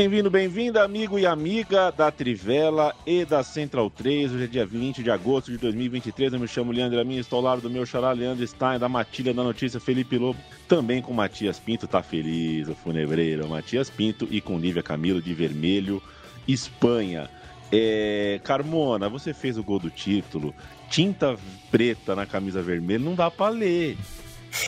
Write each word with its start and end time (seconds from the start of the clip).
Bem-vindo, 0.00 0.30
bem-vinda, 0.30 0.82
amigo 0.82 1.18
e 1.18 1.26
amiga 1.26 1.90
da 1.90 2.10
Trivela 2.10 2.96
e 3.06 3.22
da 3.22 3.42
Central 3.42 3.90
3. 3.90 4.32
Hoje 4.32 4.44
é 4.44 4.46
dia 4.46 4.64
20 4.64 5.02
de 5.02 5.10
agosto 5.10 5.50
de 5.50 5.58
2023. 5.58 6.32
Eu 6.32 6.40
me 6.40 6.48
chamo 6.48 6.72
Leandro 6.72 6.98
Amin, 6.98 7.18
estou 7.18 7.36
ao 7.36 7.44
lado 7.44 7.60
do 7.60 7.68
meu 7.68 7.84
xará 7.84 8.10
Leandro 8.10 8.46
Stein, 8.46 8.78
da 8.78 8.88
Matilha 8.88 9.34
da 9.34 9.42
Notícia 9.42 9.78
Felipe 9.78 10.16
Lobo, 10.16 10.40
também 10.66 11.02
com 11.02 11.12
Matias 11.12 11.58
Pinto, 11.58 11.86
tá 11.86 12.02
feliz, 12.02 12.66
o 12.66 12.74
funebreiro. 12.74 13.46
Matias 13.46 13.90
Pinto 13.90 14.26
e 14.30 14.40
com 14.40 14.58
Lívia 14.58 14.82
Camilo 14.82 15.20
de 15.20 15.34
Vermelho, 15.34 16.02
Espanha. 16.48 17.28
É... 17.70 18.40
Carmona, 18.42 19.06
você 19.06 19.34
fez 19.34 19.58
o 19.58 19.62
gol 19.62 19.78
do 19.78 19.90
título, 19.90 20.54
tinta 20.88 21.36
preta 21.70 22.16
na 22.16 22.24
camisa 22.24 22.62
vermelha, 22.62 23.04
não 23.04 23.14
dá 23.14 23.30
para 23.30 23.50
ler. 23.50 23.98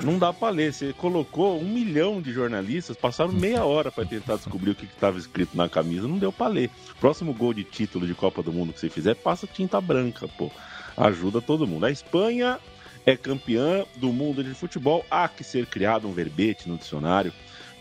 Não 0.02 0.18
dá 0.18 0.32
para 0.32 0.50
ler. 0.50 0.72
Você 0.72 0.92
colocou 0.92 1.60
um 1.60 1.68
milhão 1.68 2.20
de 2.20 2.32
jornalistas, 2.32 2.96
passaram 2.96 3.32
meia 3.32 3.64
hora 3.64 3.90
para 3.90 4.04
tentar 4.04 4.36
descobrir 4.36 4.70
o 4.70 4.74
que 4.74 4.84
estava 4.84 5.18
escrito 5.18 5.56
na 5.56 5.68
camisa, 5.68 6.08
não 6.08 6.18
deu 6.18 6.32
para 6.32 6.48
ler. 6.52 6.70
Próximo 7.00 7.32
gol 7.32 7.52
de 7.52 7.64
título 7.64 8.06
de 8.06 8.14
Copa 8.14 8.42
do 8.42 8.52
Mundo 8.52 8.72
que 8.72 8.80
você 8.80 8.88
fizer, 8.88 9.14
passa 9.14 9.46
tinta 9.46 9.80
branca, 9.80 10.28
pô. 10.28 10.50
Ajuda 10.96 11.40
todo 11.40 11.66
mundo. 11.66 11.86
A 11.86 11.90
Espanha 11.90 12.58
é 13.04 13.16
campeã 13.16 13.84
do 13.96 14.12
mundo 14.12 14.44
de 14.44 14.54
futebol. 14.54 15.04
Há 15.10 15.28
que 15.28 15.42
ser 15.42 15.66
criado 15.66 16.06
um 16.06 16.12
verbete 16.12 16.68
no 16.68 16.76
dicionário 16.76 17.32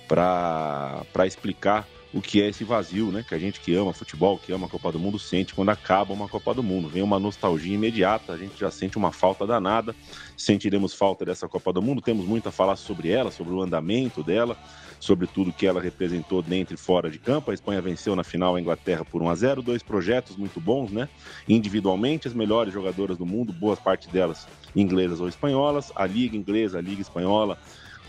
para 0.08 1.26
explicar 1.26 1.88
o 2.14 2.22
que 2.22 2.42
é 2.42 2.50
esse 2.50 2.64
vazio, 2.64 3.12
né? 3.12 3.24
Que 3.28 3.34
a 3.34 3.40
gente 3.40 3.60
que 3.62 3.74
ama 3.74 3.94
futebol, 3.94 4.38
que 4.38 4.52
ama 4.52 4.68
a 4.68 4.70
Copa 4.70 4.92
do 4.92 5.00
Mundo, 5.00 5.18
sente 5.18 5.54
quando 5.54 5.70
acaba 5.70 6.14
uma 6.14 6.28
Copa 6.28 6.54
do 6.54 6.62
Mundo. 6.62 6.90
Vem 6.90 7.02
uma 7.02 7.20
nostalgia 7.20 7.74
imediata, 7.74 8.34
a 8.34 8.38
gente 8.38 8.60
já 8.60 8.70
sente 8.70 8.98
uma 8.98 9.12
falta 9.12 9.48
danada, 9.48 9.96
sentiremos 10.36 10.94
falta 10.94 11.24
dessa 11.24 11.48
Copa 11.48 11.72
do 11.72 11.82
Mundo, 11.82 12.02
temos 12.02 12.26
muito 12.26 12.50
a 12.50 12.52
falar 12.52 12.76
sobre 12.76 13.10
ela, 13.10 13.32
sobre 13.32 13.54
o 13.54 13.62
andamento 13.62 14.24
dela, 14.24 14.58
sobre 15.00 15.26
tudo 15.26 15.54
que 15.54 15.66
ela 15.66 15.82
representou 15.82 16.42
dentro 16.42 16.76
e 16.76 16.78
fora 16.78 17.10
de 17.10 17.18
campo. 17.18 17.50
A 17.50 17.54
Espanha 17.54 17.82
venceu 17.82 18.14
na 18.16 18.24
final 18.24 18.56
a 18.56 18.62
Inglaterra 18.62 19.06
por 19.06 19.22
1 19.22 19.30
a 19.30 19.36
0 19.36 19.62
dois 19.62 19.82
projetos 19.82 20.36
muito 20.36 20.60
bons, 20.60 20.92
né? 20.92 21.08
Individualmente, 21.48 22.28
as 22.28 22.34
melhores 22.34 22.74
jogadoras 22.74 23.18
do 23.18 23.26
mundo, 23.26 23.54
boa 23.54 23.78
parte 23.78 24.10
delas 24.10 24.48
inglesas 24.76 25.22
ou 25.22 25.28
espanholas, 25.30 25.92
a 25.96 26.06
Liga 26.06 26.36
Inglesa, 26.36 26.78
a 26.78 26.82
Liga 26.82 27.02
Espanhola, 27.02 27.58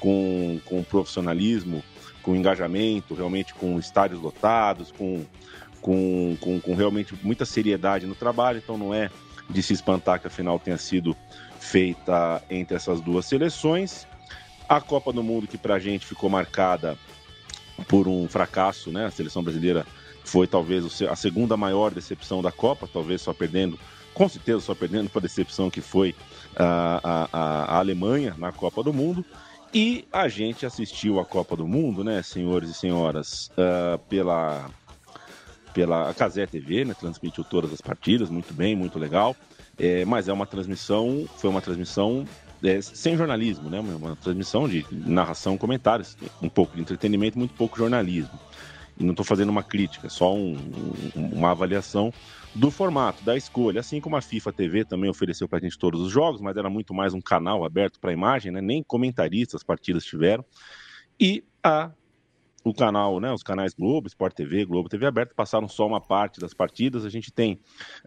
com, 0.01 0.59
com 0.65 0.83
profissionalismo, 0.83 1.83
com 2.23 2.37
engajamento, 2.37 3.15
realmente 3.15 3.53
com 3.55 3.79
estádios 3.79 4.21
lotados, 4.21 4.93
com, 4.93 5.25
com, 5.81 6.37
com, 6.41 6.61
com 6.61 6.75
realmente 6.75 7.15
muita 7.23 7.45
seriedade 7.45 8.07
no 8.07 8.15
trabalho, 8.15 8.59
então 8.59 8.79
não 8.79 8.95
é 8.95 9.11
de 9.51 9.63
se 9.63 9.73
espantar 9.73 10.21
que 10.21 10.27
a 10.27 10.31
final 10.31 10.59
tenha 10.59 10.79
sido 10.79 11.17
feita 11.59 12.43
entre 12.49 12.77
essas 12.77 13.01
duas 13.01 13.27
seleções. 13.27 14.07
A 14.69 14.81
Copa 14.81 15.13
do 15.13 15.23
Mundo, 15.23 15.47
que 15.47 15.59
para 15.59 15.75
a 15.75 15.79
gente 15.79 16.07
ficou 16.07 16.31
marcada 16.31 16.97
por 17.89 18.09
um 18.09 18.29
fracasso, 18.29 18.91
né? 18.91 19.07
A 19.07 19.11
seleção 19.11 19.43
brasileira 19.43 19.87
foi 20.25 20.47
talvez 20.47 21.03
a 21.03 21.17
segunda 21.17 21.57
maior 21.57 21.93
decepção 21.93 22.41
da 22.41 22.53
Copa, 22.53 22.89
talvez 22.91 23.21
só 23.21 23.33
perdendo, 23.33 23.79
com 24.15 24.29
certeza 24.29 24.61
só 24.61 24.75
perdendo 24.75 25.11
para 25.11 25.19
a 25.19 25.23
decepção 25.23 25.69
que 25.71 25.81
foi 25.81 26.15
a, 26.57 27.01
a, 27.33 27.75
a 27.75 27.79
Alemanha 27.79 28.35
na 28.39 28.53
Copa 28.53 28.83
do 28.83 28.93
Mundo. 28.93 29.25
E 29.75 30.07
a 30.13 30.29
gente 30.29 30.67
assistiu 30.67 31.19
a 31.19 31.25
Copa 31.25 31.57
do 31.57 31.67
Mundo, 31.67 32.05
né, 32.05 32.23
senhores 32.23 32.69
e 32.69 32.75
senhoras, 32.75 33.51
uh, 33.53 33.99
pela 34.09 34.71
pela 35.73 36.13
Casé 36.13 36.47
TV, 36.47 36.85
né, 36.85 36.93
transmitiu 36.93 37.43
todas 37.43 37.73
as 37.73 37.81
partidas, 37.81 38.29
muito 38.29 38.53
bem, 38.53 38.77
muito 38.77 38.99
legal. 38.99 39.35
É, 39.79 40.05
mas 40.05 40.29
é 40.29 40.33
uma 40.33 40.45
transmissão, 40.45 41.27
foi 41.39 41.49
uma 41.49 41.63
transmissão 41.63 42.27
é, 42.63 42.81
sem 42.83 43.17
jornalismo, 43.17 43.71
né, 43.71 43.81
uma 43.81 44.15
transmissão 44.17 44.69
de 44.69 44.85
narração, 44.91 45.57
comentários, 45.57 46.15
um 46.43 46.49
pouco 46.49 46.77
de 46.77 46.83
entretenimento, 46.83 47.39
muito 47.39 47.55
pouco 47.55 47.79
jornalismo. 47.79 48.39
E 48.99 49.05
não 49.05 49.13
estou 49.13 49.25
fazendo 49.25 49.51
uma 49.51 49.63
crítica, 49.63 50.09
só 50.09 50.35
um, 50.35 50.55
um, 51.17 51.27
uma 51.33 51.51
avaliação 51.51 52.13
do 52.55 52.71
formato, 52.71 53.25
da 53.25 53.37
escolha. 53.37 53.81
Assim 53.81 54.01
como 54.01 54.17
a 54.17 54.23
FIFA 54.23 54.53
TV 54.53 54.85
também 54.85 55.09
ofereceu 55.09 55.49
para 55.49 55.59
a 55.59 55.61
gente 55.61 55.79
todos 55.79 56.01
os 56.01 56.11
jogos, 56.11 56.41
mas 56.41 56.57
era 56.57 56.69
muito 56.69 56.93
mais 56.93 57.15
um 57.15 57.21
canal 57.21 57.65
aberto 57.65 57.99
para 57.99 58.13
imagem, 58.13 58.53
né? 58.53 58.61
nem 58.61 58.83
comentaristas 58.83 59.61
as 59.61 59.65
partidas 59.65 60.05
tiveram. 60.05 60.45
E 61.19 61.45
a 61.63 61.91
o 62.65 62.73
canal, 62.73 63.19
né, 63.21 63.33
os 63.33 63.43
canais 63.43 63.75
Globo, 63.75 64.07
Sport 64.07 64.35
TV, 64.35 64.65
Globo 64.65 64.89
TV 64.89 65.07
aberto 65.07 65.35
passaram 65.35 65.69
só 65.69 65.87
uma 65.87 66.01
parte 66.01 66.41
das 66.41 66.55
partidas. 66.55 67.05
A 67.05 67.11
gente 67.11 67.33
tem 67.33 67.59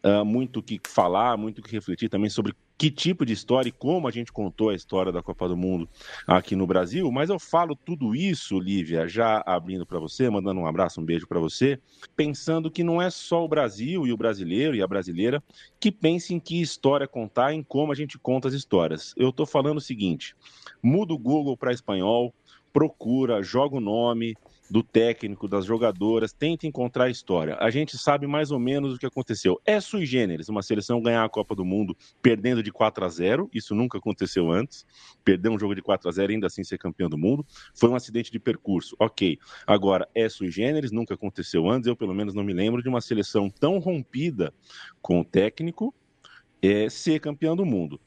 uh, 0.04 0.24
muito 0.24 0.60
o 0.60 0.64
que 0.64 0.80
falar, 0.88 1.38
muito 1.38 1.60
o 1.60 1.62
que 1.62 1.72
refletir 1.72 2.10
também 2.10 2.30
sobre 2.30 2.56
que 2.78 2.92
tipo 2.92 3.26
de 3.26 3.34
história 3.34 3.70
e 3.70 3.72
como 3.72 4.08
a 4.08 4.12
gente 4.12 4.32
contou 4.32 4.70
a 4.70 4.76
história 4.76 5.12
da 5.12 5.24
Copa 5.24 5.48
do 5.48 5.56
Mundo 5.56 5.88
aqui 6.28 6.56
no 6.56 6.68
Brasil. 6.68 7.10
Mas 7.12 7.30
eu 7.30 7.40
falo 7.40 7.76
tudo 7.76 8.14
isso, 8.14 8.60
Lívia, 8.60 9.08
já 9.08 9.42
abrindo 9.46 9.86
para 9.86 10.00
você, 10.00 10.30
mandando 10.30 10.60
um 10.60 10.68
abraço, 10.68 11.00
um 11.00 11.06
beijo 11.06 11.28
para 11.28 11.40
você, 11.40 11.80
pensando 12.16 12.70
que 12.70 12.84
não 12.84 13.02
é 13.02 13.10
só 13.10 13.44
o 13.44 13.48
Brasil 13.48 14.06
e 14.06 14.12
o 14.12 14.18
brasileiro 14.18 14.76
e 14.76 14.82
a 14.82 14.88
brasileira 14.88 15.42
que 15.80 15.92
pensem 15.92 16.38
em 16.38 16.40
que 16.40 16.62
história 16.62 17.08
contar, 17.08 17.54
em 17.54 17.64
como 17.64 17.92
a 17.92 17.96
gente 17.96 18.18
conta 18.18 18.48
as 18.48 18.54
histórias. 18.54 19.14
Eu 19.16 19.30
estou 19.30 19.46
falando 19.46 19.78
o 19.78 19.82
seguinte: 19.82 20.36
muda 20.84 21.14
o 21.14 21.18
Google 21.18 21.56
para 21.56 21.72
espanhol 21.72 22.34
procura, 22.76 23.42
joga 23.42 23.78
o 23.78 23.80
nome 23.80 24.36
do 24.70 24.84
técnico, 24.84 25.48
das 25.48 25.64
jogadoras, 25.64 26.34
tenta 26.34 26.68
encontrar 26.68 27.06
a 27.06 27.10
história. 27.10 27.56
A 27.62 27.70
gente 27.70 27.98
sabe 27.98 28.28
mais 28.28 28.52
ou 28.52 28.60
menos 28.60 28.94
o 28.94 28.98
que 28.98 29.06
aconteceu. 29.06 29.58
É 29.66 29.80
sui 29.80 30.06
generis 30.06 30.50
uma 30.50 30.62
seleção 30.62 31.02
ganhar 31.02 31.24
a 31.24 31.30
Copa 31.30 31.56
do 31.56 31.64
Mundo 31.64 31.96
perdendo 32.22 32.62
de 32.62 32.74
4 32.74 33.06
a 33.06 33.08
0, 33.08 33.50
isso 33.54 33.74
nunca 33.74 33.98
aconteceu 33.98 34.52
antes. 34.52 34.86
Perder 35.24 35.48
um 35.48 35.58
jogo 35.58 35.74
de 35.74 35.82
4 35.82 36.10
a 36.10 36.12
0 36.12 36.34
e 36.34 36.36
ainda 36.36 36.48
assim 36.48 36.66
ser 36.66 36.78
campeão 36.78 37.08
do 37.08 37.18
mundo. 37.18 37.46
Foi 37.74 37.90
um 37.90 37.96
acidente 37.96 38.30
de 38.30 38.40
percurso. 38.40 38.94
OK. 39.00 39.40
Agora 39.66 40.06
é 40.14 40.28
sui 40.28 40.52
generis, 40.52 40.92
nunca 40.92 41.14
aconteceu 41.14 41.70
antes. 41.70 41.88
Eu 41.88 41.96
pelo 41.96 42.14
menos 42.14 42.34
não 42.34 42.44
me 42.44 42.52
lembro 42.52 42.84
de 42.84 42.90
uma 42.90 43.00
seleção 43.00 43.50
tão 43.50 43.80
rompida 43.80 44.54
com 45.02 45.22
o 45.22 45.24
técnico 45.24 45.96
é, 46.62 46.90
ser 46.90 47.22
campeão 47.22 47.56
do 47.56 47.66
mundo. 47.66 48.02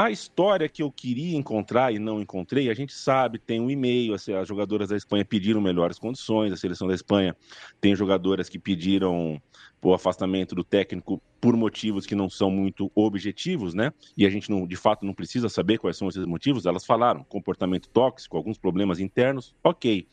A 0.00 0.12
história 0.12 0.68
que 0.68 0.80
eu 0.80 0.92
queria 0.92 1.36
encontrar 1.36 1.92
e 1.92 1.98
não 1.98 2.20
encontrei, 2.20 2.70
a 2.70 2.74
gente 2.74 2.92
sabe, 2.92 3.36
tem 3.36 3.60
um 3.60 3.68
e-mail, 3.68 4.14
as, 4.14 4.24
jogadoras 4.46 4.90
da 4.90 4.96
Espanha 4.96 5.24
pediram 5.24 5.60
melhores 5.60 5.98
condições, 5.98 6.52
a 6.52 6.56
seleção 6.56 6.86
da 6.86 6.94
Espanha 6.94 7.36
tem 7.80 7.96
jogadoras 7.96 8.48
que 8.48 8.60
pediram 8.60 9.42
o 9.82 9.92
afastamento 9.92 10.54
do 10.54 10.62
técnico 10.62 11.20
por 11.40 11.56
motivos 11.56 12.06
que 12.06 12.14
não 12.14 12.30
são 12.30 12.48
muito 12.48 12.92
objetivos, 12.94 13.74
né? 13.74 13.92
E 14.16 14.24
a 14.24 14.30
gente 14.30 14.48
não, 14.48 14.68
de 14.68 14.76
fato 14.76 15.04
não 15.04 15.12
precisa 15.12 15.48
saber 15.48 15.78
quais 15.78 15.96
são 15.96 16.08
esses 16.08 16.24
motivos. 16.24 16.64
Elas 16.64 16.86
falaram 16.86 17.24
comportamento 17.24 17.88
tóxico, 17.88 18.36
alguns 18.36 18.56
problemas 18.56 19.00
internos, 19.00 19.52
ok. 19.64 20.06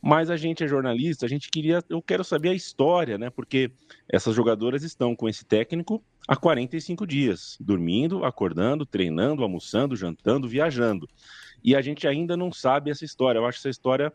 Mas 0.00 0.30
a 0.30 0.36
gente 0.38 0.64
é 0.64 0.66
jornalista, 0.66 1.26
a 1.26 1.28
gente 1.28 1.50
queria, 1.50 1.84
eu 1.90 2.00
quero 2.00 2.24
saber 2.24 2.48
a 2.48 2.54
história, 2.54 3.18
né? 3.18 3.28
Porque 3.28 3.70
essas 4.08 4.34
jogadoras 4.34 4.82
estão 4.82 5.14
com 5.14 5.28
esse 5.28 5.44
técnico 5.44 6.02
há 6.26 6.36
45 6.36 7.06
dias, 7.06 7.56
dormindo, 7.60 8.24
acordando, 8.24 8.86
treinando, 8.86 9.42
almoçando, 9.42 9.96
jantando, 9.96 10.48
viajando. 10.48 11.08
E 11.62 11.76
a 11.76 11.82
gente 11.82 12.06
ainda 12.08 12.36
não 12.36 12.52
sabe 12.52 12.90
essa 12.90 13.04
história. 13.04 13.38
Eu 13.38 13.46
acho 13.46 13.58
essa 13.58 13.68
história, 13.68 14.12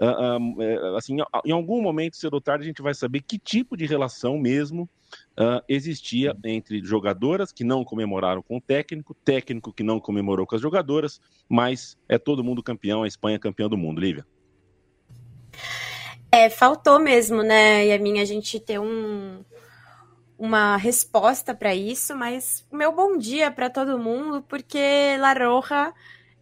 uh, 0.00 0.38
uh, 0.38 0.96
assim, 0.96 1.18
em 1.44 1.52
algum 1.52 1.82
momento, 1.82 2.16
cedo 2.16 2.34
ou 2.34 2.40
tarde, 2.40 2.64
a 2.64 2.66
gente 2.66 2.82
vai 2.82 2.94
saber 2.94 3.20
que 3.20 3.38
tipo 3.38 3.76
de 3.76 3.84
relação 3.84 4.38
mesmo 4.38 4.88
uh, 5.38 5.62
existia 5.68 6.34
entre 6.44 6.82
jogadoras 6.82 7.52
que 7.52 7.64
não 7.64 7.84
comemoraram 7.84 8.42
com 8.42 8.56
o 8.56 8.60
técnico, 8.60 9.14
técnico 9.24 9.72
que 9.72 9.82
não 9.82 10.00
comemorou 10.00 10.46
com 10.46 10.56
as 10.56 10.62
jogadoras, 10.62 11.20
mas 11.48 11.96
é 12.08 12.18
todo 12.18 12.44
mundo 12.44 12.62
campeão, 12.62 13.02
a 13.02 13.08
Espanha 13.08 13.36
é 13.36 13.40
campeã 13.40 13.68
do 13.68 13.76
mundo, 13.76 14.00
Lívia. 14.00 14.26
É, 16.32 16.50
faltou 16.50 16.98
mesmo, 16.98 17.42
né, 17.42 17.86
e 17.86 17.92
a 17.92 18.24
gente 18.24 18.60
ter 18.60 18.78
um, 18.78 19.42
uma 20.38 20.76
resposta 20.76 21.54
para 21.54 21.74
isso, 21.74 22.14
mas 22.14 22.66
meu 22.70 22.92
bom 22.92 23.16
dia 23.16 23.50
para 23.50 23.70
todo 23.70 23.98
mundo, 23.98 24.42
porque 24.42 25.16
La 25.18 25.32
Roja 25.32 25.94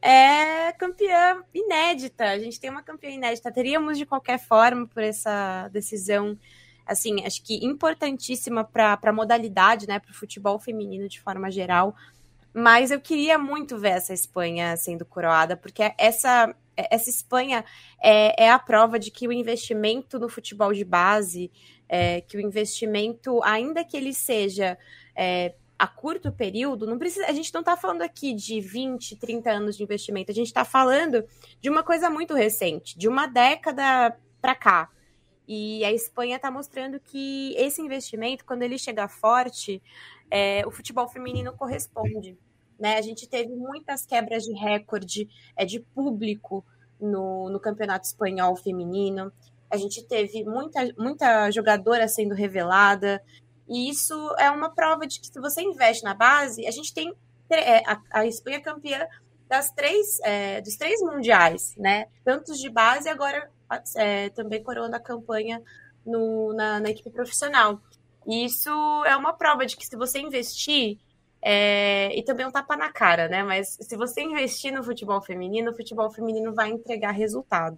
é 0.03 0.73
campeã 0.73 1.43
inédita. 1.55 2.25
A 2.25 2.39
gente 2.39 2.61
tem 2.61 2.71
uma 2.71 2.83
campeã 2.83 3.11
inédita. 3.11 3.53
Teríamos 3.53 3.97
de 3.97 4.05
qualquer 4.05 4.39
forma 4.39 4.87
por 4.87 5.03
essa 5.03 5.69
decisão 5.69 6.39
assim, 6.87 7.25
acho 7.25 7.43
que 7.43 7.65
importantíssima 7.65 8.63
para 8.65 8.99
a 9.03 9.13
modalidade, 9.13 9.87
né, 9.89 9.99
para 9.99 10.11
o 10.11 10.15
futebol 10.15 10.59
feminino 10.59 11.09
de 11.09 11.21
forma 11.21 11.51
geral. 11.51 11.95
Mas 12.53 12.91
eu 12.91 13.01
queria 13.01 13.39
muito 13.39 13.79
ver 13.79 13.93
essa 13.93 14.13
Espanha 14.13 14.77
sendo 14.77 15.05
coroada, 15.05 15.57
porque 15.57 15.93
essa, 15.99 16.55
essa 16.77 17.11
Espanha 17.11 17.65
é, 18.01 18.45
é 18.45 18.51
a 18.51 18.59
prova 18.59 18.99
de 18.99 19.11
que 19.11 19.27
o 19.27 19.33
investimento 19.33 20.19
no 20.19 20.29
futebol 20.29 20.73
de 20.73 20.85
base, 20.85 21.51
é, 21.97 22.21
que 22.21 22.37
o 22.37 22.41
investimento, 22.41 23.41
ainda 23.45 23.85
que 23.85 23.97
ele 23.97 24.13
seja 24.13 24.77
é, 25.15 25.55
a 25.79 25.87
curto 25.87 26.33
período, 26.33 26.89
não 26.89 26.99
precisa, 26.99 27.25
a 27.27 27.33
gente 27.33 27.55
não 27.55 27.61
está 27.61 27.77
falando 27.77 28.03
aqui 28.03 28.35
de 28.35 28.61
20, 28.61 29.15
30 29.15 29.49
anos 29.49 29.77
de 29.77 29.85
investimento, 29.85 30.33
a 30.33 30.35
gente 30.35 30.49
está 30.49 30.65
falando 30.65 31.25
de 31.61 31.71
uma 31.71 31.85
coisa 31.85 32.11
muito 32.11 32.35
recente, 32.35 32.99
de 32.99 33.07
uma 33.07 33.29
década 33.29 34.19
para 34.43 34.57
cá. 34.57 34.91
E 35.47 35.85
a 35.85 35.93
Espanha 35.93 36.35
está 36.35 36.51
mostrando 36.51 36.99
que 36.99 37.55
esse 37.57 37.81
investimento, 37.81 38.45
quando 38.45 38.65
ele 38.65 38.77
chega 38.77 39.07
forte, 39.07 39.81
é, 40.29 40.67
o 40.67 40.73
futebol 40.73 41.07
feminino 41.07 41.53
corresponde. 41.53 42.37
Né? 42.77 42.97
A 42.97 43.03
gente 43.03 43.29
teve 43.29 43.55
muitas 43.55 44.05
quebras 44.05 44.43
de 44.43 44.53
recorde 44.53 45.29
é, 45.55 45.65
de 45.65 45.79
público 45.79 46.65
no, 47.01 47.49
no 47.51 47.61
campeonato 47.61 48.05
espanhol 48.05 48.57
feminino. 48.57 49.31
A 49.75 49.77
gente 49.77 50.05
teve 50.05 50.45
muita, 50.45 50.81
muita 50.97 51.51
jogadora 51.51 52.07
sendo 52.07 52.33
revelada. 52.33 53.21
E 53.69 53.91
isso 53.91 54.15
é 54.39 54.49
uma 54.51 54.71
prova 54.71 55.05
de 55.05 55.19
que 55.19 55.27
se 55.27 55.41
você 55.41 55.63
investe 55.63 56.05
na 56.05 56.15
base, 56.15 56.65
a 56.65 56.71
gente 56.71 56.95
tem 56.95 57.13
é, 57.51 57.79
a, 57.91 58.01
a 58.13 58.27
Espanha 58.27 58.61
campeã 58.61 59.05
das 59.49 59.71
três, 59.73 60.21
é, 60.23 60.61
dos 60.61 60.77
três 60.77 61.01
mundiais, 61.01 61.75
né? 61.77 62.07
Tantos 62.25 62.59
de 62.61 62.71
base 62.71 63.09
e 63.09 63.11
agora 63.11 63.51
é, 63.97 64.29
também 64.31 64.63
coroando 64.63 64.95
a 64.95 65.01
campanha 65.01 65.61
no, 66.07 66.53
na, 66.55 66.79
na, 66.79 66.91
equipe 66.91 67.11
profissional. 67.11 67.81
E 68.27 68.45
isso 68.45 68.71
é 69.07 69.17
uma 69.17 69.33
prova 69.33 69.67
de 69.67 69.77
que 69.77 69.87
se 69.87 69.97
você 69.97 70.21
investir, 70.21 70.99
é, 71.43 72.17
e 72.17 72.23
também 72.23 72.47
um 72.47 72.53
tapa 72.53 72.77
na 72.77 72.93
cara, 72.93 73.29
né? 73.29 73.43
Mas 73.43 73.77
se 73.81 73.97
você 73.97 74.23
investir 74.23 74.73
no 74.73 74.85
futebol 74.85 75.21
feminino, 75.21 75.73
o 75.73 75.77
futebol 75.77 76.11
feminino 76.11 76.55
vai 76.55 76.71
entregar 76.71 77.11
resultado. 77.11 77.77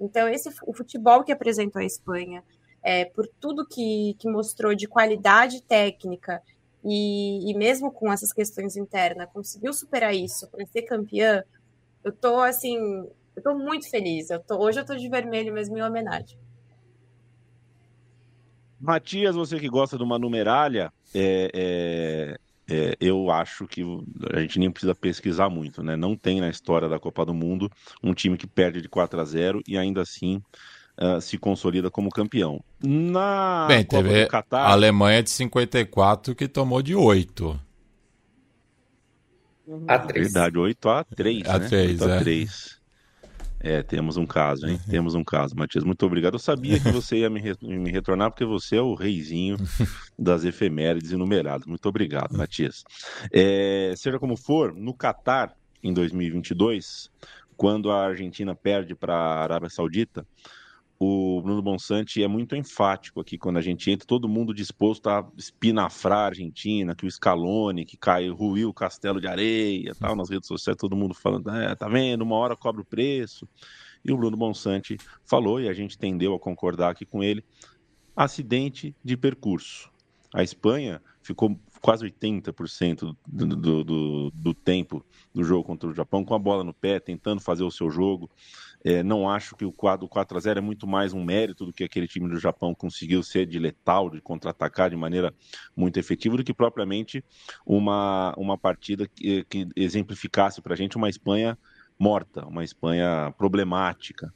Então, 0.00 0.28
esse 0.28 0.50
o 0.66 0.72
futebol 0.72 1.22
que 1.22 1.32
apresentou 1.32 1.80
a 1.80 1.84
Espanha, 1.84 2.42
é, 2.82 3.04
por 3.04 3.26
tudo 3.40 3.66
que, 3.66 4.14
que 4.18 4.28
mostrou 4.28 4.74
de 4.74 4.86
qualidade 4.86 5.62
técnica 5.62 6.42
e, 6.84 7.50
e 7.50 7.54
mesmo 7.54 7.90
com 7.90 8.12
essas 8.12 8.32
questões 8.32 8.76
internas, 8.76 9.28
conseguiu 9.32 9.72
superar 9.72 10.14
isso 10.14 10.48
para 10.48 10.66
ser 10.66 10.82
campeã, 10.82 11.42
eu 12.02 12.12
tô 12.12 12.40
assim, 12.40 12.76
eu 13.34 13.42
tô 13.42 13.54
muito 13.54 13.88
feliz. 13.88 14.30
Eu 14.30 14.40
tô, 14.40 14.58
hoje 14.58 14.80
eu 14.80 14.84
tô 14.84 14.94
de 14.94 15.08
vermelho 15.08 15.52
mesmo 15.52 15.76
em 15.78 15.82
homenagem. 15.82 16.38
Matias, 18.78 19.34
você 19.34 19.58
que 19.58 19.68
gosta 19.68 19.96
de 19.96 20.02
uma 20.02 20.18
numeralha, 20.18 20.92
é, 21.14 21.50
é, 21.54 22.38
é, 22.68 22.96
eu 23.00 23.30
acho 23.30 23.66
que 23.66 23.82
a 24.32 24.40
gente 24.40 24.58
nem 24.58 24.70
precisa 24.70 24.94
pesquisar 24.94 25.48
muito, 25.50 25.82
né? 25.82 25.96
Não 25.96 26.16
tem 26.16 26.40
na 26.40 26.48
história 26.48 26.88
da 26.88 26.98
Copa 26.98 27.24
do 27.24 27.34
Mundo 27.34 27.70
um 28.02 28.14
time 28.14 28.36
que 28.38 28.46
perde 28.46 28.80
de 28.80 28.88
4 28.88 29.20
a 29.20 29.24
0 29.24 29.62
e 29.66 29.76
ainda 29.76 30.00
assim 30.00 30.42
uh, 30.98 31.20
se 31.20 31.36
consolida 31.36 31.90
como 31.90 32.08
campeão. 32.08 32.62
Na 32.82 33.66
Bem, 33.68 33.84
Copa 33.84 34.02
teve 34.02 34.26
Qatar, 34.26 34.66
a 34.66 34.72
Alemanha 34.72 35.22
de 35.22 35.30
54 35.30 36.34
que 36.34 36.48
tomou 36.48 36.80
de 36.80 36.94
8. 36.94 37.60
A 39.88 39.98
3. 39.98 40.32
Verdade, 40.32 40.58
8 40.58 40.88
a 40.88 41.04
3. 41.04 41.48
A 41.48 41.58
né? 41.58 41.68
3, 41.68 42.00
8 42.00 42.12
a 42.12 42.18
3. 42.18 42.73
É. 43.64 43.82
temos 43.82 44.16
um 44.16 44.26
caso, 44.26 44.66
hein? 44.66 44.78
temos 44.88 45.14
um 45.14 45.24
caso, 45.24 45.56
Matias. 45.56 45.84
Muito 45.84 46.04
obrigado. 46.04 46.34
Eu 46.34 46.38
sabia 46.38 46.78
que 46.78 46.90
você 46.90 47.18
ia 47.18 47.30
me, 47.30 47.40
re 47.40 47.54
me 47.62 47.90
retornar, 47.90 48.30
porque 48.30 48.44
você 48.44 48.76
é 48.76 48.82
o 48.82 48.94
reizinho 48.94 49.56
das 50.18 50.44
efemérides 50.44 51.12
enumeradas. 51.12 51.66
Muito 51.66 51.88
obrigado, 51.88 52.36
Matias. 52.36 52.84
É, 53.32 53.94
seja 53.96 54.18
como 54.18 54.36
for, 54.36 54.74
no 54.74 54.94
Catar, 54.94 55.54
em 55.82 55.92
2022, 55.92 57.10
quando 57.56 57.90
a 57.90 58.06
Argentina 58.06 58.54
perde 58.54 58.94
para 58.94 59.14
a 59.14 59.42
Arábia 59.42 59.68
Saudita, 59.68 60.26
o 61.04 61.42
Bruno 61.42 61.60
Bonsante 61.60 62.22
é 62.22 62.28
muito 62.28 62.56
enfático 62.56 63.20
aqui 63.20 63.36
quando 63.36 63.58
a 63.58 63.60
gente 63.60 63.90
entra, 63.90 64.06
todo 64.06 64.28
mundo 64.28 64.54
disposto 64.54 65.08
a 65.08 65.28
espinafrar 65.36 66.18
a 66.18 66.26
Argentina, 66.26 66.94
que 66.94 67.06
o 67.06 67.10
Scaloni, 67.10 67.84
que 67.84 67.96
caiu, 67.96 68.34
ruiu 68.34 68.70
o 68.70 68.74
castelo 68.74 69.20
de 69.20 69.26
areia, 69.26 69.94
tal, 69.94 70.14
nas 70.16 70.30
redes 70.30 70.48
sociais, 70.48 70.78
todo 70.78 70.96
mundo 70.96 71.14
falando, 71.14 71.50
é, 71.50 71.74
tá 71.74 71.88
vendo, 71.88 72.22
uma 72.22 72.36
hora 72.36 72.56
cobra 72.56 72.80
o 72.80 72.84
preço. 72.84 73.46
E 74.04 74.12
o 74.12 74.16
Bruno 74.16 74.36
Bonsante 74.36 74.96
falou, 75.24 75.60
e 75.60 75.68
a 75.68 75.74
gente 75.74 75.98
tendeu 75.98 76.34
a 76.34 76.40
concordar 76.40 76.90
aqui 76.90 77.04
com 77.04 77.22
ele, 77.22 77.44
acidente 78.16 78.94
de 79.04 79.16
percurso. 79.16 79.90
A 80.32 80.42
Espanha 80.42 81.02
ficou 81.22 81.58
quase 81.80 82.06
80% 82.06 83.14
do, 83.26 83.46
do, 83.46 83.84
do, 83.84 84.30
do 84.30 84.54
tempo 84.54 85.04
do 85.34 85.44
jogo 85.44 85.64
contra 85.64 85.88
o 85.88 85.92
Japão 85.92 86.24
com 86.24 86.34
a 86.34 86.38
bola 86.38 86.64
no 86.64 86.72
pé, 86.72 86.98
tentando 86.98 87.42
fazer 87.42 87.62
o 87.62 87.70
seu 87.70 87.90
jogo. 87.90 88.30
É, 88.84 89.02
não 89.02 89.28
acho 89.28 89.56
que 89.56 89.64
o 89.64 89.72
quadro 89.72 90.06
4 90.06 90.36
a 90.36 90.40
0 90.40 90.58
é 90.58 90.62
muito 90.62 90.86
mais 90.86 91.14
um 91.14 91.24
mérito 91.24 91.64
do 91.64 91.72
que 91.72 91.82
aquele 91.82 92.06
time 92.06 92.28
do 92.28 92.38
Japão 92.38 92.74
conseguiu 92.74 93.22
ser 93.22 93.46
de 93.46 93.58
letal, 93.58 94.10
de 94.10 94.20
contra-atacar 94.20 94.90
de 94.90 94.96
maneira 94.96 95.34
muito 95.74 95.98
efetiva, 95.98 96.36
do 96.36 96.44
que 96.44 96.52
propriamente 96.52 97.24
uma, 97.64 98.34
uma 98.36 98.58
partida 98.58 99.08
que, 99.08 99.42
que 99.44 99.66
exemplificasse 99.74 100.60
para 100.60 100.74
a 100.74 100.76
gente 100.76 100.98
uma 100.98 101.08
Espanha 101.08 101.58
morta, 101.98 102.46
uma 102.46 102.62
Espanha 102.62 103.32
problemática. 103.38 104.32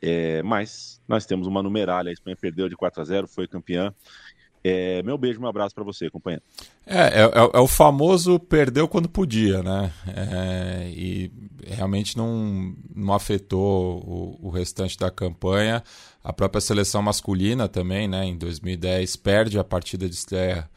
É, 0.00 0.42
mas 0.42 1.00
nós 1.06 1.26
temos 1.26 1.46
uma 1.46 1.62
numeralha, 1.62 2.10
a 2.10 2.12
Espanha 2.12 2.36
perdeu 2.36 2.68
de 2.68 2.76
4 2.76 3.02
a 3.02 3.04
0, 3.04 3.28
foi 3.28 3.46
campeã 3.46 3.94
é, 4.64 5.02
meu 5.02 5.18
beijo, 5.18 5.40
um 5.40 5.46
abraço 5.46 5.74
para 5.74 5.82
você, 5.82 6.08
companheiro. 6.08 6.42
É, 6.86 6.98
é, 6.98 7.22
é, 7.22 7.50
é, 7.54 7.58
o 7.58 7.66
famoso 7.66 8.38
perdeu 8.38 8.86
quando 8.86 9.08
podia, 9.08 9.62
né? 9.62 9.92
É, 10.06 10.88
e 10.90 11.32
realmente 11.66 12.16
não, 12.16 12.74
não 12.94 13.12
afetou 13.12 13.98
o, 13.98 14.46
o, 14.46 14.50
restante 14.50 14.96
da 14.96 15.10
campanha. 15.10 15.82
A 16.22 16.32
própria 16.32 16.60
seleção 16.60 17.02
masculina 17.02 17.68
também, 17.68 18.06
né? 18.06 18.24
Em 18.24 18.38
2010 18.38 19.16
perde 19.16 19.58
a 19.58 19.64
partida 19.64 20.08
de 20.08 20.14
estreia 20.14 20.68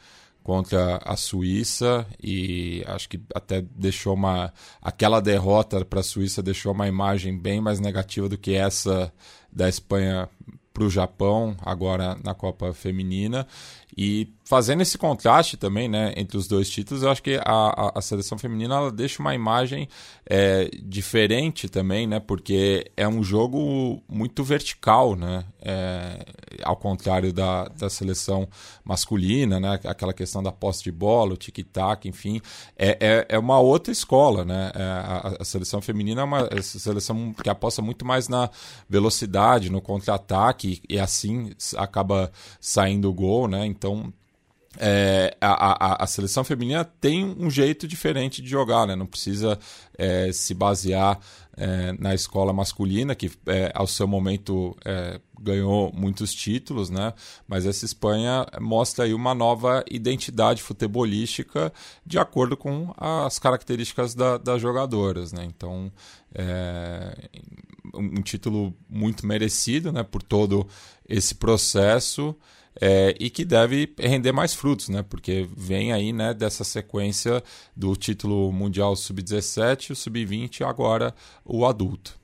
contra 0.44 0.98
a 1.04 1.16
Suíça 1.16 2.08
e 2.22 2.84
acho 2.88 3.10
que 3.10 3.20
até 3.34 3.62
deixou 3.62 4.14
uma 4.14 4.54
aquela 4.80 5.20
derrota 5.20 5.84
para 5.84 6.02
a 6.02 6.04
Suíça 6.04 6.44
deixou 6.44 6.72
uma 6.72 6.88
imagem 6.88 7.36
bem 7.36 7.60
mais 7.60 7.80
negativa 7.80 8.30
do 8.30 8.38
que 8.38 8.54
essa 8.54 9.12
da 9.52 9.68
Espanha 9.68 10.30
para 10.76 10.84
o 10.84 10.90
Japão 10.90 11.56
agora 11.62 12.18
na 12.22 12.36
Copa 12.36 12.74
Feminina 12.74 13.48
e 13.98 14.34
fazendo 14.46 14.82
esse 14.82 14.98
contraste 14.98 15.58
também, 15.58 15.90
né, 15.90 16.14
entre 16.16 16.38
os 16.38 16.48
dois 16.48 16.70
títulos, 16.70 17.02
eu 17.02 17.10
acho 17.10 17.24
que 17.24 17.40
a, 17.44 17.94
a, 17.96 18.02
seleção 18.02 18.38
feminina 18.38 18.76
ela 18.76 18.92
deixa 18.92 19.20
uma 19.20 19.34
imagem 19.34 19.90
é, 20.30 20.70
diferente 20.84 21.68
também, 21.68 22.06
né, 22.06 22.20
porque 22.20 22.92
é 22.96 23.08
um 23.08 23.24
jogo 23.24 24.04
muito 24.08 24.44
vertical, 24.44 25.16
né, 25.16 25.46
é, 25.60 26.26
ao 26.64 26.76
contrário 26.76 27.34
da, 27.34 27.66
da 27.70 27.90
seleção 27.90 28.48
masculina, 28.84 29.60
né, 29.60 29.80
aquela 29.86 30.14
questão 30.14 30.44
da 30.44 30.52
posse 30.52 30.84
de 30.84 30.92
bola, 30.92 31.34
o 31.34 31.38
tic-tac, 31.38 32.08
enfim, 32.08 32.40
é, 32.78 32.98
é, 33.00 33.26
é, 33.30 33.40
uma 33.40 33.60
outra 33.60 33.92
escola, 33.92 34.46
né, 34.46 34.72
é, 34.76 34.84
a, 34.84 35.38
a, 35.40 35.46
seleção 35.46 35.82
feminina 35.82 36.22
é 36.22 36.24
uma 36.24 36.48
é 36.52 36.62
seleção 36.62 37.34
que 37.34 37.50
aposta 37.50 37.82
muito 37.82 38.06
mais 38.06 38.28
na 38.28 38.48
velocidade, 38.88 39.72
no 39.72 39.82
contra-ataque 39.82 40.82
e, 40.88 40.96
e 40.96 41.00
assim 41.00 41.52
acaba 41.78 42.32
saindo 42.60 43.10
o 43.10 43.14
gol, 43.14 43.48
né, 43.48 43.66
então 43.76 44.14
é, 44.78 45.36
a, 45.40 45.94
a, 45.94 46.04
a, 46.04 46.08
seleção 46.08 46.44
feminina 46.44 46.84
tem 46.84 47.24
um 47.26 47.50
jeito 47.50 47.88
diferente 47.88 48.42
de 48.42 48.50
jogar, 48.50 48.86
né? 48.86 48.96
Não 48.96 49.06
precisa 49.06 49.58
é, 49.98 50.32
se 50.34 50.54
basear 50.54 51.20
é, 51.56 51.94
na 51.94 52.14
escola 52.14 52.52
masculina, 52.52 53.16
que 53.16 53.32
é, 53.46 53.72
ao 53.74 53.88
seu 53.88 54.08
momento 54.08 54.76
é, 54.84 55.20
ganhou 55.40 55.94
muitos 55.94 56.34
títulos, 56.34 56.90
né? 56.90 57.14
Mas 57.48 57.66
essa 57.66 57.86
Espanha 57.86 58.46
mostra 58.60 59.06
aí 59.06 59.14
uma 59.14 59.34
nova 59.34 59.84
identidade 59.90 60.62
futebolística 60.62 61.72
de 62.06 62.20
acordo 62.20 62.58
com 62.58 62.94
as 62.98 63.40
características 63.40 64.14
da, 64.14 64.38
das 64.38 64.62
jogadoras, 64.62 65.32
né? 65.32 65.46
Então, 65.46 65.92
é, 66.34 67.30
um 67.94 68.22
título 68.22 68.76
muito 68.90 69.26
merecido, 69.26 69.92
né? 69.94 70.04
Por 70.04 70.22
todo 70.22 70.68
esse 71.08 71.36
processo 71.36 72.36
é, 72.82 73.16
e 73.20 73.30
que 73.30 73.46
deve 73.46 73.94
render 73.98 74.32
mais 74.32 74.54
frutos, 74.54 74.90
né? 74.90 75.04
Porque 75.04 75.48
vem 75.56 75.94
aí, 75.94 76.12
né, 76.12 76.34
dessa 76.34 76.64
sequência 76.64 77.44
do 77.76 77.96
título 77.96 78.52
mundial 78.52 78.96
sub-17, 78.96 79.92
o 79.92 79.96
sub-20 79.96 80.60
e 80.60 80.64
agora 80.64 81.14
o 81.44 81.66
adulto. 81.66 82.20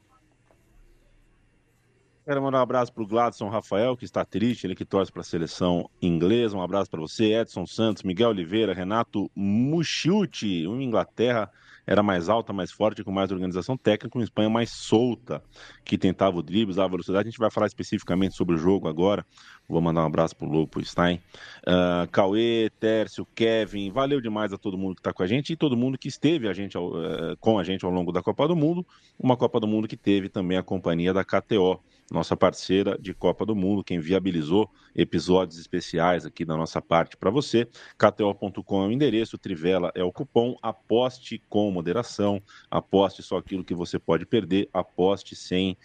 Quero 2.24 2.44
mandar 2.44 2.60
um 2.60 2.62
abraço 2.62 2.94
para 2.94 3.04
o 3.04 3.08
Gladson 3.08 3.50
Rafael, 3.50 3.98
que 3.98 4.06
está 4.06 4.24
triste, 4.24 4.66
ele 4.66 4.76
que 4.76 4.86
torce 4.86 5.12
para 5.12 5.22
a 5.22 5.26
seleção 5.26 5.90
inglesa. 6.02 6.56
Um 6.56 6.62
abraço 6.62 6.90
para 6.90 7.02
você, 7.02 7.34
Edson 7.34 7.66
Santos, 7.66 8.04
Miguel 8.04 8.30
Oliveira, 8.30 8.74
Renato 8.74 9.30
Muchiuti, 9.36 10.68
uma 10.68 10.84
Inglaterra 10.84 11.52
era 11.86 12.04
mais 12.04 12.30
alta, 12.30 12.54
mais 12.54 12.72
forte, 12.72 13.04
com 13.04 13.12
mais 13.12 13.32
organização 13.32 13.78
técnica, 13.78 14.18
uma 14.18 14.24
Espanha 14.24 14.50
mais 14.50 14.70
solta, 14.70 15.44
que 15.84 15.98
tentava 15.98 16.38
o 16.38 16.44
drible, 16.44 16.72
usava 16.72 16.90
velocidade. 16.90 17.28
A 17.28 17.32
gente 17.32 17.40
vai 17.40 17.50
falar 17.50 17.68
especificamente 17.68 18.36
sobre 18.36 18.56
o 18.56 18.58
jogo 18.58 18.88
agora. 18.88 19.26
Vou 19.68 19.82
mandar 19.82 20.04
um 20.04 20.08
abraço 20.08 20.36
pro 20.36 20.48
Lopo 20.48 20.84
Stein. 20.84 21.22
Uh, 21.68 22.10
Cauê, 22.12 22.70
Tércio, 22.80 23.26
Kevin, 23.34 23.92
valeu 23.92 24.20
demais 24.22 24.54
a 24.54 24.58
todo 24.58 24.78
mundo 24.78 24.96
que 24.96 25.02
está 25.02 25.14
com 25.14 25.24
a 25.24 25.28
gente 25.28 25.54
e 25.54 25.56
todo 25.56 25.78
mundo 25.78 25.98
que 25.98 26.08
esteve 26.08 26.48
a 26.48 26.54
gente, 26.54 26.78
uh, 26.78 27.36
com 27.40 27.58
a 27.58 27.64
gente 27.64 27.86
ao 27.86 27.92
longo 27.92 28.12
da 28.12 28.22
Copa 28.22 28.48
do 28.48 28.56
Mundo. 28.56 28.86
Uma 29.18 29.38
Copa 29.38 29.60
do 29.60 29.68
Mundo 29.68 29.88
que 29.88 29.98
teve 29.98 30.30
também 30.30 30.58
a 30.58 30.64
companhia 30.64 31.14
da 31.14 31.24
KTO 31.24 31.82
nossa 32.12 32.36
parceira 32.36 32.98
de 33.00 33.14
Copa 33.14 33.46
do 33.46 33.56
Mundo, 33.56 33.84
quem 33.84 34.00
viabilizou 34.00 34.70
episódios 34.94 35.58
especiais 35.58 36.26
aqui 36.26 36.44
da 36.44 36.58
nossa 36.58 36.82
parte 36.82 37.16
para 37.16 37.30
você. 37.30 37.66
KTO.com 37.98 38.84
é 38.84 38.88
o 38.88 38.92
endereço, 38.92 39.38
Trivela 39.38 39.92
é 39.96 40.04
o 40.04 40.12
cupom. 40.12 40.58
Aposte 40.62 41.42
com 41.50 41.72
moderação, 41.72 42.42
aposte 42.70 43.24
só 43.24 43.38
aquilo 43.38 43.64
que 43.64 43.74
você 43.74 43.98
pode 43.98 44.26
perder, 44.26 44.70
aposte 44.74 45.36
sem. 45.36 45.78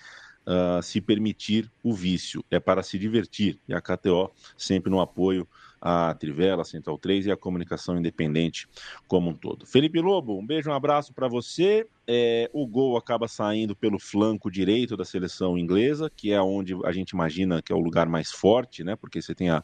Uh, 0.49 0.81
se 0.81 1.01
permitir 1.01 1.69
o 1.83 1.93
vício, 1.93 2.45
é 2.49 2.61
para 2.61 2.81
se 2.81 2.97
divertir. 2.97 3.59
E 3.67 3.75
a 3.75 3.81
KTO 3.81 4.31
sempre 4.57 4.89
no 4.89 5.01
apoio 5.01 5.45
a 5.81 6.15
Trivela, 6.15 6.65
Central 6.65 6.99
3 6.99 7.27
e 7.27 7.31
a 7.31 7.37
comunicação 7.37 7.99
independente 7.99 8.69
como 9.07 9.31
um 9.31 9.35
todo. 9.35 9.67
Felipe 9.67 10.01
Lobo, 10.01 10.39
um 10.39 10.47
beijo, 10.47 10.71
um 10.71 10.75
abraço 10.75 11.13
para 11.13 11.29
você. 11.29 11.87
É, 12.07 12.49
o 12.53 12.67
gol 12.67 12.97
acaba 12.97 13.27
saindo 13.29 13.75
pelo 13.75 13.99
flanco 13.99 14.51
direito 14.51 14.97
da 14.97 15.05
seleção 15.05 15.59
inglesa, 15.59 16.11
que 16.15 16.33
é 16.33 16.41
onde 16.41 16.75
a 16.85 16.93
gente 16.93 17.11
imagina 17.11 17.61
que 17.61 17.73
é 17.73 17.77
o 17.77 17.81
lugar 17.81 18.09
mais 18.09 18.31
forte, 18.31 18.85
né? 18.85 18.97
Porque 18.97 19.21
você 19.21 19.35
tem 19.35 19.51
a 19.51 19.63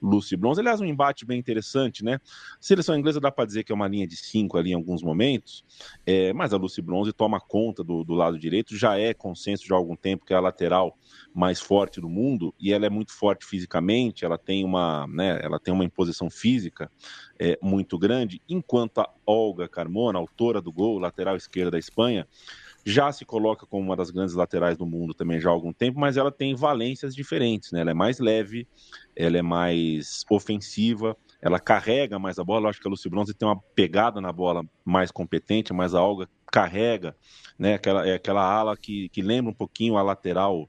Lucy 0.00 0.36
Bronze. 0.36 0.60
Aliás, 0.60 0.80
um 0.80 0.84
embate 0.84 1.24
bem 1.24 1.38
interessante, 1.38 2.04
né? 2.04 2.18
Seleção 2.60 2.98
inglesa 2.98 3.20
dá 3.20 3.30
para 3.30 3.44
dizer 3.44 3.64
que 3.64 3.72
é 3.72 3.74
uma 3.74 3.88
linha 3.88 4.06
de 4.06 4.16
cinco 4.16 4.56
ali 4.56 4.70
em 4.70 4.74
alguns 4.74 5.02
momentos, 5.02 5.64
é, 6.06 6.32
mas 6.32 6.52
a 6.52 6.56
Lucy 6.56 6.80
Bronze 6.82 7.12
toma 7.12 7.40
conta 7.40 7.84
do, 7.84 8.04
do 8.04 8.14
lado 8.14 8.38
direito, 8.38 8.76
já 8.76 8.98
é 8.98 9.12
consenso 9.12 9.66
já 9.66 9.74
há 9.74 9.78
algum 9.78 9.96
tempo 9.96 10.24
que 10.24 10.32
é 10.32 10.36
a 10.36 10.40
lateral 10.40 10.96
mais 11.34 11.60
forte 11.60 12.00
do 12.00 12.08
mundo 12.08 12.54
e 12.58 12.72
ela 12.72 12.86
é 12.86 12.90
muito 12.90 13.12
forte 13.12 13.44
fisicamente, 13.46 14.24
ela 14.24 14.38
tem 14.38 14.64
uma, 14.64 15.06
né, 15.06 15.38
ela 15.42 15.58
tem 15.58 15.72
uma 15.72 15.84
imposição 15.84 16.30
física 16.30 16.90
é, 17.38 17.58
muito 17.62 17.98
grande, 17.98 18.40
enquanto 18.48 18.98
a 18.98 19.10
Olga 19.24 19.68
Carmona, 19.68 20.18
autora 20.18 20.60
do 20.60 20.72
gol, 20.72 20.98
lateral 20.98 21.36
esquerda 21.36 21.72
da 21.72 21.78
Espanha, 21.78 22.26
já 22.84 23.12
se 23.12 23.24
coloca 23.24 23.66
como 23.66 23.84
uma 23.84 23.96
das 23.96 24.10
grandes 24.10 24.34
laterais 24.34 24.76
do 24.76 24.86
mundo 24.86 25.14
também 25.14 25.40
já 25.40 25.50
há 25.50 25.52
algum 25.52 25.72
tempo, 25.72 25.98
mas 26.00 26.16
ela 26.16 26.32
tem 26.32 26.54
valências 26.54 27.14
diferentes, 27.14 27.72
né? 27.72 27.80
Ela 27.80 27.90
é 27.90 27.94
mais 27.94 28.18
leve, 28.18 28.66
ela 29.14 29.38
é 29.38 29.42
mais 29.42 30.24
ofensiva, 30.30 31.16
ela 31.40 31.58
carrega 31.58 32.18
mais 32.18 32.38
a 32.38 32.44
bola. 32.44 32.66
Eu 32.66 32.70
acho 32.70 32.80
que 32.80 32.88
a 32.88 32.90
Lucy 32.90 33.08
Bronze 33.08 33.34
tem 33.34 33.46
uma 33.46 33.60
pegada 33.74 34.20
na 34.20 34.32
bola 34.32 34.64
mais 34.84 35.10
competente, 35.10 35.72
mas 35.72 35.94
a 35.94 36.02
Olga 36.02 36.28
carrega, 36.50 37.16
né? 37.58 37.74
Aquela, 37.74 38.08
é 38.08 38.14
aquela 38.14 38.42
ala 38.42 38.76
que, 38.76 39.08
que 39.10 39.22
lembra 39.22 39.50
um 39.50 39.54
pouquinho 39.54 39.96
a 39.96 40.02
lateral 40.02 40.68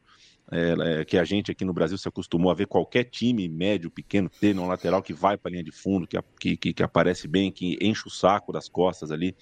é, 0.52 1.00
é, 1.00 1.06
que 1.06 1.18
a 1.18 1.24
gente 1.24 1.50
aqui 1.50 1.64
no 1.64 1.72
Brasil 1.72 1.98
se 1.98 2.10
acostumou 2.10 2.52
a 2.52 2.54
ver 2.54 2.68
qualquer 2.68 3.06
time 3.06 3.48
médio, 3.48 3.90
pequeno, 3.90 4.30
ter 4.30 4.58
um 4.60 4.68
lateral 4.68 5.02
que 5.02 5.14
vai 5.14 5.38
para 5.38 5.50
a 5.50 5.52
linha 5.54 5.64
de 5.64 5.72
fundo, 5.72 6.06
que, 6.06 6.58
que, 6.58 6.74
que, 6.74 6.84
aparece 6.84 7.26
bem, 7.26 7.50
que 7.50 7.78
enche 7.82 8.06
o 8.06 8.10
saco 8.10 8.52
das 8.52 8.68
costas 8.68 9.12
ali 9.12 9.34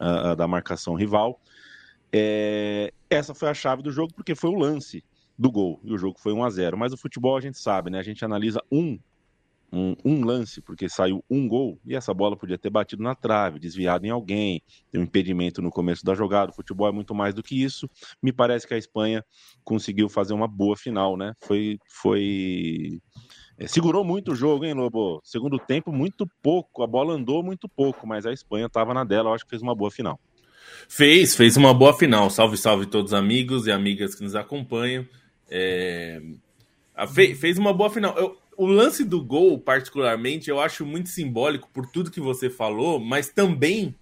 uh, 0.00 0.36
da 0.36 0.46
marcação 0.46 0.94
rival. 0.94 1.40
É, 2.12 2.92
essa 3.10 3.34
foi 3.34 3.48
a 3.48 3.54
chave 3.54 3.82
do 3.82 3.90
jogo, 3.90 4.12
porque 4.14 4.34
foi 4.34 4.50
o 4.50 4.58
lance 4.58 5.04
do 5.36 5.50
gol, 5.50 5.80
e 5.82 5.92
o 5.92 5.98
jogo 5.98 6.18
foi 6.20 6.32
1 6.32 6.44
a 6.44 6.50
0 6.50 6.78
Mas 6.78 6.92
o 6.92 6.96
futebol 6.96 7.36
a 7.36 7.40
gente 7.40 7.58
sabe, 7.58 7.90
né? 7.90 7.98
A 7.98 8.04
gente 8.04 8.24
analisa 8.24 8.62
um 8.70 8.98
um, 9.74 9.96
um, 10.04 10.24
lance, 10.24 10.60
porque 10.60 10.88
saiu 10.88 11.24
um 11.28 11.48
gol, 11.48 11.78
e 11.84 11.96
essa 11.96 12.14
bola 12.14 12.36
podia 12.36 12.56
ter 12.56 12.70
batido 12.70 13.02
na 13.02 13.14
trave, 13.14 13.58
desviado 13.58 14.06
em 14.06 14.10
alguém, 14.10 14.62
tem 14.90 15.00
um 15.00 15.04
impedimento 15.04 15.60
no 15.60 15.70
começo 15.70 16.04
da 16.04 16.14
jogada. 16.14 16.52
O 16.52 16.54
futebol 16.54 16.88
é 16.88 16.92
muito 16.92 17.14
mais 17.14 17.34
do 17.34 17.42
que 17.42 17.60
isso. 17.60 17.90
Me 18.22 18.32
parece 18.32 18.66
que 18.66 18.74
a 18.74 18.78
Espanha 18.78 19.24
conseguiu 19.64 20.08
fazer 20.08 20.32
uma 20.32 20.46
boa 20.46 20.76
final, 20.76 21.16
né? 21.16 21.34
Foi. 21.40 21.78
foi... 21.88 23.00
É, 23.56 23.66
segurou 23.66 24.04
muito 24.04 24.32
o 24.32 24.34
jogo, 24.34 24.64
hein, 24.64 24.74
Lobo? 24.74 25.20
Segundo 25.24 25.58
tempo, 25.58 25.92
muito 25.92 26.26
pouco. 26.42 26.82
A 26.82 26.86
bola 26.86 27.14
andou 27.14 27.42
muito 27.42 27.68
pouco, 27.68 28.06
mas 28.06 28.26
a 28.26 28.32
Espanha 28.32 28.66
estava 28.66 28.94
na 28.94 29.04
dela. 29.04 29.30
Eu 29.30 29.34
acho 29.34 29.44
que 29.44 29.50
fez 29.50 29.62
uma 29.62 29.74
boa 29.74 29.90
final. 29.90 30.18
Fez, 30.88 31.34
fez 31.34 31.56
uma 31.56 31.74
boa 31.74 31.96
final. 31.96 32.30
Salve, 32.30 32.56
salve 32.56 32.86
todos 32.86 33.12
os 33.12 33.18
amigos 33.18 33.66
e 33.66 33.72
amigas 33.72 34.14
que 34.14 34.22
nos 34.22 34.34
acompanham. 34.34 35.06
É... 35.50 36.20
Fez 37.38 37.58
uma 37.58 37.72
boa 37.72 37.90
final. 37.90 38.16
Eu, 38.16 38.38
o 38.56 38.66
lance 38.66 39.04
do 39.04 39.22
gol, 39.22 39.58
particularmente, 39.58 40.48
eu 40.48 40.60
acho 40.60 40.86
muito 40.86 41.08
simbólico 41.08 41.68
por 41.72 41.86
tudo 41.86 42.10
que 42.10 42.20
você 42.20 42.48
falou, 42.48 43.00
mas 43.00 43.28
também 43.28 43.94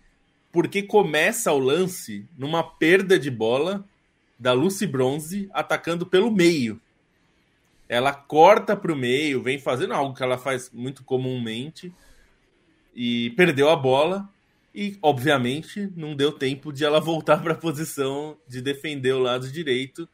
porque 0.50 0.82
começa 0.82 1.50
o 1.52 1.58
lance 1.58 2.26
numa 2.36 2.62
perda 2.62 3.18
de 3.18 3.30
bola 3.30 3.84
da 4.38 4.52
Lucy 4.52 4.86
Bronze 4.86 5.48
atacando 5.52 6.04
pelo 6.04 6.30
meio. 6.30 6.80
Ela 7.88 8.12
corta 8.12 8.76
para 8.76 8.92
o 8.92 8.96
meio, 8.96 9.42
vem 9.42 9.58
fazendo 9.58 9.94
algo 9.94 10.14
que 10.14 10.22
ela 10.22 10.36
faz 10.36 10.70
muito 10.72 11.02
comumente 11.04 11.92
e 12.94 13.30
perdeu 13.30 13.70
a 13.70 13.76
bola. 13.76 14.28
E, 14.74 14.98
obviamente, 15.02 15.90
não 15.94 16.16
deu 16.16 16.32
tempo 16.32 16.72
de 16.72 16.84
ela 16.84 17.00
voltar 17.00 17.42
para 17.42 17.52
a 17.52 17.58
posição 17.58 18.38
de 18.48 18.62
defender 18.62 19.12
o 19.12 19.18
lado 19.18 19.50
direito 19.50 20.08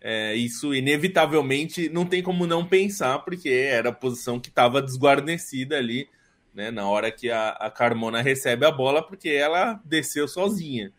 é, 0.00 0.34
isso 0.34 0.72
inevitavelmente 0.74 1.88
não 1.88 2.06
tem 2.06 2.22
como 2.22 2.46
não 2.46 2.64
pensar, 2.64 3.18
porque 3.20 3.48
era 3.48 3.88
a 3.88 3.92
posição 3.92 4.38
que 4.38 4.48
estava 4.48 4.80
desguarnecida 4.80 5.76
ali, 5.76 6.08
né, 6.54 6.70
na 6.70 6.88
hora 6.88 7.10
que 7.10 7.30
a, 7.30 7.50
a, 7.50 7.70
Carmona 7.70 8.22
recebe 8.22 8.64
a 8.64 8.70
bola, 8.70 9.02
porque 9.02 9.28
ela 9.28 9.80
desceu 9.84 10.28
sozinha. 10.28 10.92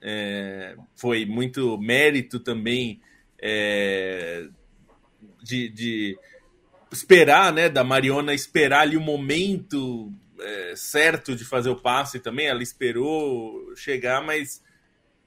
É, 0.00 0.76
foi 0.96 1.26
muito 1.26 1.78
mérito 1.78 2.40
também 2.40 3.00
é, 3.40 4.48
de, 5.42 5.68
de, 5.68 6.18
esperar, 6.90 7.52
né, 7.52 7.68
da 7.68 7.84
Mariona 7.84 8.34
esperar 8.34 8.80
ali 8.80 8.96
o 8.96 9.00
momento 9.00 10.10
é, 10.42 10.74
certo 10.76 11.34
de 11.34 11.44
fazer 11.44 11.70
o 11.70 11.80
passe 11.80 12.18
também. 12.20 12.46
Ela 12.46 12.62
esperou 12.62 13.74
chegar, 13.76 14.22
mas 14.22 14.62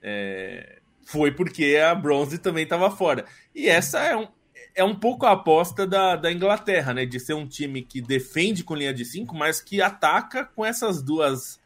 é, 0.02 0.78
foi 1.04 1.32
porque 1.32 1.76
a 1.76 1.94
Bronze 1.94 2.38
também 2.38 2.64
estava 2.64 2.90
fora. 2.90 3.24
E 3.54 3.68
essa 3.68 4.00
é 4.00 4.16
um, 4.16 4.28
é 4.74 4.84
um 4.84 4.94
pouco 4.94 5.26
a 5.26 5.32
aposta 5.32 5.86
da, 5.86 6.16
da 6.16 6.30
Inglaterra, 6.30 6.92
né? 6.92 7.06
De 7.06 7.18
ser 7.18 7.34
um 7.34 7.46
time 7.46 7.82
que 7.82 8.00
defende 8.00 8.62
com 8.62 8.74
linha 8.74 8.92
de 8.92 9.04
5, 9.04 9.34
mas 9.34 9.60
que 9.60 9.80
ataca 9.80 10.44
com 10.44 10.64
essas 10.64 11.02
duas 11.02 11.60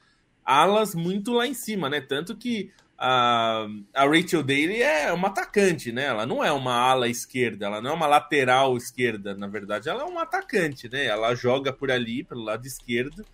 alas 0.45 0.95
muito 0.95 1.33
lá 1.33 1.47
em 1.47 1.54
cima, 1.54 1.88
né? 1.88 2.00
Tanto 2.00 2.37
que 2.37 2.71
a, 2.97 3.66
a 3.95 4.04
Rachel 4.04 4.42
Daly 4.42 4.83
é 4.83 5.11
uma 5.11 5.28
atacante, 5.28 5.90
né? 5.90 6.04
Ela 6.04 6.26
não 6.26 6.45
é 6.45 6.52
uma 6.52 6.75
ala 6.75 7.09
esquerda, 7.09 7.64
ela 7.66 7.80
não 7.80 7.92
é 7.92 7.95
uma 7.95 8.07
lateral 8.07 8.76
esquerda, 8.76 9.35
na 9.35 9.47
verdade, 9.47 9.88
ela 9.88 10.02
é 10.02 10.04
uma 10.04 10.23
atacante, 10.23 10.87
né? 10.88 11.07
Ela 11.07 11.35
joga 11.35 11.73
por 11.73 11.90
ali, 11.90 12.23
pelo 12.23 12.42
lado 12.42 12.66
esquerdo, 12.66 13.25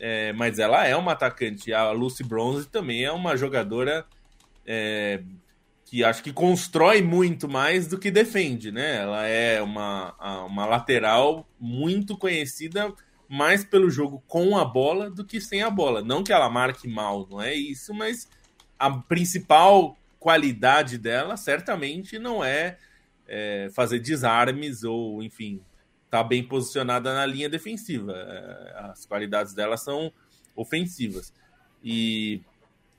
é, 0.00 0.32
mas 0.32 0.58
ela 0.58 0.86
é 0.86 0.96
uma 0.96 1.12
atacante. 1.12 1.72
A 1.72 1.90
Lucy 1.90 2.24
Bronze 2.24 2.68
também 2.68 3.04
é 3.04 3.12
uma 3.12 3.36
jogadora 3.36 4.06
é, 4.66 5.22
que 5.84 6.04
acho 6.04 6.22
que 6.22 6.32
constrói 6.32 7.02
muito 7.02 7.48
mais 7.48 7.86
do 7.86 7.98
que 7.98 8.10
defende, 8.10 8.70
né? 8.70 8.96
Ela 8.96 9.26
é 9.26 9.62
uma, 9.62 10.44
uma 10.44 10.66
lateral 10.66 11.48
muito 11.58 12.16
conhecida 12.16 12.92
mais 13.28 13.64
pelo 13.64 13.90
jogo 13.90 14.22
com 14.26 14.56
a 14.56 14.64
bola 14.64 15.10
do 15.10 15.24
que 15.24 15.40
sem 15.40 15.62
a 15.62 15.70
bola. 15.70 16.02
Não 16.02 16.22
que 16.22 16.32
ela 16.32 16.48
marque 16.48 16.88
mal, 16.88 17.26
não 17.30 17.40
é 17.40 17.54
isso, 17.54 17.92
mas 17.92 18.28
a 18.78 18.90
principal 18.90 19.96
qualidade 20.18 20.98
dela 20.98 21.36
certamente 21.36 22.18
não 22.18 22.44
é, 22.44 22.76
é 23.26 23.70
fazer 23.74 23.98
desarmes 23.98 24.82
ou, 24.84 25.22
enfim, 25.22 25.60
tá 26.10 26.22
bem 26.22 26.42
posicionada 26.42 27.14
na 27.14 27.26
linha 27.26 27.48
defensiva. 27.48 28.12
É, 28.12 28.90
as 28.90 29.06
qualidades 29.06 29.54
dela 29.54 29.76
são 29.76 30.12
ofensivas. 30.56 31.32
E 31.82 32.40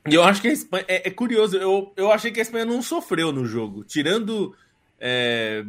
e 0.07 0.15
eu 0.15 0.23
acho 0.23 0.41
que 0.41 0.47
a 0.47 0.53
Espanha. 0.53 0.85
É, 0.87 1.07
é, 1.07 1.11
curioso, 1.11 1.57
eu, 1.57 1.93
eu 1.95 2.11
achei 2.11 2.31
que 2.31 2.39
a 2.39 2.43
Espanha 2.43 2.65
não 2.65 2.81
sofreu 2.81 3.31
no 3.31 3.45
jogo, 3.45 3.83
tirando 3.83 4.55
é, 4.99 5.63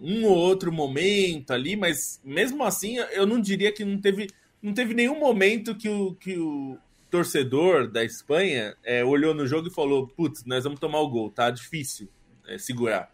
um 0.00 0.24
ou 0.24 0.36
outro 0.36 0.72
momento 0.72 1.52
ali, 1.52 1.76
mas 1.76 2.20
mesmo 2.24 2.64
assim 2.64 2.96
eu 3.12 3.26
não 3.26 3.40
diria 3.40 3.72
que 3.72 3.84
não 3.84 4.00
teve, 4.00 4.28
não 4.62 4.72
teve 4.72 4.94
nenhum 4.94 5.18
momento 5.18 5.74
que 5.74 5.88
o, 5.88 6.14
que 6.14 6.36
o 6.38 6.78
torcedor 7.10 7.86
da 7.88 8.02
Espanha 8.04 8.74
é, 8.82 9.04
olhou 9.04 9.34
no 9.34 9.46
jogo 9.46 9.68
e 9.68 9.74
falou: 9.74 10.08
Putz, 10.08 10.44
nós 10.44 10.64
vamos 10.64 10.80
tomar 10.80 11.00
o 11.00 11.08
gol, 11.08 11.30
tá 11.30 11.50
difícil 11.50 12.08
é, 12.48 12.58
segurar. 12.58 13.12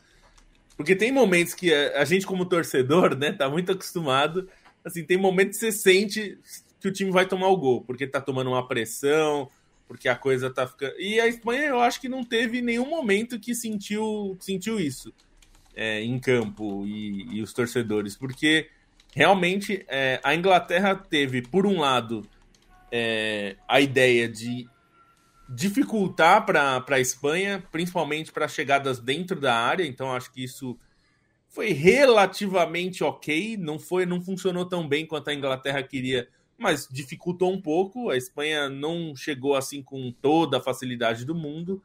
Porque 0.81 0.97
tem 0.97 1.13
momentos 1.13 1.53
que 1.53 1.75
a, 1.75 2.01
a, 2.01 2.05
gente, 2.07 2.27
como 2.27 2.47
torcedor, 2.47 3.15
né, 3.15 3.33
tá 3.33 3.51
muito 3.51 3.71
acostumado. 3.71 4.49
Assim, 4.83 5.05
tem 5.05 5.19
momentos 5.19 5.59
que 5.59 5.67
você 5.67 5.73
sente 5.73 6.39
que 6.81 6.89
o 6.89 6.91
time 6.91 7.11
vai 7.11 7.27
tomar 7.27 7.49
o 7.49 7.57
gol, 7.59 7.83
porque 7.83 8.07
tá 8.07 8.19
tomando 8.19 8.49
uma 8.49 8.67
pressão 8.67 9.47
porque 9.87 10.09
a 10.09 10.17
coisa 10.17 10.49
tá 10.49 10.67
ficando. 10.67 10.99
E 10.99 11.21
a 11.21 11.27
Espanha, 11.27 11.65
eu 11.65 11.81
acho 11.81 12.01
que 12.01 12.09
não 12.09 12.25
teve 12.25 12.63
nenhum 12.63 12.89
momento 12.89 13.39
que 13.39 13.55
sentiu, 13.55 14.39
sentiu 14.41 14.81
isso. 14.81 15.13
é, 15.77 16.01
em 16.01 16.19
campo 16.19 16.87
e, 16.87 17.37
e, 17.37 17.43
os 17.43 17.53
torcedores, 17.53 18.17
porque 18.17 18.71
realmente 19.15 19.85
é, 19.87 20.19
a 20.23 20.35
Inglaterra 20.35 20.95
teve, 20.95 21.43
por 21.43 21.67
um 21.67 21.81
lado, 21.81 22.27
é, 22.91 23.57
a 23.69 23.83
ideia 23.83 24.27
de 24.27 24.67
dificultar 25.53 26.47
para 26.47 26.85
a 26.89 27.01
Espanha, 27.01 27.63
principalmente 27.73 28.31
para 28.31 28.47
chegadas 28.47 29.01
dentro 29.01 29.41
da 29.41 29.55
área, 29.55 29.85
então 29.85 30.13
acho 30.13 30.33
que 30.33 30.45
isso 30.45 30.79
foi 31.49 31.73
relativamente 31.73 33.03
ok, 33.03 33.57
não 33.57 33.77
foi, 33.77 34.07
não 34.07 34.23
funcionou 34.23 34.65
tão 34.65 34.87
bem 34.87 35.05
quanto 35.05 35.29
a 35.29 35.35
Inglaterra 35.35 35.83
queria, 35.83 36.29
mas 36.57 36.87
dificultou 36.89 37.53
um 37.53 37.61
pouco. 37.61 38.11
A 38.11 38.17
Espanha 38.17 38.69
não 38.69 39.17
chegou 39.17 39.57
assim 39.57 39.83
com 39.83 40.13
toda 40.13 40.59
a 40.59 40.63
facilidade 40.63 41.25
do 41.25 41.35
mundo. 41.35 41.83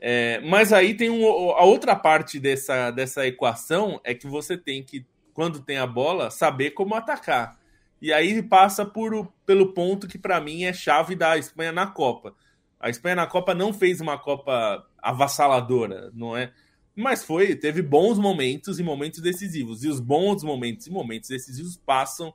É, 0.00 0.40
mas 0.40 0.72
aí 0.72 0.94
tem 0.94 1.10
um, 1.10 1.50
a 1.50 1.64
outra 1.64 1.94
parte 1.94 2.40
dessa, 2.40 2.90
dessa 2.90 3.26
equação 3.26 4.00
é 4.04 4.14
que 4.14 4.26
você 4.26 4.56
tem 4.56 4.82
que, 4.82 5.04
quando 5.34 5.60
tem 5.60 5.76
a 5.76 5.86
bola, 5.86 6.30
saber 6.30 6.70
como 6.70 6.94
atacar. 6.94 7.58
E 8.00 8.12
aí 8.12 8.42
passa 8.42 8.86
por, 8.86 9.30
pelo 9.44 9.74
ponto 9.74 10.08
que 10.08 10.18
para 10.18 10.40
mim 10.40 10.64
é 10.64 10.72
chave 10.72 11.14
da 11.14 11.36
Espanha 11.36 11.72
na 11.72 11.86
Copa. 11.86 12.34
A 12.78 12.90
Espanha 12.90 13.16
na 13.16 13.26
Copa 13.26 13.54
não 13.54 13.72
fez 13.72 14.00
uma 14.00 14.18
Copa 14.18 14.86
avassaladora, 14.98 16.10
não 16.14 16.36
é? 16.36 16.52
Mas 16.94 17.24
foi, 17.24 17.54
teve 17.54 17.82
bons 17.82 18.18
momentos 18.18 18.78
e 18.78 18.82
momentos 18.82 19.20
decisivos. 19.20 19.84
E 19.84 19.88
os 19.88 20.00
bons 20.00 20.42
momentos 20.42 20.86
e 20.86 20.90
momentos 20.90 21.28
decisivos 21.28 21.76
passam 21.76 22.32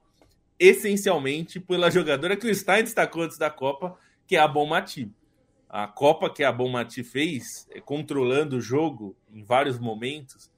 essencialmente 0.59 1.59
pela 1.59 1.89
jogadora 1.89 2.37
que 2.37 2.47
o 2.47 2.53
Stein 2.53 2.83
destacou 2.83 3.23
antes 3.23 3.39
da 3.39 3.49
Copa, 3.49 3.97
que 4.27 4.35
é 4.35 4.39
a 4.39 4.47
Bom 4.47 4.67
Mati. 4.67 5.11
A 5.67 5.87
Copa 5.87 6.29
que 6.29 6.43
a 6.43 6.51
Bom 6.51 6.69
Mati 6.69 7.03
fez, 7.03 7.67
é, 7.71 7.81
controlando 7.81 8.57
o 8.57 8.61
jogo 8.61 9.15
em 9.33 9.41
vários 9.43 9.79
momentos, 9.79 10.51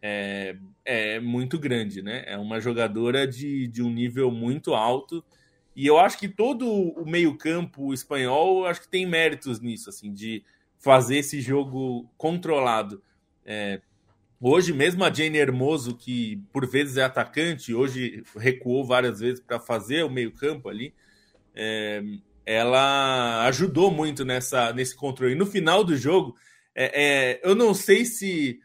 é, 0.00 0.56
é 0.84 1.20
muito 1.20 1.58
grande, 1.58 2.00
né? 2.00 2.24
É 2.26 2.38
uma 2.38 2.60
jogadora 2.60 3.26
de, 3.26 3.68
de 3.68 3.82
um 3.82 3.90
nível 3.90 4.30
muito 4.30 4.72
alto. 4.72 5.22
E 5.74 5.86
eu 5.86 5.98
acho 5.98 6.18
que 6.18 6.28
todo 6.28 6.70
o 6.70 7.08
meio-campo 7.08 7.94
espanhol 7.94 8.66
acho 8.66 8.82
que 8.82 8.88
tem 8.88 9.06
méritos 9.06 9.60
nisso, 9.60 9.88
assim, 9.88 10.12
de 10.12 10.44
fazer 10.78 11.18
esse 11.18 11.40
jogo 11.40 12.10
controlado. 12.16 13.02
É, 13.44 13.80
hoje 14.40 14.72
mesmo 14.72 15.04
a 15.04 15.12
Jane 15.12 15.38
Hermoso, 15.38 15.96
que 15.96 16.42
por 16.52 16.68
vezes 16.68 16.96
é 16.96 17.04
atacante, 17.04 17.72
hoje 17.72 18.22
recuou 18.36 18.84
várias 18.84 19.20
vezes 19.20 19.40
para 19.40 19.58
fazer 19.58 20.04
o 20.04 20.10
meio-campo 20.10 20.68
ali, 20.68 20.92
é, 21.54 22.02
ela 22.44 23.46
ajudou 23.46 23.90
muito 23.90 24.24
nessa, 24.24 24.72
nesse 24.72 24.94
controle. 24.94 25.32
E 25.32 25.38
no 25.38 25.46
final 25.46 25.84
do 25.84 25.96
jogo, 25.96 26.36
é, 26.74 27.40
é 27.40 27.40
eu 27.42 27.54
não 27.54 27.72
sei 27.72 28.04
se 28.04 28.58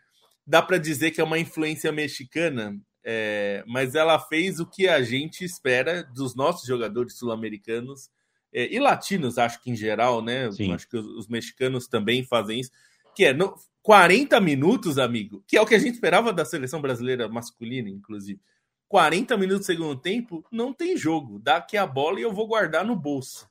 dá 0.45 0.61
para 0.61 0.77
dizer 0.77 1.11
que 1.11 1.21
é 1.21 1.23
uma 1.23 1.39
influência 1.39 1.91
mexicana, 1.91 2.75
é, 3.09 3.63
mas 3.65 3.95
ela 3.95 4.19
fez 4.19 4.59
o 4.59 4.65
que 4.65 4.85
a 4.85 5.01
gente 5.01 5.45
espera 5.45 6.03
dos 6.03 6.35
nossos 6.35 6.67
jogadores 6.67 7.13
sul-americanos 7.13 8.09
é, 8.51 8.67
e 8.69 8.77
latinos, 8.79 9.37
acho 9.37 9.63
que 9.63 9.71
em 9.71 9.77
geral, 9.77 10.21
né? 10.21 10.51
Sim. 10.51 10.73
Acho 10.73 10.89
que 10.89 10.97
os, 10.97 11.05
os, 11.05 11.27
mexicanos 11.29 11.87
também 11.87 12.25
fazem 12.25 12.59
isso, 12.59 12.71
que 13.15 13.23
é 13.23 13.33
no, 13.33 13.55
40 13.81 14.41
minutos, 14.41 14.97
amigo, 14.97 15.41
que 15.47 15.55
é 15.55 15.61
o 15.61 15.65
que 15.65 15.75
a 15.75 15.79
gente 15.79 15.93
esperava 15.93 16.33
da 16.33 16.43
seleção 16.43 16.81
brasileira 16.81 17.29
masculina, 17.29 17.89
inclusive. 17.89 18.41
40 18.89 19.37
minutos 19.37 19.61
do 19.61 19.65
segundo 19.67 19.95
tempo, 19.95 20.45
não 20.51 20.73
tem 20.73 20.97
jogo. 20.97 21.39
Dá 21.39 21.57
aqui 21.57 21.77
a 21.77 21.87
bola 21.87 22.19
e 22.19 22.23
eu 22.23 22.33
vou 22.33 22.45
guardar 22.45 22.83
no 22.83 22.95
bolso. 22.95 23.49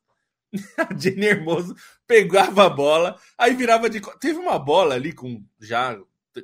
a 0.77 0.95
Jenny 0.95 1.25
Hermoso 1.25 1.75
pegava 2.07 2.67
a 2.67 2.71
bola, 2.71 3.19
aí 3.39 3.55
virava 3.55 3.89
de. 3.89 4.03
Teve 4.21 4.39
uma 4.39 4.59
bola 4.59 4.95
ali 4.95 5.15
com 5.15 5.43
já 5.59 5.99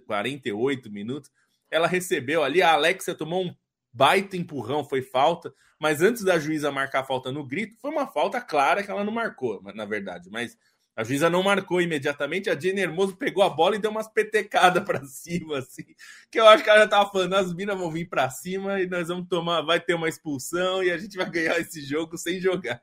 48 0.07 0.91
minutos. 0.91 1.31
Ela 1.73 1.89
recebeu 1.89 2.45
ali, 2.45 2.63
a 2.63 2.73
Alexia 2.73 3.15
tomou 3.15 3.45
um 3.45 3.55
baita 3.93 4.37
empurrão, 4.37 4.85
foi 4.85 5.03
falta, 5.03 5.53
mas 5.79 6.01
antes 6.01 6.23
da 6.23 6.39
juíza 6.39 6.71
marcar 6.71 7.01
a 7.01 7.05
falta 7.05 7.33
no 7.33 7.45
grito, 7.45 7.77
foi 7.81 7.91
uma 7.91 8.07
falta 8.07 8.41
clara 8.41 8.83
que 8.83 8.91
ela 8.91 9.05
não 9.05 9.13
marcou, 9.13 9.61
na 9.75 9.85
verdade. 9.85 10.31
Mas 10.31 10.57
a 10.95 11.03
juíza 11.03 11.31
não 11.31 11.43
marcou 11.43 11.81
imediatamente, 11.81 12.51
a 12.51 12.59
Jenny 12.59 12.83
Hermoso 12.83 13.17
pegou 13.17 13.43
a 13.43 13.49
bola 13.49 13.77
e 13.77 13.79
deu 13.79 13.91
umas 13.91 14.09
petecadas 14.09 14.83
para 14.87 15.05
cima, 15.05 15.59
assim. 15.59 15.85
Que 16.31 16.39
eu 16.39 16.47
acho 16.47 16.63
que 16.63 16.71
ela 16.71 16.81
já 16.81 16.89
tava 16.89 17.11
falando, 17.11 17.35
as 17.35 17.53
minas 17.55 17.79
vão 17.79 17.91
vir 17.91 18.09
para 18.09 18.29
cima 18.31 18.81
e 18.81 18.87
nós 18.87 19.09
vamos 19.09 19.27
tomar, 19.29 19.63
vai 19.63 19.81
ter 19.81 19.95
uma 19.95 20.09
expulsão 20.09 20.83
e 20.83 20.91
a 20.91 20.99
gente 20.99 21.17
vai 21.17 21.29
ganhar 21.29 21.59
esse 21.59 21.83
jogo 21.83 22.19
sem 22.19 22.39
jogar. 22.39 22.83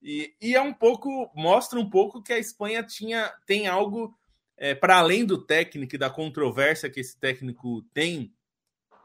E, 0.00 0.34
e 0.40 0.54
é 0.54 0.60
um 0.60 0.72
pouco, 0.72 1.30
mostra 1.34 1.78
um 1.78 1.88
pouco 1.88 2.22
que 2.22 2.32
a 2.32 2.38
Espanha 2.38 2.82
tinha, 2.82 3.32
tem 3.46 3.66
algo 3.68 4.16
é, 4.62 4.74
para 4.74 4.98
além 4.98 5.24
do 5.24 5.36
técnico 5.36 5.94
e 5.94 5.98
da 5.98 6.08
controvérsia 6.08 6.88
que 6.88 7.00
esse 7.00 7.18
técnico 7.18 7.82
tem 7.92 8.32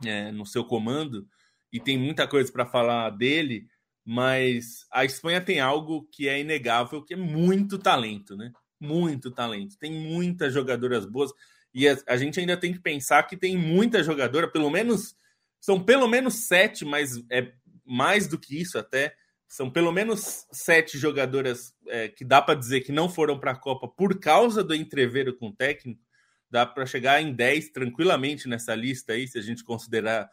é, 0.05 0.31
no 0.31 0.45
seu 0.45 0.63
comando, 0.63 1.27
e 1.73 1.79
tem 1.79 1.97
muita 1.97 2.27
coisa 2.27 2.51
para 2.51 2.65
falar 2.65 3.09
dele 3.09 3.67
mas 4.09 4.85
a 4.89 5.03
Espanha 5.03 5.41
tem 5.41 5.59
algo 5.59 6.07
que 6.09 6.29
é 6.29 6.39
inegável, 6.39 7.03
que 7.03 7.13
é 7.13 7.17
muito 7.17 7.77
talento, 7.77 8.37
né? 8.37 8.53
Muito 8.79 9.29
talento. 9.29 9.77
Tem 9.77 9.91
muitas 9.91 10.53
jogadoras 10.53 11.05
boas 11.05 11.29
e 11.73 11.89
a, 11.89 11.97
a 12.07 12.15
gente 12.15 12.39
ainda 12.39 12.55
tem 12.55 12.71
que 12.71 12.79
pensar 12.79 13.23
que 13.23 13.35
tem 13.35 13.57
muita 13.57 14.01
jogadora, 14.01 14.47
pelo 14.47 14.69
menos 14.69 15.13
são 15.59 15.83
pelo 15.83 16.07
menos 16.07 16.47
sete, 16.47 16.85
mas 16.85 17.21
é 17.29 17.51
mais 17.85 18.29
do 18.29 18.39
que 18.39 18.57
isso 18.57 18.79
até. 18.79 19.13
São 19.47 19.69
pelo 19.69 19.91
menos 19.91 20.45
sete 20.51 20.97
jogadoras 20.97 21.73
é, 21.87 22.09
que 22.09 22.25
dá 22.25 22.41
para 22.41 22.59
dizer 22.59 22.81
que 22.81 22.91
não 22.91 23.07
foram 23.07 23.39
para 23.39 23.51
a 23.51 23.59
Copa 23.59 23.87
por 23.87 24.19
causa 24.19 24.63
do 24.63 24.75
entreveiro 24.75 25.35
com 25.35 25.47
o 25.49 25.55
técnico. 25.55 26.01
Dá 26.49 26.65
para 26.65 26.85
chegar 26.85 27.21
em 27.21 27.33
10 27.33 27.69
tranquilamente 27.69 28.47
nessa 28.47 28.73
lista 28.75 29.13
aí, 29.13 29.27
se 29.27 29.37
a 29.37 29.41
gente 29.41 29.63
considerar 29.63 30.29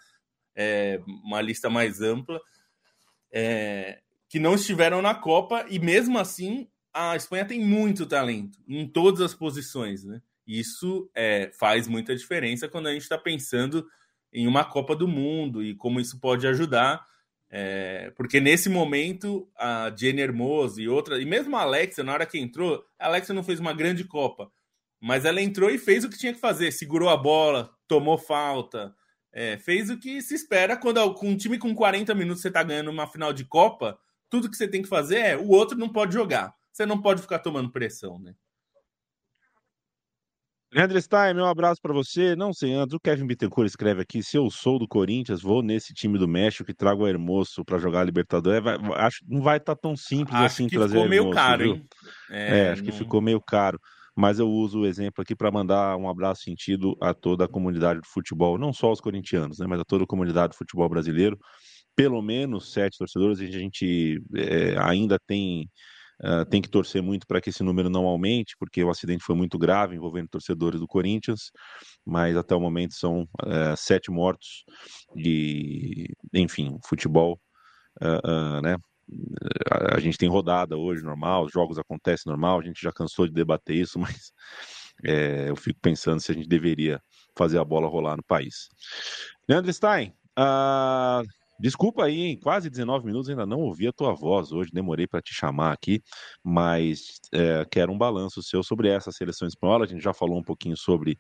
é, 0.54 1.00
uma 1.24 1.40
lista 1.40 1.68
mais 1.68 2.00
ampla 2.00 2.40
é, 3.32 4.00
que 4.28 4.38
não 4.38 4.54
estiveram 4.54 5.02
na 5.02 5.14
Copa 5.14 5.66
e 5.68 5.78
mesmo 5.78 6.18
assim 6.18 6.68
a 6.92 7.16
Espanha 7.16 7.44
tem 7.44 7.60
muito 7.60 8.06
talento 8.06 8.56
em 8.68 8.86
todas 8.86 9.20
as 9.20 9.34
posições, 9.34 10.04
né? 10.04 10.22
Isso 10.46 11.10
é, 11.14 11.50
faz 11.58 11.88
muita 11.88 12.14
diferença 12.14 12.68
quando 12.68 12.86
a 12.86 12.92
gente 12.92 13.02
está 13.02 13.18
pensando 13.18 13.84
em 14.32 14.46
uma 14.46 14.64
Copa 14.64 14.94
do 14.94 15.08
Mundo 15.08 15.62
e 15.62 15.74
como 15.74 15.98
isso 15.98 16.20
pode 16.20 16.46
ajudar. 16.46 17.04
É, 17.56 18.10
porque 18.16 18.40
nesse 18.40 18.68
momento 18.68 19.48
a 19.56 19.94
Jenny 19.96 20.20
Hermoso 20.20 20.80
e 20.80 20.88
outra, 20.88 21.22
e 21.22 21.24
mesmo 21.24 21.56
a 21.56 21.60
Alexa, 21.60 22.02
na 22.02 22.12
hora 22.12 22.26
que 22.26 22.36
entrou, 22.36 22.84
a 22.98 23.06
Alexa 23.06 23.32
não 23.32 23.44
fez 23.44 23.60
uma 23.60 23.72
grande 23.72 24.02
Copa, 24.02 24.50
mas 25.00 25.24
ela 25.24 25.40
entrou 25.40 25.70
e 25.70 25.78
fez 25.78 26.02
o 26.02 26.10
que 26.10 26.18
tinha 26.18 26.34
que 26.34 26.40
fazer, 26.40 26.72
segurou 26.72 27.08
a 27.08 27.16
bola, 27.16 27.70
tomou 27.86 28.18
falta, 28.18 28.92
é, 29.32 29.56
fez 29.56 29.88
o 29.88 29.96
que 29.96 30.20
se 30.20 30.34
espera 30.34 30.76
quando 30.76 31.14
com 31.14 31.28
um 31.28 31.36
time 31.36 31.56
com 31.56 31.72
40 31.72 32.12
minutos 32.16 32.42
você 32.42 32.48
está 32.48 32.60
ganhando 32.64 32.90
uma 32.90 33.06
final 33.06 33.32
de 33.32 33.44
Copa. 33.44 33.96
Tudo 34.28 34.50
que 34.50 34.56
você 34.56 34.66
tem 34.66 34.82
que 34.82 34.88
fazer 34.88 35.18
é 35.18 35.36
o 35.36 35.46
outro 35.46 35.78
não 35.78 35.88
pode 35.88 36.12
jogar. 36.12 36.52
Você 36.72 36.84
não 36.84 37.00
pode 37.00 37.22
ficar 37.22 37.38
tomando 37.38 37.70
pressão, 37.70 38.18
né? 38.18 38.34
Leandro 40.74 41.00
Stein, 41.00 41.34
meu 41.34 41.46
abraço 41.46 41.80
para 41.80 41.94
você. 41.94 42.34
Não 42.34 42.52
sei 42.52 42.74
antes, 42.74 42.94
o 42.94 43.00
Kevin 43.00 43.26
Bittencourt 43.26 43.68
escreve 43.68 44.02
aqui: 44.02 44.22
se 44.22 44.36
eu 44.36 44.50
sou 44.50 44.78
do 44.78 44.88
Corinthians, 44.88 45.40
vou 45.40 45.62
nesse 45.62 45.94
time 45.94 46.18
do 46.18 46.26
México 46.26 46.68
e 46.68 46.74
trago 46.74 47.04
o 47.04 47.08
Hermoso 47.08 47.64
para 47.64 47.78
jogar 47.78 48.00
a 48.00 48.04
Libertadores. 48.04 48.62
Vai, 48.62 48.76
acho 48.96 49.20
não 49.28 49.40
vai 49.40 49.58
estar 49.58 49.76
tá 49.76 49.80
tão 49.80 49.96
simples 49.96 50.34
acho 50.34 50.44
assim 50.46 50.66
que 50.66 50.76
trazer 50.76 50.94
ficou 50.94 51.08
meio 51.08 51.20
Hermoso, 51.20 51.36
caro, 51.36 51.62
viu? 51.62 51.74
hein? 51.74 51.86
É, 52.28 52.58
é 52.58 52.70
acho 52.72 52.82
não... 52.82 52.90
que 52.90 52.96
ficou 52.96 53.20
meio 53.20 53.40
caro 53.40 53.78
mas 54.16 54.38
eu 54.38 54.48
uso 54.48 54.80
o 54.80 54.86
exemplo 54.86 55.22
aqui 55.22 55.34
para 55.34 55.50
mandar 55.50 55.96
um 55.96 56.08
abraço 56.08 56.42
sentido 56.42 56.96
a 57.00 57.12
toda 57.12 57.44
a 57.44 57.48
comunidade 57.48 58.00
do 58.00 58.06
futebol, 58.06 58.56
não 58.56 58.72
só 58.72 58.92
os 58.92 59.00
corintianos, 59.00 59.58
né, 59.58 59.66
mas 59.66 59.80
a 59.80 59.84
toda 59.84 60.04
a 60.04 60.06
comunidade 60.06 60.52
do 60.52 60.56
futebol 60.56 60.88
brasileiro. 60.88 61.38
Pelo 61.96 62.20
menos 62.20 62.72
sete 62.72 62.98
torcedores, 62.98 63.40
a 63.40 63.46
gente 63.46 64.20
é, 64.34 64.76
ainda 64.78 65.16
tem, 65.26 65.68
uh, 66.24 66.44
tem 66.46 66.62
que 66.62 66.68
torcer 66.68 67.02
muito 67.02 67.26
para 67.26 67.40
que 67.40 67.50
esse 67.50 67.62
número 67.62 67.90
não 67.90 68.06
aumente, 68.06 68.56
porque 68.58 68.82
o 68.82 68.90
acidente 68.90 69.22
foi 69.22 69.34
muito 69.34 69.58
grave 69.58 69.94
envolvendo 69.94 70.28
torcedores 70.28 70.80
do 70.80 70.88
Corinthians, 70.88 71.50
mas 72.04 72.36
até 72.36 72.54
o 72.54 72.60
momento 72.60 72.94
são 72.94 73.22
uh, 73.42 73.76
sete 73.76 74.10
mortos 74.10 74.64
e, 75.16 76.08
enfim, 76.32 76.78
futebol, 76.84 77.38
uh, 78.02 78.60
né, 78.62 78.76
a, 79.70 80.00
gente 80.00 80.18
tem 80.18 80.28
rodada 80.28 80.76
hoje 80.76 81.02
normal, 81.02 81.44
os 81.44 81.52
jogos 81.52 81.78
acontecem 81.78 82.30
normal, 82.30 82.60
a 82.60 82.62
gente 82.62 82.80
já 82.80 82.92
cansou 82.92 83.26
de 83.26 83.32
debater 83.32 83.76
isso, 83.76 83.98
mas 84.00 84.32
é, 85.04 85.50
eu 85.50 85.56
fico 85.56 85.78
pensando 85.80 86.20
se 86.20 86.32
a 86.32 86.34
gente 86.34 86.48
deveria 86.48 87.00
fazer 87.36 87.58
a 87.58 87.64
bola 87.64 87.88
rolar 87.88 88.16
no 88.16 88.24
país. 88.24 88.68
Leandro 89.48 89.72
Stein, 89.72 90.14
uh, 90.38 91.22
Desculpa 91.58 92.04
aí, 92.04 92.20
em 92.20 92.38
quase 92.38 92.68
19 92.68 93.06
minutos 93.06 93.30
ainda 93.30 93.46
não 93.46 93.60
ouvi 93.60 93.86
a 93.86 93.92
tua 93.92 94.12
voz 94.12 94.50
hoje, 94.50 94.70
demorei 94.72 95.06
para 95.06 95.22
te 95.22 95.32
chamar 95.32 95.72
aqui, 95.72 96.02
mas 96.42 97.20
é, 97.32 97.64
quero 97.70 97.92
um 97.92 97.98
balanço 97.98 98.42
seu 98.42 98.62
sobre 98.62 98.88
essa 98.88 99.12
seleção 99.12 99.46
espanhola. 99.46 99.84
A 99.84 99.88
gente 99.88 100.02
já 100.02 100.12
falou 100.12 100.36
um 100.36 100.42
pouquinho 100.42 100.76
sobre 100.76 101.12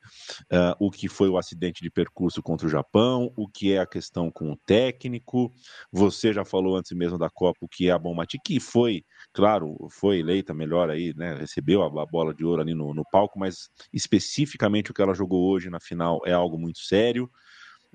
uh, 0.52 0.74
o 0.80 0.90
que 0.90 1.08
foi 1.08 1.28
o 1.28 1.38
acidente 1.38 1.82
de 1.82 1.90
percurso 1.90 2.42
contra 2.42 2.66
o 2.66 2.70
Japão, 2.70 3.32
o 3.36 3.48
que 3.48 3.72
é 3.72 3.78
a 3.78 3.86
questão 3.86 4.30
com 4.30 4.50
o 4.50 4.56
técnico. 4.66 5.52
Você 5.92 6.32
já 6.32 6.44
falou 6.44 6.76
antes 6.76 6.90
mesmo 6.92 7.16
da 7.16 7.30
Copa 7.30 7.58
o 7.62 7.68
que 7.68 7.88
é 7.88 7.92
a 7.92 7.98
Bomati, 7.98 8.38
que 8.44 8.58
foi, 8.58 9.04
claro, 9.32 9.76
foi 9.90 10.18
eleita 10.18 10.52
melhor 10.52 10.90
aí, 10.90 11.14
né? 11.16 11.34
Recebeu 11.34 11.82
a, 11.82 11.86
a 11.86 12.06
bola 12.06 12.34
de 12.34 12.44
ouro 12.44 12.60
ali 12.60 12.74
no, 12.74 12.92
no 12.92 13.04
palco, 13.10 13.38
mas 13.38 13.68
especificamente 13.92 14.90
o 14.90 14.94
que 14.94 15.02
ela 15.02 15.14
jogou 15.14 15.48
hoje 15.48 15.70
na 15.70 15.78
final 15.78 16.20
é 16.26 16.32
algo 16.32 16.58
muito 16.58 16.80
sério. 16.80 17.30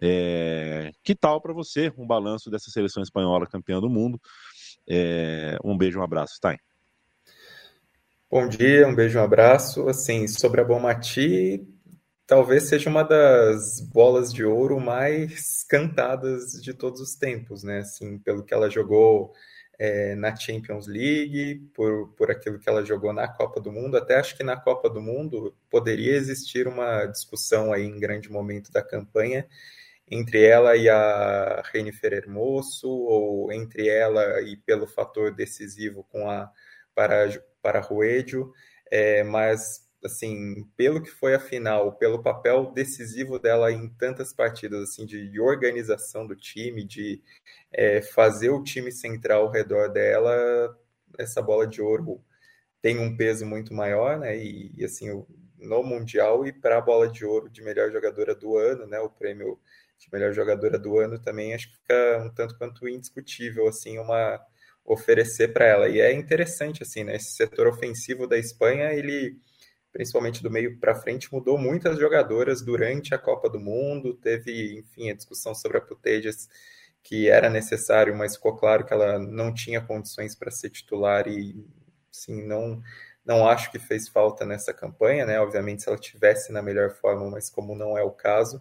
É, 0.02 0.92
que 1.04 1.14
tal 1.14 1.42
para 1.42 1.54
você 1.54 1.92
um 1.98 2.08
balanço 2.08 2.50
dessa 2.50 2.72
seleção 2.72 3.04
espanhola 3.04 3.46
campeã 3.46 3.80
do 3.80 3.90
mundo? 3.90 4.20
É, 4.88 5.58
um 5.64 5.78
beijo, 5.78 6.00
um 6.00 6.04
abraço, 6.04 6.36
Stein. 6.36 6.58
Bom 8.32 8.48
dia, 8.48 8.88
um 8.88 8.96
beijo, 8.96 9.20
um 9.20 9.24
abraço. 9.24 9.90
Assim, 9.90 10.28
sobre 10.28 10.62
a 10.62 10.64
Bomati, 10.64 11.68
talvez 12.26 12.64
seja 12.64 12.90
uma 12.90 13.04
das 13.04 13.82
bolas 13.82 14.32
de 14.32 14.46
ouro 14.46 14.80
mais 14.80 15.64
cantadas 15.68 16.54
de 16.62 16.74
todos 16.74 17.02
os 17.02 17.16
tempos, 17.16 17.64
né? 17.64 17.80
Assim, 17.80 18.18
pelo 18.20 18.44
que 18.44 18.54
ela 18.54 18.70
jogou 18.70 19.34
é, 19.78 20.16
na 20.16 20.36
Champions 20.36 20.88
League, 20.88 21.70
por, 21.74 22.10
por 22.10 22.30
aquilo 22.30 22.60
que 22.60 22.70
ela 22.70 22.86
jogou 22.86 23.12
na 23.12 23.28
Copa 23.28 23.60
do 23.60 23.72
Mundo. 23.72 23.98
Até 23.98 24.18
acho 24.18 24.38
que 24.38 24.44
na 24.44 24.56
Copa 24.56 24.90
do 24.90 25.02
Mundo 25.02 25.56
poderia 25.70 26.16
existir 26.16 26.68
uma 26.68 27.06
discussão 27.06 27.74
aí 27.74 27.84
em 27.84 28.00
grande 28.00 28.32
momento 28.32 28.72
da 28.72 28.82
campanha 28.82 29.48
entre 30.10 30.44
ela 30.44 30.76
e 30.76 30.90
a 30.90 31.62
Renifer 31.72 32.14
Hermoso, 32.14 32.90
ou 32.90 33.52
entre 33.52 33.88
ela 33.88 34.42
e 34.42 34.58
pelo 34.58 34.88
fator 34.88 35.34
decisivo 35.34 36.04
com 36.06 36.30
a 36.30 36.52
para, 36.96 37.42
para 37.62 37.80
Ruedio, 37.80 38.52
é, 38.92 39.24
mas 39.24 39.88
assim, 40.04 40.66
pelo 40.78 41.02
que 41.02 41.10
foi 41.10 41.36
a 41.36 41.40
final, 41.40 41.96
pelo 41.98 42.24
papel 42.24 42.72
decisivo 42.72 43.38
dela 43.38 43.72
em 43.72 43.90
tantas 43.90 44.34
partidas, 44.34 44.90
assim, 44.90 45.06
de, 45.06 45.40
organização 45.40 46.26
do 46.26 46.36
time, 46.36 46.86
de 46.86 47.22
é, 47.72 48.02
fazer 48.02 48.50
o 48.50 48.64
time 48.64 48.92
central 48.92 49.44
ao 49.44 49.52
redor 49.52 49.90
dela, 49.90 50.78
essa 51.18 51.42
bola 51.42 51.68
de 51.68 51.82
ouro 51.82 52.24
tem 52.82 52.98
um 53.00 53.16
peso 53.16 53.46
muito 53.46 53.74
maior, 53.74 54.18
né? 54.18 54.38
E, 54.38 54.74
e 54.78 54.86
assim, 54.86 55.10
no 55.58 55.84
mundial 55.84 56.46
e 56.46 56.54
para 56.54 56.78
a 56.78 56.82
bola 56.82 57.10
de 57.10 57.26
ouro 57.26 57.50
de 57.50 57.62
melhor 57.62 57.92
jogadora 57.92 58.34
do 58.34 58.58
ano, 58.58 58.88
né? 58.88 59.00
O 59.00 59.10
prêmio 59.10 59.60
de 60.00 60.08
melhor 60.12 60.34
jogadora 60.34 60.80
do 60.80 60.98
ano 60.98 61.20
também 61.20 61.54
acho 61.54 61.70
que 61.70 61.78
fica 61.78 62.24
um 62.24 62.30
tanto 62.34 62.58
quanto 62.58 62.88
indiscutível 62.88 63.68
assim 63.68 64.00
uma 64.00 64.40
oferecer 64.86 65.50
para 65.50 65.66
ela 65.66 65.90
e 65.90 66.00
é 66.00 66.12
interessante 66.14 66.82
assim 66.82 67.04
né 67.04 67.16
esse 67.16 67.32
setor 67.34 67.68
ofensivo 67.68 68.26
da 68.26 68.38
Espanha 68.38 68.94
ele 68.94 69.38
principalmente 69.92 70.42
do 70.42 70.50
meio 70.50 70.80
para 70.80 70.96
frente 70.96 71.32
mudou 71.32 71.58
muitas 71.58 72.00
jogadoras 72.00 72.62
durante 72.62 73.14
a 73.14 73.18
Copa 73.20 73.50
do 73.50 73.60
Mundo 73.60 74.14
teve 74.16 74.80
enfim 74.80 75.10
a 75.12 75.16
discussão 75.16 75.54
sobre 75.54 75.78
a 75.78 75.82
Putejas 75.82 76.48
que 77.04 77.30
era 77.30 77.50
necessário 77.50 78.16
mas 78.16 78.36
ficou 78.36 78.56
claro 78.56 78.86
que 78.86 78.94
ela 78.94 79.20
não 79.20 79.54
tinha 79.54 79.82
condições 79.82 80.34
para 80.36 80.50
ser 80.50 80.70
titular 80.70 81.28
e 81.28 81.56
sim 82.12 82.46
não 82.46 82.82
não 83.26 83.48
acho 83.48 83.70
que 83.72 83.78
fez 83.78 84.08
falta 84.08 84.44
nessa 84.44 84.74
campanha, 84.74 85.24
né? 85.24 85.40
Obviamente, 85.40 85.84
se 85.84 85.90
ela 85.90 86.00
tivesse 86.00 86.52
na 86.52 86.64
melhor 86.64 86.90
forma, 86.90 87.30
mas 87.30 87.48
como 87.48 87.76
não 87.76 87.96
é 87.96 88.02
o 88.02 88.10
caso, 88.10 88.60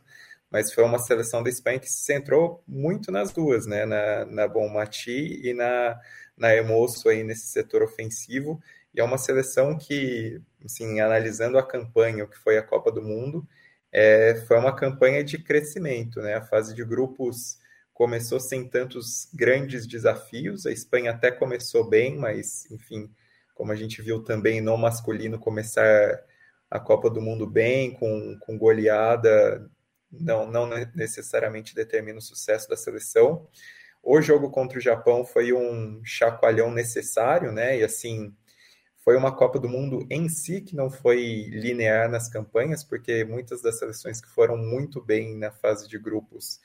mas 0.51 0.73
foi 0.73 0.85
uma 0.85 0.99
seleção 0.99 1.43
da 1.43 1.51
Espanha 1.51 1.79
que 1.79 1.89
se 1.89 2.05
centrou 2.05 2.63
muito 2.67 3.13
nas 3.13 3.33
duas, 3.33 3.67
né? 3.67 3.85
Na, 3.85 4.25
na 4.25 4.49
Bonmati 4.49 5.41
e 5.47 5.53
na, 5.53 6.01
na 6.37 6.55
Emoço 6.55 7.09
aí 7.09 7.23
nesse 7.23 7.49
setor 7.49 7.83
ofensivo. 7.83 8.61
E 8.95 9.01
é 9.01 9.05
uma 9.05 9.19
seleção 9.19 9.77
que, 9.77 10.41
assim, 10.65 11.01
analisando 11.01 11.59
a 11.59 11.67
campanha, 11.67 12.25
o 12.25 12.29
que 12.29 12.39
foi 12.39 12.57
a 12.57 12.63
Copa 12.63 12.91
do 12.91 13.03
Mundo, 13.03 13.47
é, 13.93 14.37
foi 14.47 14.59
uma 14.59 14.75
campanha 14.75 15.23
de 15.23 15.39
crescimento, 15.39 16.21
né? 16.21 16.35
A 16.35 16.43
fase 16.43 16.75
de 16.75 16.85
grupos 16.85 17.59
começou 17.93 18.41
sem 18.41 18.67
tantos 18.69 19.29
grandes 19.35 19.87
desafios. 19.87 20.67
A 20.67 20.73
Espanha 20.73 21.11
até 21.11 21.31
começou 21.31 21.89
bem, 21.89 22.17
mas, 22.17 22.71
enfim, 22.71 23.11
como 23.55 23.73
a 23.73 23.77
gente 23.77 24.01
viu 24.01 24.23
também 24.23 24.61
no 24.61 24.77
masculino 24.79 25.39
começar 25.39 26.19
a 26.71 26.81
Copa 26.81 27.11
do 27.11 27.21
Mundo 27.21 27.47
bem, 27.47 27.93
com, 27.93 28.39
com 28.41 28.57
goleada 28.57 29.69
não, 30.11 30.51
não 30.51 30.69
necessariamente 30.95 31.75
determina 31.75 32.19
o 32.19 32.23
sucesso 32.23 32.69
da 32.69 32.77
seleção. 32.77 33.47
O 34.03 34.21
jogo 34.23 34.51
contra 34.51 34.79
o 34.79 34.81
Japão 34.81 35.25
foi 35.25 35.53
um 35.53 36.01
chacoalhão 36.05 36.71
necessário, 36.71 37.53
né? 37.53 37.79
E 37.79 37.85
assim, 37.85 38.35
foi 39.09 39.17
uma 39.17 39.35
Copa 39.35 39.59
do 39.59 39.69
Mundo 39.69 40.07
em 40.11 40.29
si 40.29 40.61
que 40.61 40.77
não 40.77 40.91
foi 40.91 41.49
linear 41.51 42.11
nas 42.11 42.29
campanhas, 42.29 42.85
porque 42.85 43.25
muitas 43.25 43.63
das 43.63 43.79
seleções 43.79 44.21
que 44.21 44.29
foram 44.29 44.57
muito 44.57 45.03
bem 45.03 45.37
na 45.37 45.51
fase 45.51 45.89
de 45.89 45.99
grupos 45.99 46.61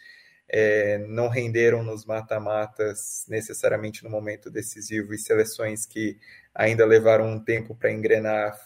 é, 0.50 0.98
não 1.00 1.28
renderam 1.30 1.84
nos 1.84 2.06
mata-matas 2.06 3.26
necessariamente 3.28 4.04
no 4.04 4.10
momento 4.10 4.52
decisivo, 4.52 5.14
e 5.14 5.18
seleções 5.18 5.86
que 5.86 6.20
ainda 6.54 6.86
levaram 6.86 7.28
um 7.28 7.40
tempo 7.44 7.76
para 7.76 7.92
engrenar 7.92 8.60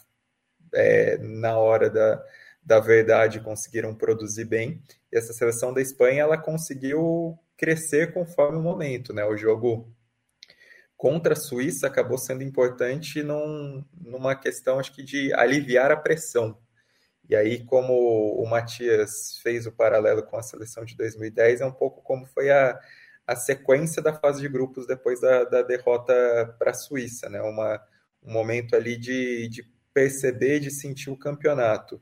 é, 0.74 1.18
na 1.20 1.58
hora 1.58 1.90
da, 1.90 2.24
da 2.68 2.82
verdade 2.82 3.40
conseguiram 3.40 3.96
produzir 3.96 4.44
bem. 4.44 4.84
E 5.10 5.18
essa 5.18 5.32
seleção 5.32 5.74
da 5.74 5.82
Espanha 5.82 6.24
ela 6.24 6.38
conseguiu 6.38 7.40
crescer 7.56 8.14
conforme 8.14 8.58
o 8.58 8.62
momento, 8.62 9.14
né? 9.14 9.24
O 9.24 9.38
jogo 9.38 9.90
contra 10.98 11.32
a 11.32 11.38
Suíça 11.38 11.88
acabou 11.88 12.18
sendo 12.18 12.44
importante 12.44 13.24
num, 13.24 13.86
numa 13.98 14.36
questão, 14.36 14.80
acho 14.80 14.94
que, 14.94 15.02
de 15.02 15.34
aliviar 15.34 15.92
a 15.92 15.98
pressão. 15.98 16.58
E 17.30 17.38
aí, 17.38 17.64
como 17.64 17.94
o 17.94 18.46
Matias 18.50 19.40
fez 19.42 19.66
o 19.66 19.72
paralelo 19.72 20.24
com 20.24 20.36
a 20.36 20.44
seleção 20.44 20.84
de 20.84 20.96
2010, 20.98 21.62
é 21.62 21.66
um 21.66 21.72
pouco 21.72 22.02
como 22.02 22.26
foi 22.26 22.52
a, 22.52 22.78
a 23.26 23.36
sequência 23.36 24.02
da 24.02 24.14
fase 24.14 24.42
de 24.42 24.50
grupos 24.50 24.86
depois 24.86 25.22
da, 25.22 25.46
da 25.46 25.62
derrota 25.62 26.14
para 26.60 26.72
a 26.72 26.74
Suíça, 26.74 27.30
né? 27.30 27.42
Uma, 27.42 27.82
um 28.22 28.34
momento 28.34 28.76
ali 28.76 28.98
de, 28.98 29.48
de 29.48 29.64
perceber, 29.94 30.60
de 30.60 30.70
sentir 30.70 31.10
o 31.10 31.18
campeonato 31.18 32.02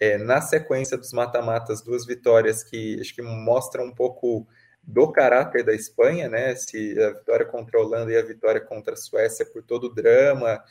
é, 0.00 0.18
na 0.18 0.40
sequência 0.40 0.96
dos 0.96 1.12
mata-matas, 1.12 1.82
duas 1.82 2.06
vitórias 2.06 2.62
que 2.64 3.00
acho 3.00 3.14
que 3.14 3.22
mostram 3.22 3.84
um 3.86 3.94
pouco 3.94 4.46
do 4.82 5.10
caráter 5.10 5.64
da 5.64 5.74
Espanha, 5.74 6.28
né? 6.28 6.54
Se 6.54 7.00
a 7.02 7.10
vitória 7.10 7.46
contra 7.46 7.78
a 7.78 7.82
Holanda 7.82 8.12
e 8.12 8.16
a 8.16 8.22
vitória 8.22 8.60
contra 8.60 8.94
a 8.94 8.96
Suécia 8.96 9.44
por 9.44 9.62
todo 9.62 9.84
o 9.84 9.94
drama, 9.94 10.62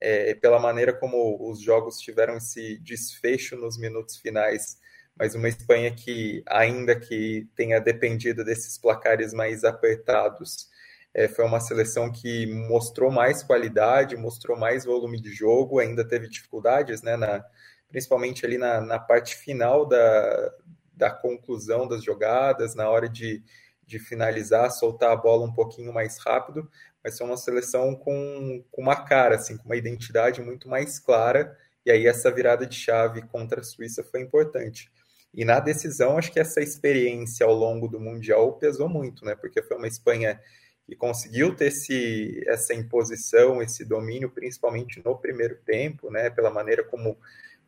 é, 0.00 0.34
pela 0.34 0.58
maneira 0.58 0.92
como 0.92 1.48
os 1.48 1.60
jogos 1.60 1.98
tiveram 1.98 2.36
esse 2.36 2.78
desfecho 2.78 3.56
nos 3.56 3.78
minutos 3.78 4.16
finais, 4.16 4.78
mas 5.16 5.34
uma 5.34 5.48
Espanha 5.48 5.94
que, 5.94 6.42
ainda 6.48 6.98
que 6.98 7.48
tenha 7.54 7.80
dependido 7.80 8.44
desses 8.44 8.76
placares 8.78 9.32
mais 9.32 9.62
apertados, 9.62 10.68
é, 11.14 11.28
foi 11.28 11.44
uma 11.44 11.60
seleção 11.60 12.10
que 12.10 12.46
mostrou 12.68 13.10
mais 13.12 13.42
qualidade, 13.42 14.16
mostrou 14.16 14.58
mais 14.58 14.84
volume 14.84 15.20
de 15.20 15.30
jogo, 15.30 15.78
ainda 15.78 16.04
teve 16.04 16.28
dificuldades 16.28 17.02
né, 17.02 17.16
na, 17.16 17.44
principalmente 17.92 18.44
ali 18.46 18.56
na, 18.56 18.80
na 18.80 18.98
parte 18.98 19.36
final 19.36 19.86
da, 19.86 20.52
da 20.94 21.10
conclusão 21.10 21.86
das 21.86 22.02
jogadas, 22.02 22.74
na 22.74 22.88
hora 22.88 23.06
de, 23.06 23.42
de 23.86 23.98
finalizar, 23.98 24.70
soltar 24.70 25.12
a 25.12 25.16
bola 25.16 25.44
um 25.44 25.52
pouquinho 25.52 25.92
mais 25.92 26.18
rápido, 26.18 26.68
mas 27.04 27.20
é 27.20 27.24
uma 27.24 27.36
seleção 27.36 27.94
com, 27.94 28.64
com 28.72 28.80
uma 28.80 28.96
cara, 28.96 29.36
assim, 29.36 29.58
com 29.58 29.66
uma 29.66 29.76
identidade 29.76 30.40
muito 30.40 30.68
mais 30.68 30.98
clara, 30.98 31.54
e 31.84 31.90
aí 31.90 32.06
essa 32.06 32.30
virada 32.30 32.66
de 32.66 32.76
chave 32.76 33.22
contra 33.28 33.60
a 33.60 33.64
Suíça 33.64 34.02
foi 34.02 34.22
importante. 34.22 34.90
E 35.34 35.44
na 35.44 35.60
decisão, 35.60 36.16
acho 36.16 36.32
que 36.32 36.40
essa 36.40 36.60
experiência 36.60 37.44
ao 37.44 37.54
longo 37.54 37.88
do 37.88 38.00
Mundial 38.00 38.54
pesou 38.54 38.88
muito, 38.88 39.24
né? 39.24 39.34
Porque 39.34 39.62
foi 39.62 39.76
uma 39.76 39.88
Espanha 39.88 40.40
que 40.86 40.94
conseguiu 40.94 41.54
ter 41.54 41.66
esse, 41.66 42.42
essa 42.46 42.74
imposição, 42.74 43.62
esse 43.62 43.84
domínio, 43.84 44.30
principalmente 44.30 45.02
no 45.04 45.18
primeiro 45.18 45.56
tempo, 45.64 46.10
né? 46.10 46.30
Pela 46.30 46.50
maneira 46.50 46.84
como 46.84 47.18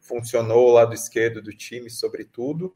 funcionou 0.04 0.68
o 0.68 0.72
lado 0.72 0.94
esquerdo 0.94 1.42
do 1.42 1.52
time, 1.52 1.90
sobretudo. 1.90 2.74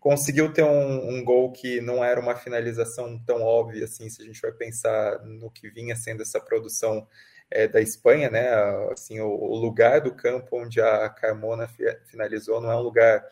Conseguiu 0.00 0.52
ter 0.52 0.62
um, 0.62 1.10
um, 1.10 1.24
gol 1.24 1.50
que 1.52 1.80
não 1.80 2.02
era 2.02 2.20
uma 2.20 2.36
finalização 2.36 3.18
tão 3.26 3.42
óbvia 3.42 3.84
assim, 3.84 4.08
se 4.08 4.22
a 4.22 4.24
gente 4.24 4.40
vai 4.40 4.52
pensar 4.52 5.18
no 5.24 5.50
que 5.50 5.68
vinha 5.68 5.96
sendo 5.96 6.22
essa 6.22 6.40
produção 6.40 7.06
é, 7.50 7.66
da 7.66 7.80
Espanha, 7.80 8.30
né? 8.30 8.48
Assim, 8.92 9.20
o, 9.20 9.28
o, 9.28 9.56
lugar 9.56 10.00
do 10.00 10.14
campo 10.14 10.56
onde 10.56 10.80
a 10.80 11.08
Carmona 11.08 11.68
finalizou 12.06 12.60
não 12.60 12.70
é 12.70 12.76
um 12.76 12.82
lugar 12.82 13.24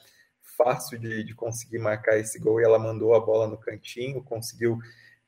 fácil 0.42 0.98
de, 0.98 1.22
de 1.22 1.34
conseguir 1.34 1.78
marcar 1.78 2.18
esse 2.18 2.38
gol 2.38 2.60
e 2.60 2.64
ela 2.64 2.78
mandou 2.78 3.14
a 3.14 3.20
bola 3.20 3.46
no 3.46 3.58
cantinho, 3.58 4.22
conseguiu 4.22 4.78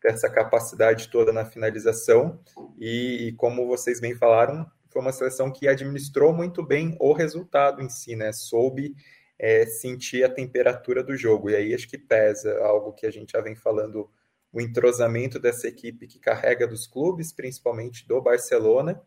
ter 0.00 0.12
essa 0.12 0.28
capacidade 0.28 1.09
toda 1.09 1.33
na 1.33 1.44
finalização 1.44 2.40
e, 2.78 3.28
e 3.28 3.33
como 3.33 3.66
vocês 3.66 4.00
bem 4.00 4.14
falaram, 4.14 4.68
foi 4.98 5.02
uma 5.02 5.12
seleção 5.12 5.52
que 5.52 5.68
administrou 5.68 6.32
muito 6.32 6.61
bem 6.61 6.96
o 6.98 7.12
resultado 7.12 7.80
em 7.80 7.88
si, 7.88 8.16
né? 8.16 8.32
Soube 8.32 8.96
é, 9.38 9.64
sentir 9.64 10.24
a 10.24 10.28
temperatura 10.28 11.04
do 11.04 11.16
jogo. 11.16 11.50
E 11.50 11.54
aí 11.54 11.72
acho 11.72 11.88
que 11.88 11.96
pesa 11.96 12.58
algo 12.64 12.92
que 12.92 13.06
a 13.06 13.11
gente 13.11 13.32
já 13.32 13.40
vem 13.40 13.54
falando 13.54 14.11
o 14.52 14.61
entrosamento 14.61 15.38
dessa 15.38 15.68
equipe 15.68 16.08
que 16.08 16.18
carrega 16.18 16.66
dos 16.66 16.87
clubes, 16.87 17.32
principalmente 17.32 18.08
do 18.08 18.20
Barcelona, 18.20 19.00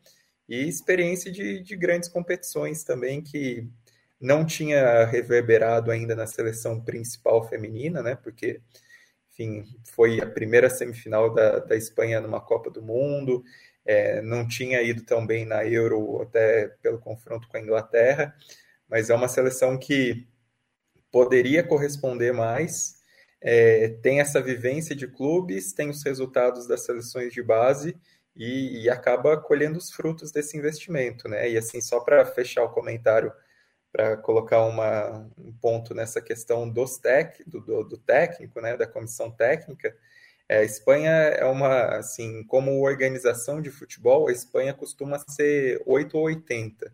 e 0.48 0.66
experiência 0.66 1.30
de, 1.30 1.62
de 1.62 1.76
grandes 1.76 2.08
competições 2.08 2.86
também 2.86 3.22
que 3.22 3.68
não 4.20 4.46
tinha 4.46 5.04
reverberado 5.06 5.92
ainda 5.92 6.16
na 6.16 6.26
seleção 6.26 6.80
principal 6.80 7.44
feminina, 7.50 8.02
né? 8.02 8.16
Porque, 8.16 8.62
enfim, 9.34 9.66
foi 9.84 10.22
a 10.22 10.26
primeira 10.26 10.70
semifinal 10.70 11.34
da, 11.34 11.60
da 11.60 11.76
Espanha 11.76 12.22
numa 12.22 12.40
Copa 12.40 12.70
do 12.70 12.82
Mundo, 12.82 13.44
é, 13.86 14.22
não 14.22 14.48
tinha 14.48 14.82
ido 14.82 15.04
tão 15.04 15.26
bem 15.26 15.46
na 15.46 15.66
Euro 15.66 16.22
até 16.22 16.68
pelo 16.82 17.00
confronto 17.00 17.48
com 17.48 17.58
a 17.58 17.62
Inglaterra, 17.62 18.36
mas 18.88 19.10
é 19.10 19.16
uma 19.16 19.28
seleção 19.28 19.78
que 19.78 20.28
poderia 21.12 21.64
corresponder 21.64 22.34
mais. 22.34 23.00
É, 23.42 23.90
tem 24.02 24.20
essa 24.20 24.42
vivência 24.42 24.96
de 24.96 25.08
clubes, 25.08 25.74
tem 25.74 25.90
os 25.90 26.04
resultados 26.04 26.68
das 26.68 26.86
seleções 26.86 27.34
de 27.34 27.42
base 27.42 27.98
e, 28.36 28.84
e 28.84 28.90
acaba 28.90 29.36
colhendo 29.38 29.78
os 29.78 29.92
frutos 29.92 30.32
desse 30.32 30.58
investimento, 30.58 31.28
né? 31.28 31.50
E 31.50 31.58
assim, 31.58 31.82
só 31.82 32.00
para 32.00 32.26
fechar 32.26 32.64
o 32.64 32.70
comentário 32.70 33.32
para 33.92 34.16
colocar 34.18 34.64
uma, 34.66 35.30
um 35.38 35.52
ponto 35.52 35.94
nessa 35.94 36.22
questão 36.22 36.70
dos 36.70 36.98
tec, 36.98 37.44
do, 37.46 37.60
do, 37.60 37.84
do 37.84 37.98
técnico, 37.98 38.62
né, 38.62 38.78
da 38.78 38.88
comissão 38.88 39.30
técnica, 39.30 39.94
é, 40.52 40.58
a 40.58 40.64
Espanha 40.64 41.10
é 41.10 41.46
uma, 41.46 41.96
assim, 41.96 42.44
como 42.44 42.82
organização 42.82 43.62
de 43.62 43.72
futebol, 43.72 44.28
a 44.28 44.34
Espanha 44.34 44.74
costuma 44.74 45.18
ser 45.18 45.82
8 45.86 46.18
ou 46.18 46.26
80. 46.26 46.94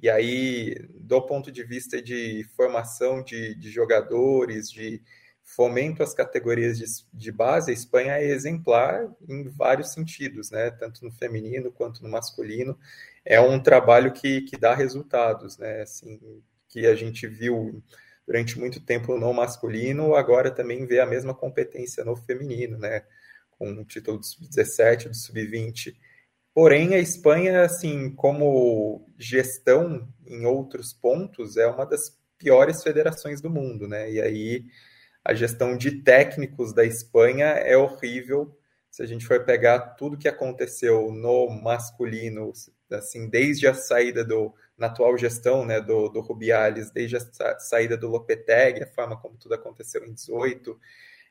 E 0.00 0.08
aí, 0.08 0.76
do 0.94 1.20
ponto 1.20 1.50
de 1.50 1.64
vista 1.64 2.00
de 2.00 2.44
formação 2.56 3.20
de, 3.20 3.56
de 3.56 3.72
jogadores, 3.72 4.70
de 4.70 5.02
fomento 5.42 6.00
às 6.00 6.14
categorias 6.14 6.78
de, 6.78 6.84
de, 7.12 7.32
base, 7.32 7.72
a 7.72 7.74
Espanha 7.74 8.18
é 8.18 8.24
exemplar 8.24 9.10
em 9.28 9.48
vários 9.48 9.92
sentidos, 9.92 10.52
né? 10.52 10.70
tanto 10.70 11.04
no 11.04 11.10
feminino 11.10 11.72
quanto 11.72 12.04
no 12.04 12.08
masculino 12.08 12.78
é 13.24 13.40
um 13.40 13.60
trabalho 13.60 14.12
que, 14.12 14.42
que 14.42 14.56
dá 14.56 14.76
resultados, 14.76 15.58
né? 15.58 15.82
Assim, 15.82 16.40
que 16.68 16.86
a 16.86 16.94
gente 16.94 17.26
viu 17.26 17.82
durante 18.26 18.58
muito 18.58 18.80
tempo 18.80 19.18
no 19.18 19.32
masculino, 19.32 20.14
agora 20.14 20.50
também 20.50 20.86
vê 20.86 21.00
a 21.00 21.06
mesma 21.06 21.34
competência 21.34 22.04
no 22.04 22.16
feminino, 22.16 22.78
né? 22.78 23.02
Com 23.50 23.72
o 23.72 23.84
título 23.84 24.18
do 24.18 24.24
sub-17, 24.24 25.08
do 25.08 25.14
sub-20. 25.14 25.94
Porém, 26.54 26.94
a 26.94 26.98
Espanha, 26.98 27.62
assim, 27.62 28.14
como 28.14 29.08
gestão 29.18 30.08
em 30.26 30.44
outros 30.44 30.92
pontos, 30.92 31.56
é 31.56 31.66
uma 31.66 31.86
das 31.86 32.18
piores 32.38 32.82
federações 32.82 33.40
do 33.40 33.48
mundo, 33.48 33.88
né? 33.88 34.10
E 34.10 34.20
aí 34.20 34.64
a 35.24 35.32
gestão 35.32 35.76
de 35.76 36.02
técnicos 36.02 36.72
da 36.74 36.84
Espanha 36.84 37.46
é 37.46 37.76
horrível. 37.76 38.56
Se 38.90 39.02
a 39.02 39.06
gente 39.06 39.24
for 39.24 39.44
pegar 39.44 39.94
tudo 39.94 40.18
que 40.18 40.28
aconteceu 40.28 41.10
no 41.12 41.48
masculino, 41.48 42.52
assim, 42.90 43.28
desde 43.28 43.66
a 43.66 43.72
saída 43.72 44.24
do, 44.24 44.52
na 44.82 44.88
atual 44.88 45.16
gestão, 45.16 45.64
né, 45.64 45.80
do, 45.80 46.08
do 46.08 46.20
Rubiales, 46.20 46.90
desde 46.90 47.16
a 47.16 47.58
saída 47.60 47.96
do 47.96 48.08
Lopetegui, 48.08 48.82
a 48.82 48.86
forma 48.86 49.16
como 49.16 49.36
tudo 49.36 49.54
aconteceu 49.54 50.04
em 50.04 50.12
18, 50.12 50.76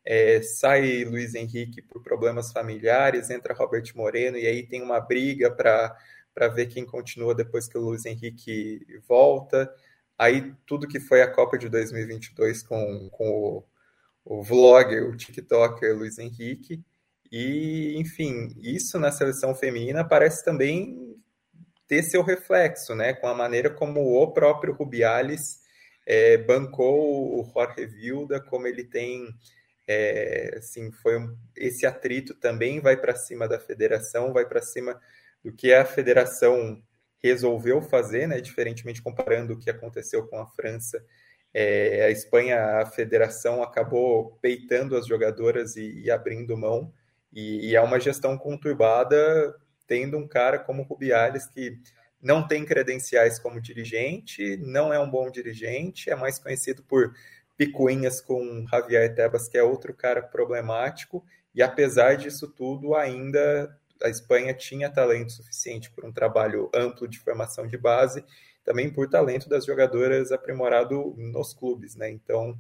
é, 0.06 0.42
sai 0.42 1.04
Luiz 1.04 1.36
Henrique 1.36 1.82
por 1.82 2.02
problemas 2.02 2.54
familiares, 2.54 3.30
entra 3.30 3.54
Robert 3.54 3.92
Moreno, 3.94 4.38
e 4.38 4.48
aí 4.48 4.66
tem 4.66 4.82
uma 4.82 5.02
briga 5.02 5.52
para 5.52 6.48
ver 6.48 6.68
quem 6.68 6.86
continua 6.86 7.36
depois 7.36 7.68
que 7.68 7.78
o 7.78 7.82
Luiz 7.82 8.06
Henrique 8.06 8.80
volta. 9.06 9.70
Aí 10.18 10.54
tudo 10.66 10.88
que 10.88 11.00
foi 11.00 11.22
a 11.22 11.30
Copa 11.30 11.58
de 11.58 11.68
2022 11.68 12.64
com, 12.64 13.10
com 13.12 13.30
o, 13.30 13.64
o 14.24 14.42
vlogger, 14.42 15.10
o 15.10 15.18
TikToker 15.18 15.94
Luiz 15.96 16.18
Henrique. 16.18 16.82
E, 17.30 17.96
enfim, 17.98 18.56
isso 18.62 18.98
na 18.98 19.12
seleção 19.12 19.54
feminina 19.54 20.04
parece 20.06 20.44
também 20.44 21.11
ter 21.91 22.04
seu 22.04 22.23
reflexo, 22.23 22.95
né, 22.95 23.12
com 23.12 23.27
a 23.27 23.34
maneira 23.34 23.69
como 23.69 23.99
o 24.17 24.32
próprio 24.32 24.73
Rubiales 24.73 25.60
é, 26.08 26.38
bancou 26.38 27.38
o 27.38 27.51
Jorge 27.54 27.86
Vilda, 27.86 28.39
como 28.39 28.65
ele 28.65 28.86
tem, 28.86 29.27
é, 29.86 30.56
assim, 30.58 30.89
foi 30.89 31.19
um, 31.19 31.36
esse 31.54 31.86
atrito 31.86 32.34
também 32.34 32.80
vai 32.80 32.95
para 32.95 33.13
cima 33.13 33.45
da 33.45 33.60
federação, 33.60 34.32
vai 34.32 34.45
para 34.45 34.62
cima 34.62 34.97
do 35.43 35.51
que 35.51 35.73
a 35.73 35.84
federação 35.84 36.82
resolveu 37.21 37.82
fazer, 37.82 38.25
né, 38.25 38.39
diferentemente 38.39 39.01
comparando 39.01 39.51
o 39.51 39.60
que 39.60 39.69
aconteceu 39.69 40.25
com 40.27 40.39
a 40.39 40.47
França, 40.47 41.06
é, 41.54 42.06
a 42.06 42.10
Espanha, 42.10 42.80
a 42.80 42.86
federação 42.86 43.62
acabou 43.62 44.39
peitando 44.41 44.95
as 44.95 45.06
jogadoras 45.06 45.75
e, 45.75 46.04
e 46.04 46.10
abrindo 46.10 46.56
mão, 46.56 46.93
e, 47.34 47.67
e 47.71 47.75
é 47.75 47.82
uma 47.82 47.99
gestão 47.99 48.38
conturbada 48.38 49.54
tendo 49.91 50.17
um 50.17 50.25
cara 50.25 50.58
como 50.58 50.84
Rubiales 50.84 51.45
que 51.47 51.77
não 52.21 52.47
tem 52.47 52.63
credenciais 52.63 53.38
como 53.38 53.60
dirigente, 53.60 54.56
não 54.56 54.93
é 54.93 54.97
um 54.97 55.10
bom 55.12 55.30
dirigente, 55.30 56.10
é 56.10 56.15
mais 56.15 56.39
conhecido 56.39 56.82
por 56.82 57.13
picuinhas 57.58 58.21
com 58.21 58.65
Javier 58.71 59.13
Tebas, 59.13 59.49
que 59.49 59.58
é 59.58 59.63
outro 59.63 59.93
cara 59.93 60.21
problemático, 60.21 61.25
e 61.54 61.62
apesar 61.62 62.15
disso 62.15 62.47
tudo, 62.47 62.95
ainda 62.95 63.77
a 64.01 64.08
Espanha 64.08 64.54
tinha 64.54 64.89
talento 64.89 65.34
suficiente 65.34 65.91
por 65.91 66.06
um 66.06 66.13
trabalho 66.13 66.71
amplo 66.73 67.06
de 67.06 67.19
formação 67.19 67.67
de 67.67 67.77
base, 67.77 68.23
também 68.63 68.89
por 68.89 69.10
talento 69.10 69.49
das 69.49 69.65
jogadoras 69.65 70.32
aprimorado 70.32 71.13
nos 71.17 71.54
clubes, 71.54 71.97
né? 71.97 72.10
Então 72.10 72.58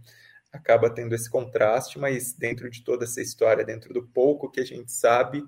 acaba 0.51 0.89
tendo 0.89 1.15
esse 1.15 1.29
contraste, 1.29 1.97
mas 1.97 2.33
dentro 2.33 2.69
de 2.69 2.83
toda 2.83 3.05
essa 3.05 3.21
história, 3.21 3.63
dentro 3.63 3.93
do 3.93 4.03
pouco 4.03 4.51
que 4.51 4.59
a 4.59 4.65
gente 4.65 4.91
sabe, 4.91 5.41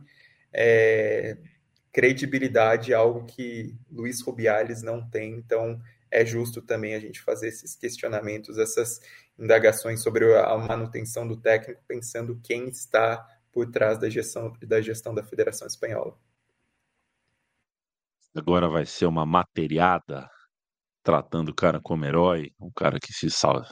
é, 0.53 1.35
credibilidade, 1.93 2.93
algo 2.93 3.23
que 3.25 3.75
Luiz 3.89 4.19
Rubiales 4.21 4.81
não 4.81 5.07
tem. 5.07 5.33
Então, 5.33 5.79
é 6.09 6.25
justo 6.25 6.61
também 6.61 6.95
a 6.95 6.99
gente 6.99 7.21
fazer 7.21 7.47
esses 7.47 7.75
questionamentos, 7.75 8.57
essas 8.57 8.99
indagações 9.37 10.01
sobre 10.01 10.35
a 10.35 10.57
manutenção 10.57 11.27
do 11.27 11.37
técnico, 11.37 11.81
pensando 11.87 12.39
quem 12.43 12.67
está 12.67 13.25
por 13.51 13.69
trás 13.69 13.99
da 13.99 14.09
gestão 14.09 14.51
da, 14.63 14.81
gestão 14.81 15.13
da 15.13 15.23
Federação 15.23 15.67
Espanhola. 15.67 16.17
Agora 18.35 18.67
vai 18.67 18.85
ser 18.85 19.05
uma 19.05 19.25
materiada 19.25 20.27
tratando 21.03 21.49
o 21.49 21.55
cara 21.55 21.79
como 21.79 22.05
herói, 22.05 22.51
um 22.59 22.71
cara 22.71 22.99
que 22.99 23.13
se, 23.13 23.29
sal, 23.29 23.63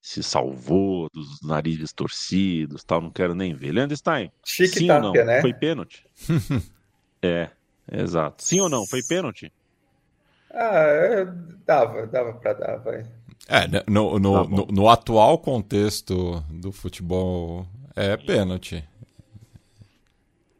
se 0.00 0.22
salvou 0.22 1.08
dos 1.12 1.42
narizes 1.42 1.92
torcidos, 1.92 2.84
tal, 2.84 3.02
não 3.02 3.10
quero 3.10 3.34
nem 3.34 3.54
ver. 3.54 3.72
Leandro 3.72 3.96
Stein, 3.96 4.32
Chique 4.44 4.78
sim 4.78 4.90
ou 4.90 5.00
não? 5.00 5.12
Né? 5.12 5.42
Foi 5.42 5.52
pênalti? 5.52 6.06
é, 7.20 7.50
Exato. 7.90 8.42
Sim 8.42 8.60
ou 8.60 8.68
não? 8.68 8.86
Foi 8.86 9.02
pênalti? 9.02 9.52
Ah, 10.50 10.78
é, 10.78 11.26
dava, 11.66 12.06
dava 12.06 12.32
pra 12.34 12.52
dar, 12.52 12.76
vai. 12.78 13.06
É, 13.48 13.68
né, 13.68 13.82
no, 13.86 14.18
no, 14.18 14.44
tá 14.44 14.50
no, 14.50 14.66
no, 14.66 14.88
atual 14.88 15.38
contexto 15.38 16.40
do 16.50 16.72
futebol, 16.72 17.66
é 17.94 18.16
pênalti. 18.16 18.82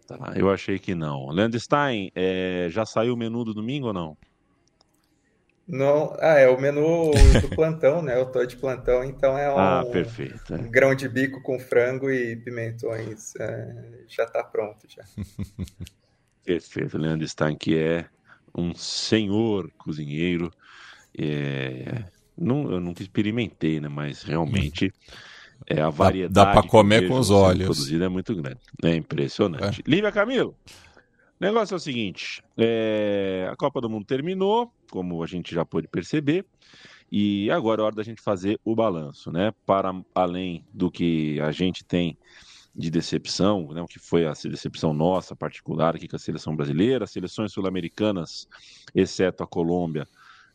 Tá, 0.07 0.35
eu 0.37 0.51
achei 0.51 0.79
que 0.79 0.95
não. 0.95 1.31
Leandro 1.31 1.59
Stein, 1.59 2.13
é, 2.15 2.69
já 2.71 2.87
saiu 2.87 3.15
o 3.15 3.17
menu 3.17 3.45
do 3.45 3.55
domingo 3.55 3.89
ou 3.89 3.93
não? 3.93 4.17
Não, 5.67 6.17
ah, 6.21 6.39
é 6.39 6.49
o 6.49 6.61
menu 6.61 7.11
do 7.41 7.49
plantão, 7.57 8.01
né? 8.01 8.17
Eu 8.17 8.27
tô 8.27 8.45
de 8.45 8.57
plantão, 8.57 9.03
então 9.03 9.37
é 9.37 9.53
um, 9.53 9.59
ah, 9.59 9.85
perfeito, 9.91 10.55
é. 10.55 10.57
um 10.59 10.71
grão 10.71 10.95
de 10.95 11.09
bico 11.09 11.43
com 11.43 11.59
frango 11.59 12.09
e 12.09 12.37
pimentões. 12.37 13.35
É, 13.35 14.05
já 14.07 14.27
tá 14.27 14.45
pronto 14.45 14.87
já. 14.89 15.03
Perfeito, 16.47 16.97
Leandro 16.97 17.27
Stein, 17.27 17.57
que 17.57 17.77
é 17.77 18.07
um 18.57 18.73
senhor 18.73 19.69
cozinheiro. 19.77 20.53
É... 21.19 22.05
Não, 22.39 22.71
eu 22.71 22.81
nunca 22.81 23.03
experimentei, 23.03 23.81
né? 23.81 23.89
Mas 23.89 24.23
realmente 24.23 24.93
é 25.67 25.81
a 25.81 25.91
variedade. 25.91 26.33
Dá, 26.33 26.45
dá 26.45 26.53
para 26.53 26.69
comer 26.69 27.09
com 27.09 27.19
os 27.19 27.31
olhos. 27.31 27.65
Produzida 27.65 28.05
é 28.05 28.09
muito 28.09 28.33
grande. 28.35 28.61
É 28.85 28.95
impressionante. 28.95 29.81
É. 29.81 29.91
Lívia 29.91 30.13
Camilo. 30.13 30.55
O 31.41 31.45
negócio 31.45 31.75
é 31.75 31.77
o 31.77 31.81
seguinte: 31.81 32.41
é... 32.57 33.49
a 33.51 33.57
Copa 33.57 33.81
do 33.81 33.91
Mundo 33.91 34.07
terminou, 34.07 34.73
como 34.89 35.25
a 35.25 35.27
gente 35.27 35.53
já 35.53 35.65
pôde 35.65 35.89
perceber, 35.89 36.47
e 37.11 37.51
agora 37.51 37.83
é 37.83 37.85
hora 37.87 37.97
da 37.97 38.05
gente 38.05 38.23
fazer 38.23 38.61
o 38.65 38.75
balanço, 38.77 39.33
né? 39.33 39.53
Para 39.67 39.93
além 40.15 40.65
do 40.73 40.93
que 40.93 41.41
a 41.41 41.51
gente 41.51 41.85
tem 41.85 42.17
de 42.77 42.91
decepção, 42.91 43.73
né, 43.73 43.81
o 43.81 43.87
que 43.87 43.99
foi 43.99 44.27
a 44.27 44.33
decepção 44.33 44.93
nossa 44.93 45.35
particular 45.35 45.97
aqui 45.97 46.07
com 46.07 46.17
a 46.17 46.19
seleção 46.19 46.55
brasileira, 46.55 47.05
as 47.05 47.11
seleções 47.11 47.53
sul-americanas, 47.53 48.47
exceto 48.95 49.43
a 49.43 49.47
Colômbia, 49.47 50.07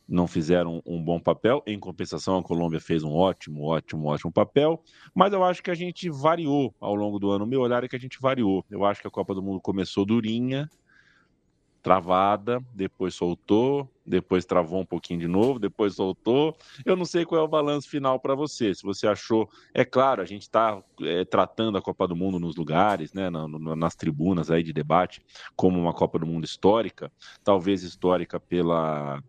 não 0.08 0.26
fizeram 0.26 0.82
um 0.86 1.02
bom 1.02 1.18
papel. 1.18 1.62
Em 1.66 1.78
compensação, 1.78 2.38
a 2.38 2.42
Colômbia 2.42 2.80
fez 2.80 3.02
um 3.02 3.12
ótimo, 3.12 3.64
ótimo, 3.64 4.08
ótimo 4.08 4.32
papel. 4.32 4.82
Mas 5.14 5.32
eu 5.32 5.42
acho 5.42 5.62
que 5.62 5.70
a 5.70 5.74
gente 5.74 6.10
variou 6.10 6.74
ao 6.80 6.94
longo 6.94 7.18
do 7.18 7.30
ano. 7.30 7.44
O 7.44 7.48
meu 7.48 7.60
olhar 7.60 7.82
é 7.82 7.88
que 7.88 7.96
a 7.96 8.00
gente 8.00 8.18
variou. 8.20 8.64
Eu 8.70 8.84
acho 8.84 9.00
que 9.00 9.06
a 9.06 9.10
Copa 9.10 9.34
do 9.34 9.42
Mundo 9.42 9.60
começou 9.60 10.04
durinha, 10.04 10.68
travada, 11.82 12.60
depois 12.74 13.14
soltou, 13.14 13.88
depois 14.04 14.44
travou 14.44 14.80
um 14.80 14.86
pouquinho 14.86 15.20
de 15.20 15.28
novo, 15.28 15.58
depois 15.58 15.94
soltou. 15.94 16.56
Eu 16.84 16.96
não 16.96 17.04
sei 17.04 17.24
qual 17.24 17.40
é 17.40 17.44
o 17.44 17.48
balanço 17.48 17.88
final 17.88 18.18
para 18.18 18.34
você. 18.34 18.74
Se 18.74 18.82
você 18.82 19.06
achou, 19.06 19.48
é 19.72 19.84
claro, 19.84 20.20
a 20.20 20.24
gente 20.24 20.42
está 20.42 20.82
é, 21.02 21.24
tratando 21.24 21.78
a 21.78 21.82
Copa 21.82 22.06
do 22.06 22.16
Mundo 22.16 22.38
nos 22.38 22.56
lugares, 22.56 23.12
né, 23.12 23.30
na, 23.30 23.46
no, 23.46 23.76
nas 23.76 23.94
tribunas 23.94 24.50
aí 24.50 24.62
de 24.62 24.72
debate, 24.72 25.22
como 25.56 25.78
uma 25.78 25.92
Copa 25.92 26.18
do 26.18 26.26
Mundo 26.26 26.44
histórica, 26.44 27.10
talvez 27.44 27.82
histórica 27.82 28.38
pela 28.38 29.22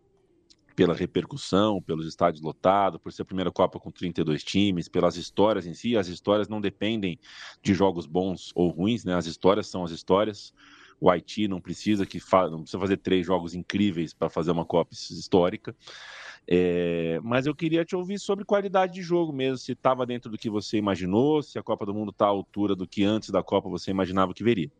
pela 0.74 0.92
repercussão, 0.92 1.80
pelos 1.80 2.06
estádios 2.06 2.42
lotados, 2.42 3.00
por 3.00 3.12
ser 3.12 3.22
a 3.22 3.24
primeira 3.24 3.50
Copa 3.50 3.78
com 3.78 3.92
32 3.92 4.42
times, 4.42 4.88
pelas 4.88 5.16
histórias 5.16 5.66
em 5.66 5.74
si. 5.74 5.96
As 5.96 6.08
histórias 6.08 6.48
não 6.48 6.60
dependem 6.60 7.18
de 7.62 7.74
jogos 7.74 8.06
bons 8.06 8.50
ou 8.54 8.70
ruins, 8.70 9.04
né? 9.04 9.14
As 9.14 9.26
histórias 9.26 9.68
são 9.68 9.84
as 9.84 9.92
histórias 9.92 10.52
o 11.00 11.10
Haiti 11.10 11.48
não 11.48 11.60
precisa 11.60 12.06
que 12.06 12.20
fa... 12.20 12.48
não 12.48 12.60
precisa 12.60 12.78
fazer 12.78 12.96
três 12.98 13.26
jogos 13.26 13.54
incríveis 13.54 14.12
para 14.14 14.28
fazer 14.28 14.50
uma 14.50 14.64
Copa 14.64 14.92
histórica. 14.92 15.74
É... 16.46 17.18
mas 17.22 17.46
eu 17.46 17.54
queria 17.54 17.84
te 17.84 17.96
ouvir 17.96 18.18
sobre 18.18 18.44
qualidade 18.44 18.94
de 18.94 19.02
jogo 19.02 19.32
mesmo, 19.32 19.56
se 19.58 19.72
estava 19.72 20.04
dentro 20.04 20.30
do 20.30 20.36
que 20.36 20.50
você 20.50 20.76
imaginou, 20.76 21.42
se 21.42 21.58
a 21.58 21.62
Copa 21.62 21.86
do 21.86 21.94
Mundo 21.94 22.10
está 22.10 22.26
à 22.26 22.28
altura 22.28 22.74
do 22.76 22.86
que 22.86 23.04
antes 23.04 23.30
da 23.30 23.42
Copa 23.42 23.68
você 23.68 23.90
imaginava 23.90 24.34
que 24.34 24.44
veria. 24.44 24.70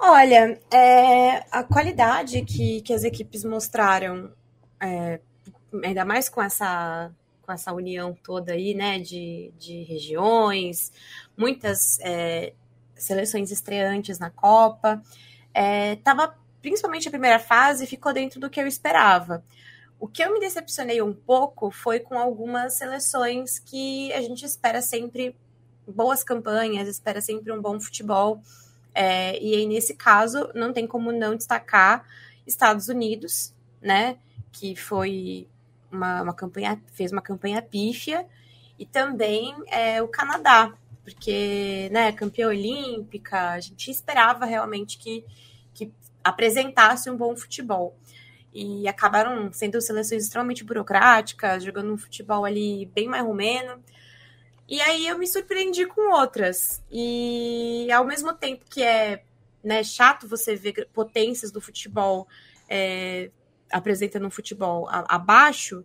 Olha, 0.00 0.60
é, 0.72 1.44
a 1.50 1.64
qualidade 1.64 2.42
que, 2.42 2.80
que 2.82 2.94
as 2.94 3.02
equipes 3.02 3.42
mostraram, 3.42 4.30
é, 4.80 5.20
ainda 5.82 6.04
mais 6.04 6.28
com 6.28 6.40
essa, 6.40 7.10
com 7.42 7.50
essa 7.50 7.72
união 7.72 8.16
toda 8.22 8.52
aí, 8.52 8.74
né, 8.74 9.00
de, 9.00 9.52
de 9.58 9.82
regiões, 9.82 10.92
muitas 11.36 11.98
é, 12.00 12.52
seleções 12.98 13.50
estreantes 13.50 14.18
na 14.18 14.30
Copa. 14.30 15.02
Estava, 15.54 16.24
é, 16.24 16.30
principalmente 16.60 17.08
a 17.08 17.10
primeira 17.10 17.38
fase, 17.38 17.86
ficou 17.86 18.12
dentro 18.12 18.38
do 18.40 18.50
que 18.50 18.60
eu 18.60 18.66
esperava. 18.66 19.44
O 20.00 20.06
que 20.06 20.22
eu 20.22 20.32
me 20.32 20.38
decepcionei 20.38 21.02
um 21.02 21.12
pouco 21.12 21.70
foi 21.70 21.98
com 21.98 22.16
algumas 22.16 22.74
seleções 22.74 23.58
que 23.58 24.12
a 24.12 24.20
gente 24.20 24.44
espera 24.44 24.80
sempre 24.80 25.34
boas 25.86 26.22
campanhas, 26.22 26.86
espera 26.86 27.20
sempre 27.20 27.52
um 27.52 27.60
bom 27.60 27.80
futebol. 27.80 28.40
É, 28.94 29.38
e 29.42 29.54
aí, 29.54 29.66
nesse 29.66 29.94
caso, 29.94 30.50
não 30.54 30.72
tem 30.72 30.86
como 30.86 31.10
não 31.10 31.36
destacar 31.36 32.06
Estados 32.46 32.88
Unidos, 32.88 33.52
né? 33.80 34.18
Que 34.52 34.76
foi 34.76 35.48
uma, 35.90 36.22
uma 36.22 36.34
campanha, 36.34 36.80
fez 36.92 37.10
uma 37.12 37.22
campanha 37.22 37.60
pífia, 37.60 38.26
e 38.78 38.86
também 38.86 39.54
é, 39.66 40.00
o 40.00 40.08
Canadá, 40.08 40.72
porque, 41.08 41.88
né, 41.90 42.12
campeã 42.12 42.48
olímpica, 42.48 43.52
a 43.52 43.60
gente 43.60 43.90
esperava 43.90 44.44
realmente 44.44 44.98
que, 44.98 45.24
que 45.72 45.90
apresentasse 46.22 47.08
um 47.10 47.16
bom 47.16 47.34
futebol. 47.34 47.96
E 48.52 48.86
acabaram 48.88 49.52
sendo 49.52 49.80
seleções 49.80 50.24
extremamente 50.24 50.64
burocráticas, 50.64 51.64
jogando 51.64 51.92
um 51.92 51.98
futebol 51.98 52.44
ali 52.44 52.86
bem 52.86 53.08
mais 53.08 53.24
romeno. 53.24 53.82
E 54.68 54.80
aí 54.80 55.06
eu 55.06 55.18
me 55.18 55.26
surpreendi 55.26 55.86
com 55.86 56.12
outras. 56.12 56.82
E 56.90 57.90
ao 57.92 58.04
mesmo 58.04 58.32
tempo 58.34 58.64
que 58.68 58.82
é 58.82 59.22
né, 59.62 59.82
chato 59.82 60.28
você 60.28 60.54
ver 60.56 60.88
potências 60.92 61.50
do 61.50 61.60
futebol 61.60 62.28
é, 62.68 63.30
apresentando 63.70 64.26
um 64.26 64.30
futebol 64.30 64.86
abaixo, 64.90 65.84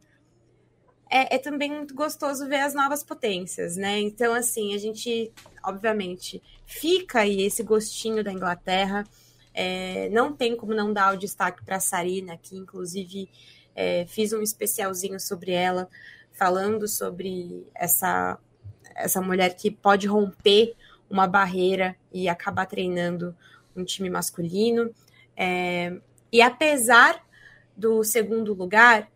é, 1.13 1.35
é, 1.35 1.37
também 1.37 1.69
muito 1.69 1.93
gostoso 1.93 2.47
ver 2.47 2.61
as 2.61 2.73
novas 2.73 3.03
potências, 3.03 3.77
né? 3.77 3.99
Então, 3.99 4.33
assim, 4.33 4.73
a 4.73 4.79
gente, 4.79 5.31
obviamente, 5.63 6.41
fica 6.65 7.19
aí 7.19 7.43
esse 7.43 7.61
gostinho 7.61 8.23
da 8.23 8.33
Inglaterra. 8.33 9.03
É, 9.53 10.09
não 10.09 10.33
tem 10.33 10.57
como 10.57 10.73
não 10.73 10.91
dar 10.91 11.13
o 11.13 11.17
destaque 11.17 11.63
para 11.63 11.75
a 11.75 11.79
Sarina, 11.79 12.35
que 12.35 12.57
inclusive 12.57 13.29
é, 13.75 14.07
fiz 14.07 14.33
um 14.33 14.41
especialzinho 14.41 15.19
sobre 15.19 15.51
ela, 15.51 15.87
falando 16.31 16.87
sobre 16.87 17.67
essa, 17.75 18.39
essa 18.95 19.21
mulher 19.21 19.55
que 19.55 19.69
pode 19.69 20.07
romper 20.07 20.73
uma 21.07 21.27
barreira 21.27 21.95
e 22.11 22.27
acabar 22.27 22.65
treinando 22.65 23.35
um 23.75 23.83
time 23.83 24.09
masculino. 24.09 24.89
É, 25.37 25.95
e 26.31 26.41
apesar 26.41 27.23
do 27.77 28.03
segundo 28.03 28.55
lugar, 28.55 29.07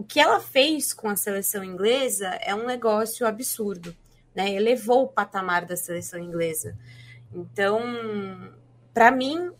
o 0.00 0.02
que 0.02 0.18
ela 0.18 0.40
fez 0.40 0.94
com 0.94 1.10
a 1.10 1.14
seleção 1.14 1.62
inglesa 1.62 2.28
é 2.40 2.54
um 2.54 2.64
negócio 2.64 3.26
absurdo, 3.26 3.94
né? 4.34 4.50
Elevou 4.50 5.02
o 5.02 5.08
patamar 5.08 5.66
da 5.66 5.76
seleção 5.76 6.18
inglesa. 6.18 6.74
Então, 7.30 7.82
para 8.94 9.10
mim, 9.10 9.52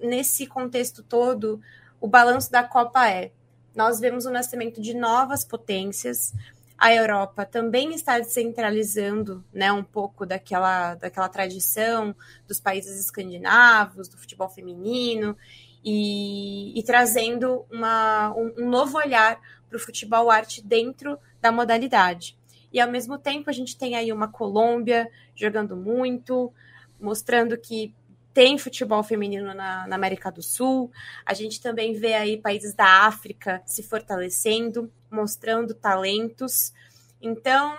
nesse 0.00 0.46
contexto 0.46 1.02
todo, 1.02 1.60
o 2.00 2.08
balanço 2.08 2.50
da 2.50 2.64
Copa 2.64 3.06
é: 3.06 3.32
nós 3.76 4.00
vemos 4.00 4.24
o 4.24 4.30
nascimento 4.30 4.80
de 4.80 4.94
novas 4.94 5.44
potências. 5.44 6.32
A 6.78 6.94
Europa 6.94 7.44
também 7.44 7.92
está 7.92 8.18
descentralizando, 8.18 9.44
né, 9.52 9.70
um 9.72 9.84
pouco 9.84 10.24
daquela, 10.24 10.94
daquela 10.94 11.28
tradição 11.28 12.16
dos 12.48 12.58
países 12.58 12.98
escandinavos, 12.98 14.08
do 14.08 14.16
futebol 14.16 14.48
feminino, 14.48 15.36
e, 15.84 16.78
e 16.78 16.82
trazendo 16.82 17.66
uma, 17.70 18.32
um, 18.34 18.54
um 18.56 18.70
novo 18.70 18.96
olhar 18.96 19.38
para 19.72 19.78
o 19.78 19.80
futebol 19.80 20.30
arte 20.30 20.62
dentro 20.62 21.18
da 21.40 21.50
modalidade. 21.50 22.36
E 22.70 22.78
ao 22.78 22.90
mesmo 22.90 23.18
tempo 23.18 23.48
a 23.48 23.52
gente 23.52 23.76
tem 23.76 23.96
aí 23.96 24.12
uma 24.12 24.28
Colômbia 24.28 25.10
jogando 25.34 25.74
muito, 25.74 26.52
mostrando 27.00 27.56
que 27.56 27.94
tem 28.34 28.58
futebol 28.58 29.02
feminino 29.02 29.54
na, 29.54 29.86
na, 29.86 29.96
América 29.96 30.30
do 30.30 30.42
Sul. 30.42 30.90
A 31.24 31.34
gente 31.34 31.60
também 31.60 31.94
vê 31.94 32.14
aí 32.14 32.36
países 32.36 32.74
da 32.74 33.06
África 33.06 33.62
se 33.66 33.82
fortalecendo, 33.82 34.90
mostrando 35.10 35.74
talentos. 35.74 36.72
Então, 37.20 37.74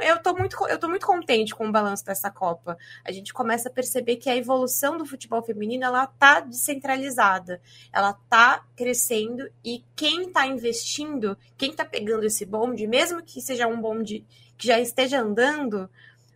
eu 0.00 0.22
tô 0.22 0.34
muito, 0.34 0.56
eu 0.68 0.78
tô 0.78 0.88
muito 0.88 1.06
contente 1.06 1.54
com 1.54 1.68
o 1.68 1.72
balanço 1.72 2.04
dessa 2.04 2.30
Copa. 2.30 2.76
A 3.04 3.12
gente 3.12 3.32
começa 3.32 3.68
a 3.68 3.72
perceber 3.72 4.16
que 4.16 4.30
a 4.30 4.36
evolução 4.36 4.96
do 4.96 5.06
futebol 5.06 5.42
feminino 5.42 5.84
ela 5.84 6.06
tá 6.06 6.40
descentralizada, 6.40 7.60
ela 7.92 8.12
tá 8.28 8.64
crescendo 8.76 9.48
e 9.64 9.84
quem 9.94 10.30
tá 10.30 10.46
investindo, 10.46 11.36
quem 11.56 11.72
tá 11.72 11.84
pegando 11.84 12.24
esse 12.24 12.44
bonde, 12.44 12.86
mesmo 12.86 13.22
que 13.22 13.40
seja 13.40 13.66
um 13.66 13.80
bonde 13.80 14.24
que 14.56 14.66
já 14.66 14.78
esteja 14.78 15.20
andando, 15.20 15.90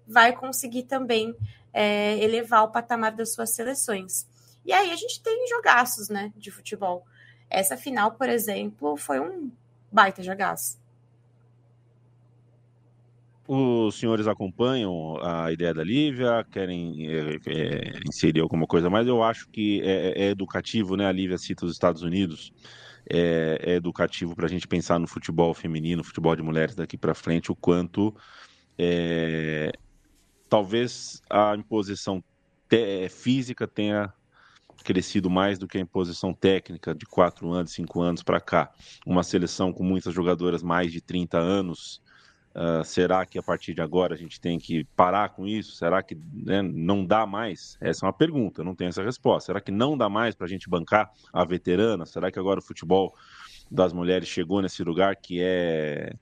vai 0.07 0.33
conseguir 0.33 0.85
também 0.85 1.35
é, 1.73 2.18
elevar 2.18 2.64
o 2.64 2.73
patamar 2.73 3.12
das 3.12 3.33
suas 3.33 3.51
seleções. 3.51 4.27
E 4.64 4.73
aí 4.73 4.90
a 4.90 4.96
gente 4.96 5.23
tem 5.23 5.49
jogaços, 5.49 6.09
né, 6.09 6.33
de 6.37 6.51
futebol. 6.51 7.07
Essa 7.49 7.77
final, 7.77 8.12
por 8.12 8.29
exemplo, 8.29 8.96
foi 8.96 9.20
um 9.20 9.51
baita 9.90 10.23
jogaço. 10.23 10.80
Os 13.53 13.99
senhores 13.99 14.29
acompanham 14.29 15.17
a 15.21 15.51
ideia 15.51 15.75
da 15.75 15.83
Lívia, 15.83 16.47
querem 16.53 17.09
é, 17.09 17.37
é, 17.49 18.01
inserir 18.09 18.39
alguma 18.39 18.65
coisa 18.65 18.89
mais? 18.89 19.09
Eu 19.09 19.25
acho 19.25 19.49
que 19.49 19.83
é, 19.83 20.27
é, 20.27 20.31
educativo, 20.31 20.97
né? 20.97 21.05
A 21.05 21.11
Lívia 21.11 21.37
cita 21.37 21.67
os 21.67 21.73
Estados 21.73 22.03
Unidos. 22.03 22.53
É, 23.13 23.59
é 23.61 23.75
educativo 23.75 24.37
para 24.37 24.47
a 24.47 24.49
gente 24.49 24.69
pensar 24.69 25.01
no 25.01 25.09
futebol 25.09 25.53
feminino, 25.53 26.05
futebol 26.05 26.37
de 26.37 26.43
mulheres 26.43 26.77
daqui 26.77 26.97
para 26.97 27.13
frente, 27.13 27.51
o 27.51 27.57
quanto 27.57 28.15
é, 28.79 29.73
talvez 30.49 31.21
a 31.29 31.57
imposição 31.57 32.23
física 33.11 33.67
tenha 33.67 34.15
crescido 34.85 35.29
mais 35.29 35.59
do 35.59 35.67
que 35.67 35.77
a 35.77 35.81
imposição 35.81 36.33
técnica 36.33 36.95
de 36.95 37.05
quatro 37.05 37.51
anos, 37.51 37.73
cinco 37.73 38.01
anos 38.01 38.23
para 38.23 38.41
cá. 38.41 38.73
Uma 39.05 39.25
seleção 39.25 39.73
com 39.73 39.83
muitas 39.83 40.15
jogadoras 40.15 40.63
mais 40.63 40.93
de 40.93 41.01
30 41.01 41.37
anos 41.37 42.01
Uh, 42.53 42.85
será 42.85 43.25
que 43.25 43.39
a 43.39 43.43
partir 43.43 43.75
de 43.75 43.81
agora 43.81 44.15
a 44.15 44.17
gente 44.17 44.41
tem 44.41 44.59
que 44.59 44.85
parar 44.97 45.29
com 45.29 45.47
isso? 45.47 45.77
Será 45.77 46.03
que 46.03 46.19
né, 46.33 46.61
não 46.61 47.07
dá 47.07 47.25
mais? 47.25 47.79
Essa 47.81 48.05
é 48.05 48.07
uma 48.07 48.13
pergunta, 48.13 48.65
não 48.65 48.75
tenho 48.75 48.89
essa 48.89 49.05
resposta. 49.05 49.47
Será 49.47 49.61
que 49.61 49.71
não 49.71 49.97
dá 49.97 50.09
mais 50.09 50.35
para 50.35 50.47
a 50.47 50.49
gente 50.49 50.69
bancar 50.69 51.11
a 51.33 51.45
veterana? 51.45 52.05
Será 52.07 52.31
que 52.31 52.41
agora 52.41 52.59
o 52.59 52.63
futebol 52.63 53.15
das 53.71 53.93
mulheres 53.93 54.29
chegou 54.29 54.61
nesse 54.61 54.83
lugar 54.83 55.15
que 55.15 55.41
é 55.41 56.13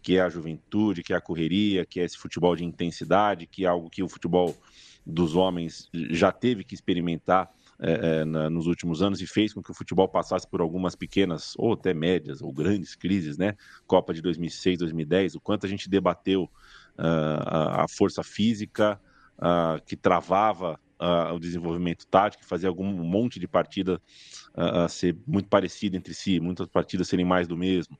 que 0.00 0.16
é 0.16 0.20
a 0.20 0.28
juventude, 0.28 1.02
que 1.02 1.12
é 1.12 1.16
a 1.16 1.20
correria, 1.20 1.84
que 1.84 1.98
é 1.98 2.04
esse 2.04 2.16
futebol 2.16 2.54
de 2.54 2.64
intensidade, 2.64 3.46
que 3.46 3.64
é 3.64 3.68
algo 3.68 3.90
que 3.90 4.02
o 4.02 4.08
futebol 4.08 4.56
dos 5.04 5.34
homens 5.34 5.88
já 5.92 6.30
teve 6.30 6.62
que 6.62 6.74
experimentar 6.74 7.50
é, 7.80 7.92
é, 7.92 8.24
na, 8.24 8.50
nos 8.50 8.66
últimos 8.66 9.02
anos 9.02 9.20
e 9.20 9.26
fez 9.26 9.54
com 9.54 9.62
que 9.62 9.70
o 9.70 9.74
futebol 9.74 10.08
passasse 10.08 10.48
por 10.48 10.60
algumas 10.60 10.96
pequenas 10.96 11.52
ou 11.56 11.74
até 11.74 11.94
médias 11.94 12.42
ou 12.42 12.52
grandes 12.52 12.96
crises, 12.96 13.38
né? 13.38 13.54
Copa 13.86 14.12
de 14.12 14.20
2006, 14.20 14.78
2010, 14.80 15.36
o 15.36 15.40
quanto 15.40 15.64
a 15.64 15.68
gente 15.68 15.88
debateu 15.88 16.42
uh, 16.42 16.50
a, 16.98 17.84
a, 17.84 17.88
força 17.88 18.24
física 18.24 19.00
uh, 19.38 19.80
que 19.86 19.96
travava 19.96 20.76
uh, 21.00 21.32
o 21.32 21.38
desenvolvimento 21.38 22.04
tático, 22.08 22.44
fazia 22.44 22.68
algum 22.68 22.84
um 22.84 23.04
monte 23.04 23.38
de 23.38 23.46
partida 23.46 24.02
ser 24.88 25.16
muito 25.24 25.48
parecida 25.48 25.96
entre 25.96 26.12
si, 26.14 26.40
muitas 26.40 26.66
partidas 26.66 27.06
serem 27.06 27.24
mais 27.24 27.46
do 27.46 27.56
mesmo. 27.56 27.96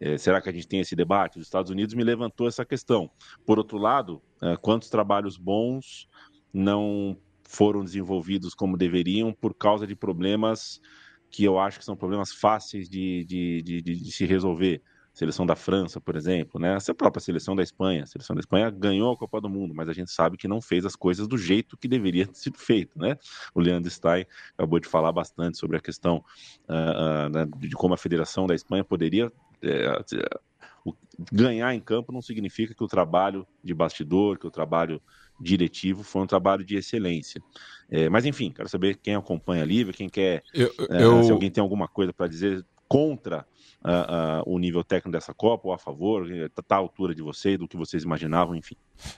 É, 0.00 0.18
será 0.18 0.40
que 0.40 0.48
a 0.48 0.52
gente 0.52 0.66
tem 0.66 0.80
esse 0.80 0.96
debate? 0.96 1.38
Os 1.38 1.44
Estados 1.44 1.70
Unidos 1.70 1.94
me 1.94 2.02
levantou 2.02 2.48
essa 2.48 2.64
questão. 2.64 3.08
Por 3.46 3.58
outro 3.58 3.78
lado, 3.78 4.20
quantos 4.60 4.90
trabalhos 4.90 5.36
bons 5.36 6.08
não 6.52 7.16
foram 7.50 7.82
desenvolvidos 7.82 8.54
como 8.54 8.76
deveriam 8.76 9.32
por 9.32 9.52
causa 9.52 9.84
de 9.84 9.96
problemas 9.96 10.80
que 11.28 11.44
eu 11.44 11.58
acho 11.58 11.80
que 11.80 11.84
são 11.84 11.96
problemas 11.96 12.32
fáceis 12.32 12.88
de, 12.88 13.24
de, 13.24 13.62
de, 13.62 13.82
de 13.82 14.12
se 14.12 14.24
resolver 14.24 14.80
seleção 15.12 15.44
da 15.44 15.56
França, 15.56 16.00
por 16.00 16.14
exemplo, 16.14 16.60
né? 16.60 16.76
Essa 16.76 16.94
própria 16.94 17.20
seleção 17.20 17.56
da 17.56 17.62
Espanha. 17.62 18.04
A 18.04 18.06
seleção 18.06 18.34
da 18.34 18.40
Espanha 18.40 18.70
ganhou 18.70 19.12
a 19.12 19.16
Copa 19.16 19.40
do 19.40 19.48
Mundo, 19.48 19.74
mas 19.74 19.88
a 19.88 19.92
gente 19.92 20.12
sabe 20.12 20.36
que 20.36 20.46
não 20.46 20.62
fez 20.62 20.86
as 20.86 20.94
coisas 20.94 21.26
do 21.26 21.36
jeito 21.36 21.76
que 21.76 21.88
deveria 21.88 22.26
ter 22.26 22.36
sido 22.36 22.56
feito, 22.56 22.96
né? 22.96 23.18
O 23.52 23.60
Leandro 23.60 23.90
Stein 23.90 24.24
acabou 24.56 24.78
de 24.78 24.88
falar 24.88 25.10
bastante 25.10 25.58
sobre 25.58 25.76
a 25.76 25.80
questão 25.80 26.24
uh, 26.68 27.42
uh, 27.42 27.58
de 27.58 27.74
como 27.74 27.94
a 27.94 27.98
Federação 27.98 28.46
da 28.46 28.54
Espanha 28.54 28.84
poderia 28.84 29.26
uh, 29.26 30.92
ganhar 31.32 31.74
em 31.74 31.80
campo 31.80 32.12
não 32.12 32.22
significa 32.22 32.74
que 32.74 32.82
o 32.82 32.88
trabalho 32.88 33.46
de 33.62 33.74
bastidor, 33.74 34.38
que 34.38 34.46
o 34.46 34.50
trabalho 34.50 35.02
diretivo 35.40 36.02
foi 36.02 36.22
um 36.22 36.26
trabalho 36.26 36.64
de 36.64 36.76
excelência. 36.76 37.42
É, 37.90 38.08
mas 38.08 38.24
enfim, 38.24 38.50
quero 38.50 38.68
saber 38.68 38.96
quem 38.96 39.14
acompanha 39.14 39.62
a 39.62 39.66
Lívia, 39.66 39.92
quem 39.92 40.08
quer, 40.08 40.42
eu, 40.54 40.72
eu... 40.90 41.24
se 41.24 41.32
alguém 41.32 41.50
tem 41.50 41.62
alguma 41.62 41.88
coisa 41.88 42.12
para 42.12 42.28
dizer 42.28 42.64
contra 42.86 43.46
uh, 43.84 44.48
uh, 44.48 44.52
o 44.52 44.58
nível 44.58 44.82
técnico 44.82 45.12
dessa 45.12 45.32
Copa 45.32 45.68
ou 45.68 45.72
a 45.72 45.78
favor? 45.78 46.30
Está 46.30 46.60
tá 46.60 46.74
à 46.74 46.78
altura 46.78 47.14
de 47.14 47.22
vocês, 47.22 47.56
do 47.56 47.68
que 47.68 47.76
vocês 47.76 48.02
imaginavam, 48.02 48.56
enfim? 48.56 48.74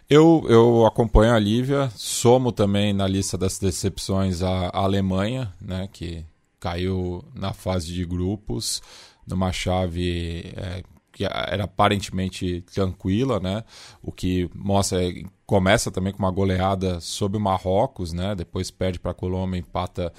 Eu, 0.08 0.44
eu 0.48 0.86
acompanho 0.86 1.34
a 1.34 1.38
Lívia, 1.38 1.90
somo 1.96 2.52
também 2.52 2.92
na 2.92 3.06
lista 3.06 3.38
das 3.38 3.58
decepções 3.58 4.42
a, 4.42 4.68
a 4.68 4.80
Alemanha, 4.80 5.52
né, 5.60 5.88
que 5.90 6.24
caiu 6.60 7.24
na 7.34 7.52
fase 7.52 7.92
de 7.92 8.04
grupos, 8.04 8.82
numa 9.26 9.52
chave 9.52 10.52
é, 10.56 10.82
que 11.12 11.24
era 11.24 11.64
aparentemente 11.64 12.62
tranquila, 12.72 13.38
né? 13.38 13.62
O 14.02 14.10
que 14.10 14.48
mostra 14.54 14.98
começa 15.46 15.90
também 15.90 16.12
com 16.12 16.18
uma 16.18 16.30
goleada 16.30 16.98
sobre 17.00 17.36
o 17.36 17.40
Marrocos, 17.40 18.12
né? 18.12 18.34
Depois 18.34 18.70
perde 18.70 18.98
para 18.98 19.10
a 19.10 19.14
Colômbia, 19.14 19.58
empata 19.58 20.12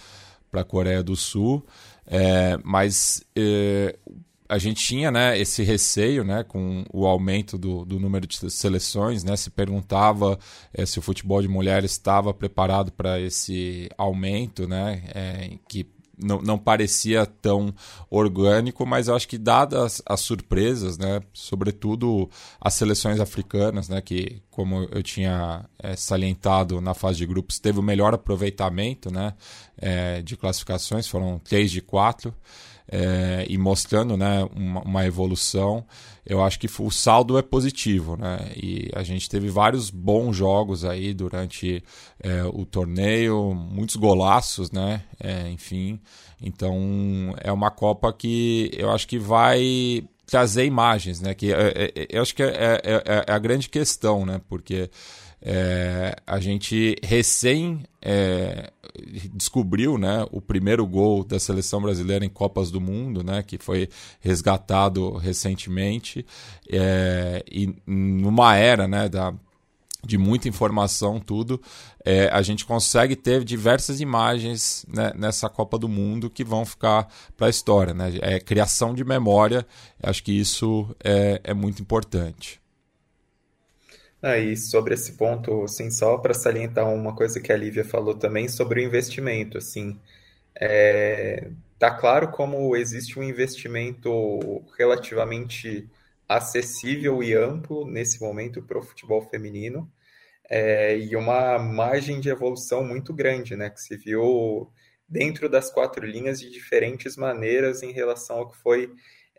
para 0.52 0.62
a 0.62 0.66
Coreia 0.66 1.02
do 1.02 1.16
Sul. 1.16 1.66
É, 2.06 2.58
mas 2.64 3.24
é, 3.36 3.98
a 4.48 4.60
gente 4.60 4.86
tinha 4.86 5.10
né, 5.10 5.40
esse 5.40 5.64
receio 5.64 6.24
né, 6.24 6.44
com 6.44 6.86
o 6.94 7.08
aumento 7.08 7.58
do, 7.58 7.84
do 7.84 8.00
número 8.00 8.28
de 8.28 8.52
seleções, 8.52 9.24
né, 9.24 9.36
se 9.36 9.50
perguntava 9.50 10.38
é, 10.74 10.86
se 10.86 11.00
o 11.00 11.02
futebol 11.02 11.42
de 11.42 11.48
mulheres 11.48 11.92
estava 11.92 12.34
preparado 12.34 12.92
para 12.92 13.20
esse 13.20 13.90
aumento, 13.98 14.68
né, 14.68 15.04
é, 15.08 15.58
que 15.68 15.88
não, 16.18 16.42
não 16.42 16.58
parecia 16.58 17.26
tão 17.26 17.74
orgânico, 18.10 18.86
mas 18.86 19.08
eu 19.08 19.16
acho 19.16 19.28
que 19.28 19.38
dadas 19.38 20.02
as 20.06 20.20
surpresas, 20.22 20.98
né, 20.98 21.22
sobretudo 21.34 22.30
as 22.62 22.74
seleções 22.74 23.20
africanas, 23.20 23.90
né, 23.90 24.02
que 24.02 24.42
como 24.52 24.88
eu 24.92 25.02
tinha 25.02 25.66
é, 25.80 25.96
salientado 25.96 26.80
na 26.80 26.94
fase 26.94 27.18
de 27.18 27.26
grupos, 27.26 27.60
teve 27.60 27.80
o 27.80 27.84
melhor 27.84 28.14
aproveitamento 28.14 29.12
né, 29.12 29.34
é, 29.78 30.22
de 30.22 30.38
classificações, 30.38 31.08
foram 31.08 31.40
três 31.40 31.72
de 31.72 31.82
quatro 31.82 32.34
é, 32.92 33.46
e 33.50 33.58
mostrando 33.58 34.18
né, 34.18 34.48
uma, 34.56 34.82
uma, 34.82 35.06
evolução, 35.06 35.86
eu 36.26 36.44
acho 36.44 36.60
que 36.60 36.70
o 36.80 36.92
saldo 36.92 37.38
é 37.38 37.42
positivo. 37.42 38.18
Né? 38.18 38.52
E 38.56 38.90
a 38.94 39.04
gente 39.04 39.30
teve 39.30 39.50
vários 39.50 39.90
bons 39.90 40.36
jogos 40.36 40.84
aí 40.84 41.14
durante 41.14 41.84
é, 42.20 42.44
o 42.44 42.66
torneio, 42.66 43.54
muitos 43.54 43.96
golaços, 43.96 44.72
né? 44.72 45.04
É, 45.20 45.50
enfim. 45.50 46.00
Então 46.42 47.34
é 47.42 47.52
uma 47.52 47.72
Copa 47.72 48.12
que 48.12 48.70
eu 48.74 48.92
acho 48.92 49.08
que 49.08 49.18
vai 49.18 50.04
trazer 50.26 50.66
imagens, 50.66 51.22
né? 51.22 51.34
Que 51.34 51.54
é, 51.54 51.68
é, 51.68 51.92
é 51.96 52.08
eu 52.10 52.22
acho 52.22 52.36
que 52.36 52.44
é, 52.44 52.82
a 53.28 53.40
grande 53.40 53.70
questão, 53.70 54.26
né? 54.26 54.42
Porque 54.50 54.90
é, 55.46 56.16
a 56.26 56.40
gente 56.40 56.96
recém 57.04 57.84
é, 58.02 58.72
descobriu 59.34 59.98
né, 59.98 60.26
o 60.32 60.40
primeiro 60.40 60.88
gol 60.88 61.24
da 61.24 61.38
seleção 61.38 61.82
brasileira 61.82 62.24
em 62.24 62.30
Copas 62.30 62.72
do 62.72 62.80
Mundo, 62.80 63.24
né, 63.24 63.44
que 63.44 63.58
foi 63.58 63.90
resgatado 64.22 65.18
recentemente, 65.18 66.26
é, 66.72 67.44
e 67.52 67.76
numa 67.86 68.56
era 68.56 68.88
né, 68.88 69.10
da, 69.10 69.34
de 70.06 70.18
muita 70.18 70.48
informação, 70.48 71.20
tudo, 71.20 71.62
é, 72.06 72.30
a 72.30 72.42
gente 72.42 72.66
consegue 72.66 73.16
ter 73.16 73.44
diversas 73.44 74.00
imagens 74.00 74.86
né, 74.88 75.12
nessa 75.14 75.50
Copa 75.50 75.78
do 75.78 75.90
Mundo 75.90 76.30
que 76.30 76.46
vão 76.46 76.66
ficar 76.66 77.08
para 77.36 77.48
a 77.48 77.50
história. 77.50 77.94
Né? 77.94 78.14
É 78.22 78.40
criação 78.40 78.94
de 78.94 79.04
memória, 79.04 79.66
acho 80.02 80.24
que 80.24 80.32
isso 80.32 80.96
é, 81.04 81.42
é 81.44 81.54
muito 81.54 81.82
importante. 81.82 82.63
Aí, 84.24 84.56
sobre 84.56 84.94
esse 84.94 85.14
ponto, 85.18 85.66
assim, 85.66 85.92
só 85.92 86.18
para 86.18 86.34
salientar 86.34 86.90
uma 86.90 87.14
coisa 87.14 87.42
que 87.42 87.52
a 87.52 87.58
Lívia 87.58 87.84
falou 87.84 88.16
também 88.16 88.48
sobre 88.48 88.80
o 88.82 88.84
investimento, 88.86 89.58
assim, 89.58 90.00
é, 90.56 91.50
tá 91.78 91.92
claro 91.92 92.32
como 92.32 92.74
existe 92.78 93.20
um 93.20 93.24
investimento 93.24 94.64
relativamente 94.78 95.90
acessível 96.28 97.22
e 97.22 97.34
amplo 97.34 97.86
nesse 97.86 98.22
momento 98.22 98.62
para 98.62 98.80
o 98.80 98.82
futebol 98.82 99.22
feminino 99.30 99.92
é, 100.50 100.98
e 100.98 101.16
uma 101.18 101.60
margem 101.60 102.22
de 102.22 102.30
evolução 102.30 102.84
muito 102.86 103.14
grande, 103.14 103.58
né, 103.58 103.70
que 103.70 103.82
se 103.82 103.98
viu 103.98 104.72
dentro 105.08 105.50
das 105.50 105.70
quatro 105.70 106.06
linhas 106.06 106.40
de 106.40 106.50
diferentes 106.50 107.18
maneiras 107.18 107.84
em 107.84 107.92
relação 107.92 108.38
ao 108.38 108.50
que 108.50 108.58
foi 108.58 108.90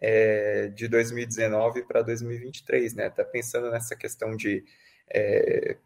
é, 0.06 0.68
de 0.68 0.86
2019 0.86 1.82
para 1.84 2.02
2023, 2.02 2.94
né? 2.94 3.08
Tá 3.08 3.24
pensando 3.24 3.70
nessa 3.70 3.96
questão 3.96 4.36
de 4.36 4.62
é, 5.10 5.78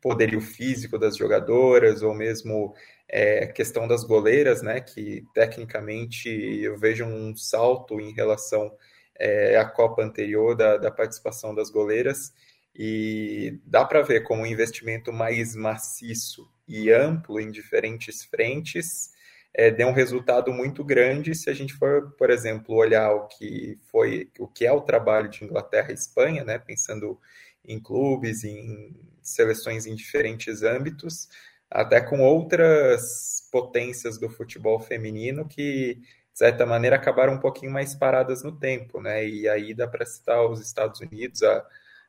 poderio 0.00 0.40
físico 0.40 0.96
das 0.96 1.16
jogadoras 1.16 2.00
ou 2.00 2.14
mesmo 2.14 2.72
é, 3.08 3.48
questão 3.48 3.88
das 3.88 4.04
goleiras, 4.04 4.62
né? 4.62 4.80
Que 4.80 5.24
tecnicamente 5.34 6.28
eu 6.28 6.78
vejo 6.78 7.04
um 7.04 7.34
salto 7.34 8.00
em 8.00 8.12
relação 8.12 8.72
é, 9.18 9.56
à 9.56 9.64
Copa 9.64 10.04
anterior 10.04 10.54
da, 10.54 10.76
da 10.76 10.90
participação 10.92 11.52
das 11.52 11.68
goleiras 11.68 12.32
e 12.76 13.58
dá 13.66 13.84
para 13.84 14.02
ver 14.02 14.22
como 14.22 14.42
um 14.42 14.46
investimento 14.46 15.12
mais 15.12 15.56
maciço 15.56 16.48
e 16.68 16.92
amplo 16.92 17.40
em 17.40 17.50
diferentes 17.50 18.22
frentes 18.22 19.13
é, 19.54 19.86
um 19.86 19.92
resultado 19.92 20.52
muito 20.52 20.82
grande 20.84 21.34
se 21.34 21.48
a 21.48 21.54
gente 21.54 21.74
for, 21.74 22.12
por 22.18 22.30
exemplo, 22.30 22.74
olhar 22.74 23.12
o 23.12 23.28
que 23.28 23.78
foi, 23.90 24.30
o 24.38 24.48
que 24.48 24.66
é 24.66 24.72
o 24.72 24.80
trabalho 24.80 25.28
de 25.28 25.44
Inglaterra 25.44 25.90
e 25.90 25.94
Espanha, 25.94 26.44
né, 26.44 26.58
pensando 26.58 27.20
em 27.64 27.80
clubes, 27.80 28.44
em 28.44 28.94
seleções 29.22 29.86
em 29.86 29.94
diferentes 29.94 30.62
âmbitos, 30.62 31.28
até 31.70 32.00
com 32.00 32.20
outras 32.20 33.48
potências 33.50 34.18
do 34.18 34.28
futebol 34.28 34.80
feminino 34.80 35.46
que, 35.48 35.94
de 35.94 36.38
certa 36.38 36.66
maneira, 36.66 36.96
acabaram 36.96 37.34
um 37.34 37.40
pouquinho 37.40 37.72
mais 37.72 37.94
paradas 37.94 38.42
no 38.42 38.52
tempo, 38.52 39.00
né? 39.00 39.26
E 39.26 39.48
aí 39.48 39.72
dá 39.74 39.86
para 39.86 40.04
citar 40.04 40.44
os 40.44 40.60
Estados 40.60 41.00
Unidos, 41.00 41.42
a, 41.42 41.66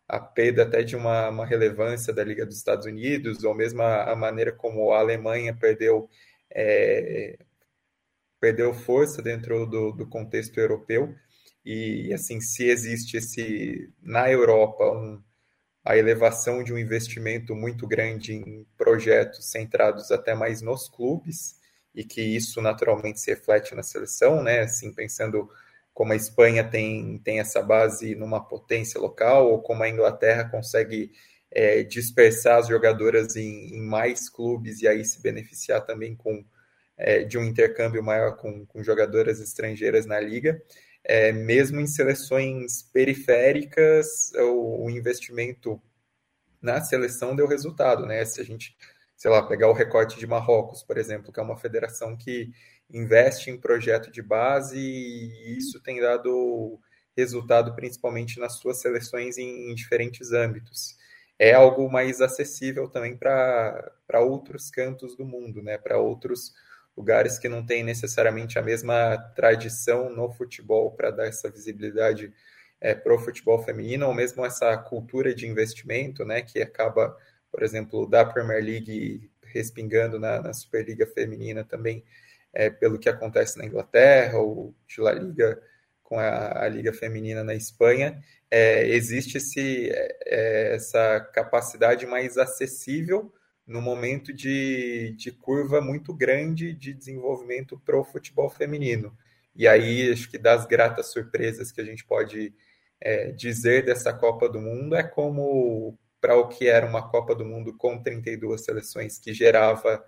a 0.07 0.19
perda 0.19 0.63
até 0.63 0.83
de 0.83 0.95
uma, 0.95 1.29
uma 1.29 1.45
relevância 1.45 2.13
da 2.13 2.23
Liga 2.23 2.45
dos 2.45 2.57
Estados 2.57 2.85
Unidos, 2.85 3.43
ou 3.43 3.53
mesmo 3.55 3.81
a, 3.81 4.11
a 4.11 4.15
maneira 4.15 4.51
como 4.51 4.91
a 4.91 4.99
Alemanha 4.99 5.55
perdeu 5.55 6.09
é, 6.51 7.37
perdeu 8.39 8.73
força 8.73 9.21
dentro 9.21 9.65
do, 9.65 9.91
do, 9.91 10.07
contexto 10.07 10.57
europeu 10.59 11.15
e 11.65 12.13
assim 12.13 12.39
se 12.39 12.65
existe 12.67 13.17
esse 13.17 13.91
na 14.01 14.31
Europa 14.31 14.83
um, 14.91 15.21
a 15.83 15.97
elevação 15.97 16.63
de 16.63 16.73
um 16.73 16.77
investimento 16.77 17.55
muito 17.55 17.87
grande 17.87 18.33
em 18.33 18.65
projetos 18.77 19.51
centrados 19.51 20.11
até 20.11 20.33
mais 20.33 20.61
nos 20.61 20.89
clubes 20.89 21.55
e 21.93 22.03
que 22.03 22.21
isso 22.21 22.61
naturalmente 22.61 23.19
se 23.19 23.31
reflete 23.31 23.73
na 23.73 23.83
seleção, 23.83 24.43
né? 24.43 24.61
Assim 24.61 24.93
pensando 24.93 25.49
como 25.93 26.11
a 26.11 26.15
Espanha 26.15 26.63
tem, 26.63 27.19
tem 27.19 27.39
essa 27.39 27.61
base 27.61 28.15
numa 28.15 28.43
potência 28.43 28.99
local 28.99 29.49
ou 29.49 29.61
como 29.61 29.83
a 29.83 29.89
Inglaterra 29.89 30.49
consegue 30.49 31.11
é, 31.55 31.83
dispersar 31.83 32.59
as 32.59 32.67
jogadoras 32.67 33.37
em, 33.37 33.73
em, 33.73 33.81
mais 33.81 34.27
clubes 34.27 34.81
e 34.81 34.87
aí 34.87 35.05
se 35.05 35.21
beneficiar 35.21 35.85
também 35.85 36.13
com, 36.13 36.45
é, 36.97 37.23
de 37.23 37.37
um 37.37 37.45
intercâmbio 37.45 38.03
maior 38.03 38.35
com, 38.35 38.65
com 38.65 38.83
jogadoras 38.83 39.39
estrangeiras 39.39 40.05
na 40.05 40.19
liga. 40.19 40.61
É, 41.01 41.31
mesmo 41.31 41.79
em 41.79 41.87
seleções 41.87 42.83
periféricas, 42.83 44.33
o, 44.35 44.85
o, 44.85 44.89
investimento 44.89 45.81
na 46.61 46.81
seleção 46.81 47.35
deu 47.35 47.47
resultado, 47.47 48.05
né? 48.05 48.25
Se 48.25 48.41
a 48.41 48.43
gente, 48.43 48.75
sei 49.15 49.31
lá, 49.31 49.41
pegar 49.47 49.69
o 49.69 49.73
recorte 49.73 50.19
de 50.19 50.27
Marrocos, 50.27 50.83
por 50.83 50.97
exemplo, 50.97 51.31
que 51.31 51.39
é 51.39 51.43
uma 51.43 51.57
federação 51.57 52.17
que 52.17 52.49
investe 52.91 53.49
em 53.49 53.57
projeto 53.57 54.11
de 54.11 54.21
base 54.21 54.77
e 54.77 55.57
isso 55.57 55.79
tem 55.81 56.01
dado 56.01 56.79
resultado 57.15 57.75
principalmente 57.75 58.39
nas 58.39 58.57
suas 58.57 58.81
seleções 58.81 59.37
em, 59.37 59.71
em 59.71 59.75
diferentes 59.75 60.31
âmbitos 60.33 60.97
é 61.37 61.53
algo 61.53 61.89
mais 61.91 62.21
acessível 62.21 62.87
também 62.87 63.17
para 63.17 63.91
outros 64.21 64.69
cantos 64.69 65.15
do 65.15 65.25
mundo, 65.25 65.61
né? 65.61 65.77
Para 65.77 65.97
outros 65.97 66.53
lugares 66.95 67.37
que 67.37 67.49
não 67.49 67.65
têm 67.65 67.83
necessariamente 67.83 68.57
a 68.57 68.61
mesma 68.61 69.17
tradição 69.35 70.09
no 70.09 70.31
futebol 70.31 70.91
para 70.91 71.11
dar 71.11 71.27
essa 71.27 71.49
visibilidade 71.49 72.33
é, 72.79 72.95
para 72.95 73.13
o 73.13 73.19
futebol 73.19 73.61
feminino, 73.61 74.07
ou 74.07 74.13
mesmo 74.13 74.45
essa 74.45 74.77
cultura 74.77 75.35
de 75.35 75.47
investimento, 75.47 76.23
né? 76.23 76.41
Que 76.41 76.61
acaba, 76.61 77.17
por 77.51 77.63
exemplo, 77.63 78.07
da 78.07 78.23
Premier 78.23 78.63
League 78.63 79.29
respingando 79.43 80.19
na, 80.19 80.41
na 80.41 80.53
Superliga 80.53 81.05
Feminina 81.07 81.63
também 81.63 82.03
é, 82.53 82.69
pelo 82.69 82.97
que 82.97 83.09
acontece 83.09 83.57
na 83.57 83.65
Inglaterra 83.65 84.39
ou 84.39 84.73
de 84.87 85.01
La 85.01 85.11
Liga 85.11 85.61
com 86.01 86.19
a, 86.19 86.63
a 86.63 86.67
Liga 86.67 86.93
Feminina 86.93 87.43
na 87.43 87.55
Espanha, 87.55 88.21
é, 88.57 88.87
existe 88.87 89.35
esse, 89.35 89.89
é, 89.91 90.75
essa 90.75 91.19
capacidade 91.33 92.05
mais 92.05 92.37
acessível 92.37 93.33
no 93.67 93.81
momento 93.81 94.31
de, 94.31 95.13
de 95.17 95.29
curva 95.29 95.81
muito 95.81 96.13
grande 96.13 96.73
de 96.73 96.93
desenvolvimento 96.93 97.77
para 97.77 97.99
o 97.99 98.05
futebol 98.05 98.49
feminino. 98.49 99.13
E 99.53 99.67
aí, 99.67 100.09
acho 100.09 100.31
que 100.31 100.37
das 100.37 100.65
gratas 100.65 101.11
surpresas 101.11 101.69
que 101.69 101.81
a 101.81 101.83
gente 101.83 102.05
pode 102.05 102.53
é, 103.01 103.33
dizer 103.33 103.83
dessa 103.83 104.13
Copa 104.13 104.47
do 104.47 104.61
Mundo 104.61 104.95
é 104.95 105.03
como, 105.03 105.99
para 106.21 106.37
o 106.37 106.47
que 106.47 106.69
era 106.69 106.85
uma 106.85 107.09
Copa 107.09 107.35
do 107.35 107.43
Mundo 107.43 107.75
com 107.75 108.01
32 108.01 108.63
seleções, 108.63 109.19
que 109.19 109.33
gerava 109.33 110.01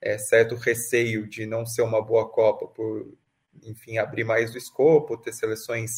é, 0.00 0.16
certo 0.18 0.54
receio 0.54 1.26
de 1.26 1.46
não 1.46 1.66
ser 1.66 1.82
uma 1.82 2.00
boa 2.00 2.30
Copa, 2.30 2.68
por, 2.68 3.12
enfim, 3.64 3.98
abrir 3.98 4.22
mais 4.22 4.54
o 4.54 4.58
escopo, 4.58 5.18
ter 5.18 5.32
seleções 5.32 5.90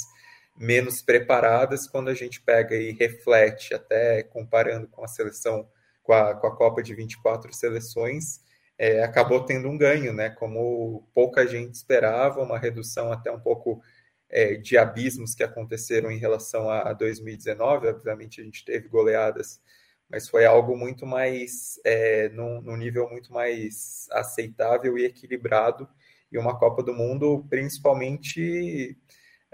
menos 0.61 1.01
preparadas, 1.01 1.89
quando 1.89 2.09
a 2.09 2.15
gente 2.15 2.39
pega 2.43 2.77
e 2.77 2.93
reflete, 2.93 3.73
até 3.75 4.23
comparando 4.23 4.87
com 4.89 5.03
a 5.03 5.09
seleção 5.09 5.67
com 6.03 6.13
a, 6.13 6.35
com 6.35 6.47
a 6.47 6.55
Copa 6.55 6.83
de 6.83 6.95
24 6.95 7.51
seleções, 7.55 8.41
é, 8.77 9.03
acabou 9.03 9.45
tendo 9.45 9.69
um 9.69 9.79
ganho, 9.79 10.13
né? 10.13 10.29
Como 10.29 11.09
pouca 11.15 11.47
gente 11.47 11.75
esperava, 11.75 12.43
uma 12.43 12.59
redução 12.59 13.11
até 13.11 13.33
um 13.33 13.41
pouco 13.41 13.81
é, 14.29 14.55
de 14.55 14.77
abismos 14.77 15.35
que 15.35 15.43
aconteceram 15.43 16.11
em 16.11 16.19
relação 16.19 16.69
a, 16.69 16.91
a 16.91 16.93
2019. 16.93 17.89
Obviamente 17.89 18.41
a 18.43 18.45
gente 18.45 18.63
teve 18.63 18.87
goleadas, 18.89 19.63
mas 20.11 20.29
foi 20.29 20.45
algo 20.45 20.77
muito 20.77 21.07
mais, 21.07 21.81
é, 21.85 22.29
num, 22.31 22.61
num 22.61 22.77
nível 22.77 23.09
muito 23.09 23.33
mais 23.33 24.07
aceitável 24.11 24.99
e 24.99 25.07
equilibrado, 25.07 25.89
e 26.31 26.39
uma 26.39 26.59
Copa 26.59 26.83
do 26.83 26.93
Mundo 26.93 27.47
principalmente 27.49 28.97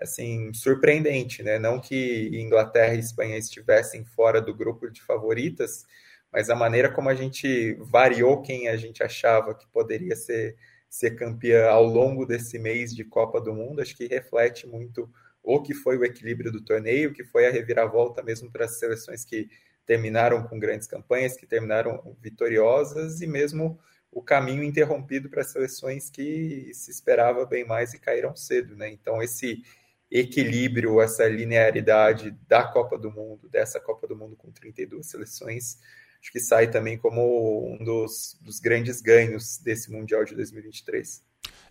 assim 0.01 0.53
surpreendente, 0.53 1.43
né? 1.43 1.59
Não 1.59 1.81
que 1.81 2.31
Inglaterra 2.35 2.95
e 2.95 2.99
Espanha 3.01 3.37
estivessem 3.37 4.05
fora 4.05 4.41
do 4.41 4.55
grupo 4.55 4.91
de 4.91 5.03
favoritas, 5.03 5.85
mas 6.33 6.51
a 6.51 6.55
maneira 6.55 6.91
como 6.91 7.09
a 7.09 7.15
gente 7.15 7.75
variou 7.81 8.43
quem 8.43 8.69
a 8.69 8.77
gente 8.77 9.03
achava 9.03 9.55
que 9.55 9.67
poderia 9.69 10.15
ser, 10.15 10.57
ser 10.89 11.13
campeã 11.13 11.69
ao 11.69 11.85
longo 11.85 12.27
desse 12.27 12.59
mês 12.59 12.95
de 12.95 13.05
Copa 13.05 13.41
do 13.41 13.55
Mundo, 13.55 13.81
acho 13.81 13.97
que 13.97 14.07
reflete 14.07 14.67
muito 14.67 15.11
o 15.43 15.63
que 15.63 15.73
foi 15.73 15.97
o 15.97 16.05
equilíbrio 16.05 16.51
do 16.51 16.61
torneio, 16.61 17.13
que 17.13 17.25
foi 17.25 17.47
a 17.47 17.51
reviravolta 17.51 18.23
mesmo 18.23 18.51
para 18.51 18.65
as 18.65 18.79
seleções 18.79 19.25
que 19.25 19.49
terminaram 19.87 20.43
com 20.43 20.59
grandes 20.59 20.89
campanhas, 20.89 21.37
que 21.37 21.47
terminaram 21.47 22.17
vitoriosas, 22.21 23.21
e 23.21 23.27
mesmo 23.27 23.79
o 24.11 24.21
caminho 24.21 24.65
interrompido 24.65 25.31
para 25.31 25.45
seleções 25.45 26.11
que 26.11 26.73
se 26.75 26.91
esperava 26.91 27.47
bem 27.47 27.65
mais 27.65 27.95
e 27.95 27.99
caíram 28.01 28.35
cedo. 28.35 28.75
Né? 28.75 28.91
Então, 28.91 29.23
esse 29.23 29.63
equilíbrio, 30.11 31.01
essa 31.01 31.27
linearidade 31.27 32.31
da 32.49 32.63
Copa 32.65 32.97
do 32.97 33.11
Mundo, 33.11 33.49
dessa 33.49 33.81
Copa 33.81 34.07
do 34.07 34.17
Mundo 34.17 34.37
com 34.37 34.51
32 34.51 35.07
seleções, 35.07 35.79
acho 36.21 36.31
que 36.31 36.41
sai 36.41 36.71
também 36.71 36.97
como 36.97 37.75
um 37.75 37.85
dos, 37.85 38.39
dos 38.41 38.61
grandes 38.61 39.01
ganhos 39.01 39.59
desse 39.59 39.91
Mundial 39.91 40.25
de 40.25 40.35
2023. 40.35 41.26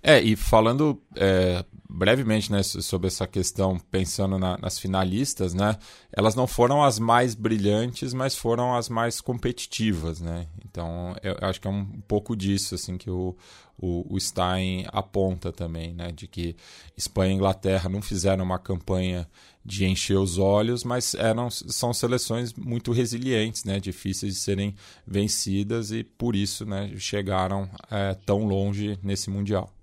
É, 0.08 0.22
e 0.22 0.36
falando 0.36 1.02
é, 1.16 1.66
brevemente 1.90 2.52
né, 2.52 2.62
sobre 2.62 3.08
essa 3.08 3.26
questão, 3.26 3.80
pensando 3.90 4.38
na, 4.38 4.56
nas 4.56 4.78
finalistas, 4.78 5.56
né, 5.56 5.80
elas 6.16 6.36
não 6.36 6.46
foram 6.46 6.84
as 6.84 7.00
mais 7.00 7.34
brilhantes, 7.34 8.14
mas 8.14 8.36
foram 8.36 8.76
as 8.76 8.88
mais 8.88 9.20
competitivas, 9.20 10.22
né? 10.22 10.46
Então, 10.64 11.16
eu 11.24 11.36
acho 11.42 11.60
que 11.60 11.68
é 11.68 11.72
um 11.72 11.86
pouco 12.08 12.36
disso 12.36 12.76
assim 12.76 13.00
que 13.00 13.10
o, 13.10 13.36
o, 13.80 14.06
o 14.14 14.20
Stein 14.20 14.86
aponta 14.90 15.52
também, 15.52 15.92
né, 15.96 16.12
de 16.12 16.28
que 16.28 16.56
Espanha 16.96 17.32
e 17.32 17.36
Inglaterra 17.36 17.90
não 17.90 18.00
fizeram 18.00 18.44
uma 18.44 18.60
campanha 18.60 19.28
de 19.66 19.86
encher 19.86 20.20
os 20.20 20.38
olhos, 20.38 20.84
mas 20.84 21.16
eram, 21.16 21.50
são 21.50 21.92
seleções 21.92 22.54
muito 22.54 22.92
resilientes, 22.92 23.64
né, 23.64 23.80
difíceis 23.80 24.36
de 24.36 24.40
serem 24.40 24.76
vencidas 25.08 25.90
e 25.90 26.04
por 26.04 26.36
isso 26.36 26.64
né, 26.64 26.94
chegaram 26.96 27.68
é, 27.90 28.14
tão 28.14 28.46
longe 28.46 29.00
nesse 29.02 29.32
Mundial. 29.32 29.74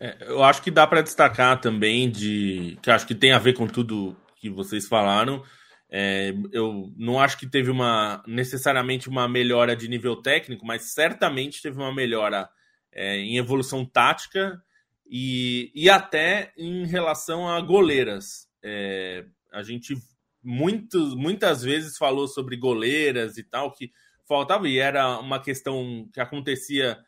É, 0.00 0.16
eu 0.20 0.42
acho 0.44 0.62
que 0.62 0.70
dá 0.70 0.86
para 0.86 1.02
destacar 1.02 1.60
também 1.60 2.10
de 2.10 2.78
que 2.82 2.90
acho 2.90 3.06
que 3.06 3.14
tem 3.14 3.32
a 3.32 3.38
ver 3.38 3.54
com 3.54 3.66
tudo 3.66 4.16
que 4.36 4.48
vocês 4.48 4.86
falaram. 4.86 5.42
É, 5.90 6.34
eu 6.52 6.92
não 6.96 7.18
acho 7.18 7.38
que 7.38 7.46
teve 7.46 7.70
uma 7.70 8.22
necessariamente 8.26 9.08
uma 9.08 9.28
melhora 9.28 9.74
de 9.74 9.88
nível 9.88 10.16
técnico, 10.16 10.66
mas 10.66 10.92
certamente 10.92 11.62
teve 11.62 11.78
uma 11.78 11.94
melhora 11.94 12.48
é, 12.92 13.16
em 13.16 13.38
evolução 13.38 13.84
tática 13.84 14.62
e, 15.08 15.72
e 15.74 15.88
até 15.88 16.52
em 16.56 16.86
relação 16.86 17.48
a 17.48 17.60
goleiras. 17.60 18.46
É, 18.62 19.24
a 19.52 19.62
gente 19.62 19.96
muito, 20.42 21.16
muitas 21.16 21.62
vezes 21.62 21.96
falou 21.96 22.28
sobre 22.28 22.56
goleiras 22.56 23.38
e 23.38 23.42
tal, 23.42 23.72
que 23.72 23.90
faltava, 24.26 24.68
e 24.68 24.78
era 24.78 25.18
uma 25.18 25.40
questão 25.40 26.08
que 26.12 26.20
acontecia 26.20 26.98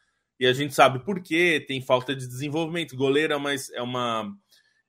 e 0.40 0.46
a 0.46 0.54
gente 0.54 0.74
sabe 0.74 1.04
por 1.04 1.20
quê, 1.20 1.62
tem 1.68 1.82
falta 1.82 2.16
de 2.16 2.26
desenvolvimento. 2.26 2.96
Goleira 2.96 3.38
mas 3.38 3.70
é 3.70 3.82
uma 3.82 4.34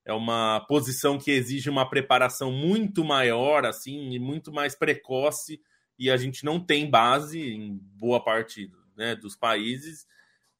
é 0.04 0.14
uma 0.14 0.62
posição 0.62 1.20
que 1.20 1.30
exige 1.30 1.70
uma 1.70 1.88
preparação 1.88 2.52
muito 2.52 3.04
maior, 3.04 3.66
assim, 3.66 4.12
e 4.14 4.18
muito 4.18 4.52
mais 4.52 4.74
precoce, 4.74 5.62
e 6.00 6.10
a 6.10 6.18
gente 6.18 6.44
não 6.44 6.60
tem 6.60 6.90
base 6.90 7.40
em 7.40 7.78
boa 8.00 8.24
parte 8.24 8.72
né, 8.98 9.16
dos 9.16 9.36
países. 9.36 10.08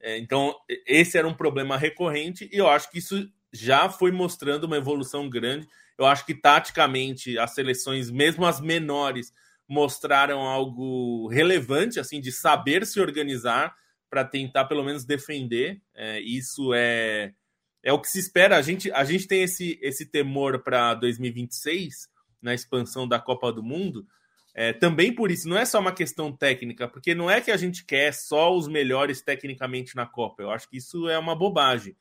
É, 0.00 0.16
então, 0.18 0.54
esse 0.86 1.18
era 1.18 1.26
um 1.26 1.34
problema 1.34 1.76
recorrente, 1.76 2.48
e 2.52 2.56
eu 2.56 2.68
acho 2.68 2.88
que 2.88 2.98
isso 2.98 3.28
já 3.52 3.88
foi 3.88 4.12
mostrando 4.12 4.64
uma 4.64 4.76
evolução 4.76 5.28
grande. 5.28 5.66
Eu 5.98 6.06
acho 6.06 6.24
que 6.24 6.34
taticamente 6.34 7.36
as 7.36 7.52
seleções, 7.52 8.10
mesmo 8.10 8.46
as 8.46 8.60
menores, 8.60 9.32
mostraram 9.68 10.40
algo 10.42 11.26
relevante, 11.28 11.98
assim, 11.98 12.20
de 12.20 12.30
saber 12.30 12.86
se 12.86 13.00
organizar 13.00 13.74
para 14.12 14.26
tentar 14.26 14.66
pelo 14.66 14.84
menos 14.84 15.06
defender. 15.06 15.80
É, 15.94 16.20
isso 16.20 16.74
é, 16.74 17.32
é 17.82 17.94
o 17.94 17.98
que 17.98 18.10
se 18.10 18.18
espera. 18.18 18.58
A 18.58 18.60
gente, 18.60 18.92
a 18.92 19.04
gente 19.04 19.26
tem 19.26 19.42
esse, 19.42 19.78
esse 19.80 20.04
temor 20.04 20.62
para 20.62 20.92
2026, 20.92 22.10
na 22.42 22.52
expansão 22.52 23.08
da 23.08 23.18
Copa 23.18 23.50
do 23.50 23.62
Mundo. 23.62 24.06
É, 24.54 24.74
também 24.74 25.14
por 25.14 25.30
isso, 25.30 25.48
não 25.48 25.56
é 25.56 25.64
só 25.64 25.80
uma 25.80 25.94
questão 25.94 26.30
técnica, 26.30 26.86
porque 26.86 27.14
não 27.14 27.30
é 27.30 27.40
que 27.40 27.50
a 27.50 27.56
gente 27.56 27.86
quer 27.86 28.12
só 28.12 28.54
os 28.54 28.68
melhores 28.68 29.22
tecnicamente 29.22 29.96
na 29.96 30.04
Copa. 30.04 30.42
Eu 30.42 30.50
acho 30.50 30.68
que 30.68 30.76
isso 30.76 31.08
é 31.08 31.18
uma 31.18 31.34
bobagem. 31.34 31.96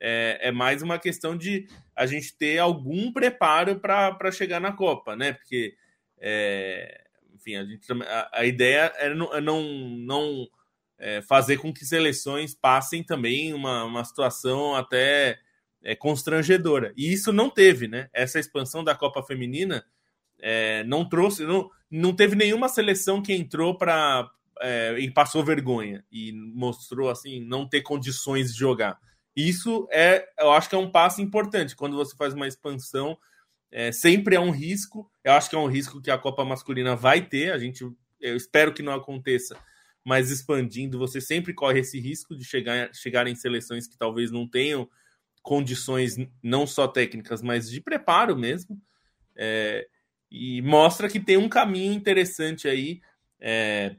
É, 0.00 0.48
é 0.48 0.50
mais 0.50 0.82
uma 0.82 0.98
questão 0.98 1.38
de 1.38 1.68
a 1.94 2.06
gente 2.06 2.36
ter 2.36 2.58
algum 2.58 3.12
preparo 3.12 3.78
para 3.78 4.32
chegar 4.32 4.58
na 4.58 4.72
Copa, 4.72 5.14
né? 5.14 5.32
Porque, 5.32 5.76
é, 6.18 7.04
enfim, 7.32 7.54
a, 7.54 7.64
gente, 7.64 7.86
a, 7.92 8.30
a 8.32 8.44
ideia 8.44 8.92
é 8.96 9.14
não, 9.14 9.32
é 9.32 9.40
não, 9.40 9.62
não 9.62 10.48
é, 11.02 11.20
fazer 11.20 11.56
com 11.56 11.74
que 11.74 11.84
seleções 11.84 12.54
passem 12.54 13.02
também 13.02 13.52
uma, 13.52 13.82
uma 13.82 14.04
situação 14.04 14.76
até 14.76 15.36
é, 15.82 15.96
constrangedora. 15.96 16.92
E 16.96 17.12
isso 17.12 17.32
não 17.32 17.50
teve, 17.50 17.88
né? 17.88 18.08
Essa 18.12 18.38
expansão 18.38 18.84
da 18.84 18.94
Copa 18.94 19.20
Feminina 19.20 19.84
é, 20.40 20.84
não 20.84 21.06
trouxe, 21.06 21.44
não, 21.44 21.68
não 21.90 22.14
teve 22.14 22.36
nenhuma 22.36 22.68
seleção 22.68 23.20
que 23.20 23.34
entrou 23.34 23.76
para 23.76 24.30
é, 24.60 24.96
e 25.00 25.10
passou 25.10 25.44
vergonha 25.44 26.04
e 26.10 26.32
mostrou 26.32 27.10
assim 27.10 27.40
não 27.40 27.68
ter 27.68 27.82
condições 27.82 28.52
de 28.52 28.60
jogar. 28.60 28.96
Isso 29.34 29.88
é, 29.90 30.24
eu 30.38 30.52
acho 30.52 30.68
que 30.68 30.76
é 30.76 30.78
um 30.78 30.90
passo 30.90 31.20
importante 31.20 31.74
quando 31.74 31.96
você 31.96 32.14
faz 32.16 32.32
uma 32.32 32.46
expansão. 32.46 33.18
É, 33.72 33.90
sempre 33.90 34.36
é 34.36 34.40
um 34.40 34.50
risco. 34.52 35.10
Eu 35.24 35.32
acho 35.32 35.50
que 35.50 35.56
é 35.56 35.58
um 35.58 35.66
risco 35.66 36.00
que 36.00 36.12
a 36.12 36.18
Copa 36.18 36.44
masculina 36.44 36.94
vai 36.94 37.22
ter. 37.22 37.52
A 37.52 37.58
gente, 37.58 37.82
eu 38.20 38.36
espero 38.36 38.72
que 38.72 38.82
não 38.82 38.94
aconteça 38.94 39.58
mas 40.04 40.30
expandindo, 40.30 40.98
você 40.98 41.20
sempre 41.20 41.54
corre 41.54 41.80
esse 41.80 42.00
risco 42.00 42.36
de 42.36 42.44
chegar, 42.44 42.92
chegar 42.94 43.26
em 43.26 43.34
seleções 43.34 43.86
que 43.86 43.96
talvez 43.96 44.30
não 44.30 44.48
tenham 44.48 44.88
condições 45.42 46.16
não 46.42 46.66
só 46.66 46.86
técnicas, 46.86 47.42
mas 47.42 47.70
de 47.70 47.80
preparo 47.80 48.36
mesmo. 48.36 48.80
É, 49.36 49.86
e 50.30 50.62
mostra 50.62 51.08
que 51.08 51.20
tem 51.20 51.36
um 51.36 51.48
caminho 51.48 51.92
interessante 51.92 52.68
aí. 52.68 53.00
É, 53.40 53.96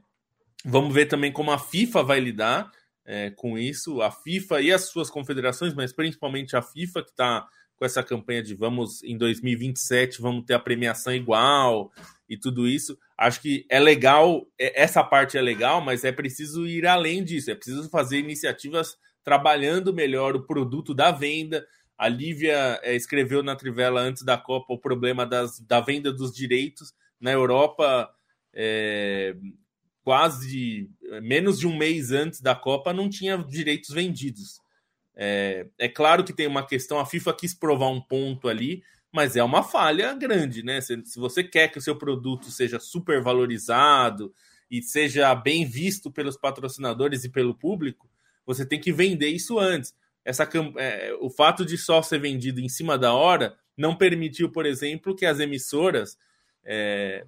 vamos 0.64 0.92
ver 0.94 1.06
também 1.06 1.30
como 1.30 1.50
a 1.50 1.58
FIFA 1.58 2.02
vai 2.02 2.20
lidar 2.20 2.70
é, 3.04 3.30
com 3.30 3.58
isso, 3.58 4.00
a 4.00 4.10
FIFA 4.10 4.62
e 4.62 4.72
as 4.72 4.88
suas 4.88 5.10
confederações, 5.10 5.74
mas 5.74 5.92
principalmente 5.92 6.56
a 6.56 6.62
FIFA, 6.62 7.02
que 7.02 7.10
está 7.10 7.46
com 7.76 7.84
essa 7.84 8.02
campanha 8.02 8.42
de 8.42 8.54
vamos 8.54 9.02
em 9.02 9.18
2027 9.18 10.22
vamos 10.22 10.44
ter 10.44 10.54
a 10.54 10.60
premiação 10.60 11.12
igual 11.12 11.92
e 12.28 12.36
tudo 12.36 12.66
isso. 12.66 12.98
Acho 13.16 13.40
que 13.40 13.64
é 13.70 13.78
legal, 13.78 14.46
é, 14.58 14.82
essa 14.82 15.02
parte 15.02 15.38
é 15.38 15.42
legal, 15.42 15.80
mas 15.80 16.04
é 16.04 16.10
preciso 16.10 16.66
ir 16.66 16.86
além 16.86 17.22
disso, 17.22 17.50
é 17.50 17.54
preciso 17.54 17.88
fazer 17.88 18.18
iniciativas 18.18 18.96
trabalhando 19.22 19.94
melhor 19.94 20.34
o 20.36 20.46
produto 20.46 20.92
da 20.92 21.10
venda. 21.10 21.66
A 21.96 22.08
Lívia 22.08 22.80
é, 22.82 22.94
escreveu 22.94 23.42
na 23.42 23.56
Trivela 23.56 24.00
antes 24.00 24.24
da 24.24 24.36
Copa 24.36 24.74
o 24.74 24.78
problema 24.78 25.24
das, 25.24 25.60
da 25.60 25.80
venda 25.80 26.12
dos 26.12 26.32
direitos. 26.34 26.92
Na 27.20 27.30
Europa, 27.30 28.10
é, 28.52 29.34
quase 30.02 30.90
menos 31.22 31.58
de 31.58 31.66
um 31.66 31.76
mês 31.76 32.10
antes 32.10 32.40
da 32.40 32.54
Copa, 32.54 32.92
não 32.92 33.08
tinha 33.08 33.38
direitos 33.38 33.90
vendidos. 33.90 34.60
É, 35.16 35.66
é 35.78 35.88
claro 35.88 36.24
que 36.24 36.32
tem 36.32 36.46
uma 36.46 36.66
questão, 36.66 36.98
a 36.98 37.06
FIFA 37.06 37.32
quis 37.34 37.54
provar 37.54 37.88
um 37.88 38.00
ponto 38.00 38.48
ali, 38.48 38.82
mas 39.14 39.36
é 39.36 39.44
uma 39.44 39.62
falha 39.62 40.12
grande, 40.12 40.64
né? 40.64 40.80
Se, 40.80 41.00
se 41.04 41.20
você 41.20 41.44
quer 41.44 41.68
que 41.68 41.78
o 41.78 41.80
seu 41.80 41.94
produto 41.94 42.50
seja 42.50 42.80
super 42.80 43.22
valorizado 43.22 44.34
e 44.68 44.82
seja 44.82 45.32
bem 45.36 45.64
visto 45.64 46.10
pelos 46.10 46.36
patrocinadores 46.36 47.22
e 47.22 47.28
pelo 47.28 47.54
público, 47.54 48.10
você 48.44 48.66
tem 48.66 48.80
que 48.80 48.92
vender 48.92 49.28
isso 49.28 49.56
antes. 49.56 49.94
Essa, 50.24 50.48
é, 50.78 51.16
o 51.20 51.30
fato 51.30 51.64
de 51.64 51.78
só 51.78 52.02
ser 52.02 52.18
vendido 52.18 52.60
em 52.60 52.68
cima 52.68 52.98
da 52.98 53.14
hora 53.14 53.56
não 53.76 53.94
permitiu, 53.94 54.50
por 54.50 54.66
exemplo, 54.66 55.14
que 55.14 55.24
as 55.24 55.38
emissoras 55.38 56.18
é, 56.64 57.24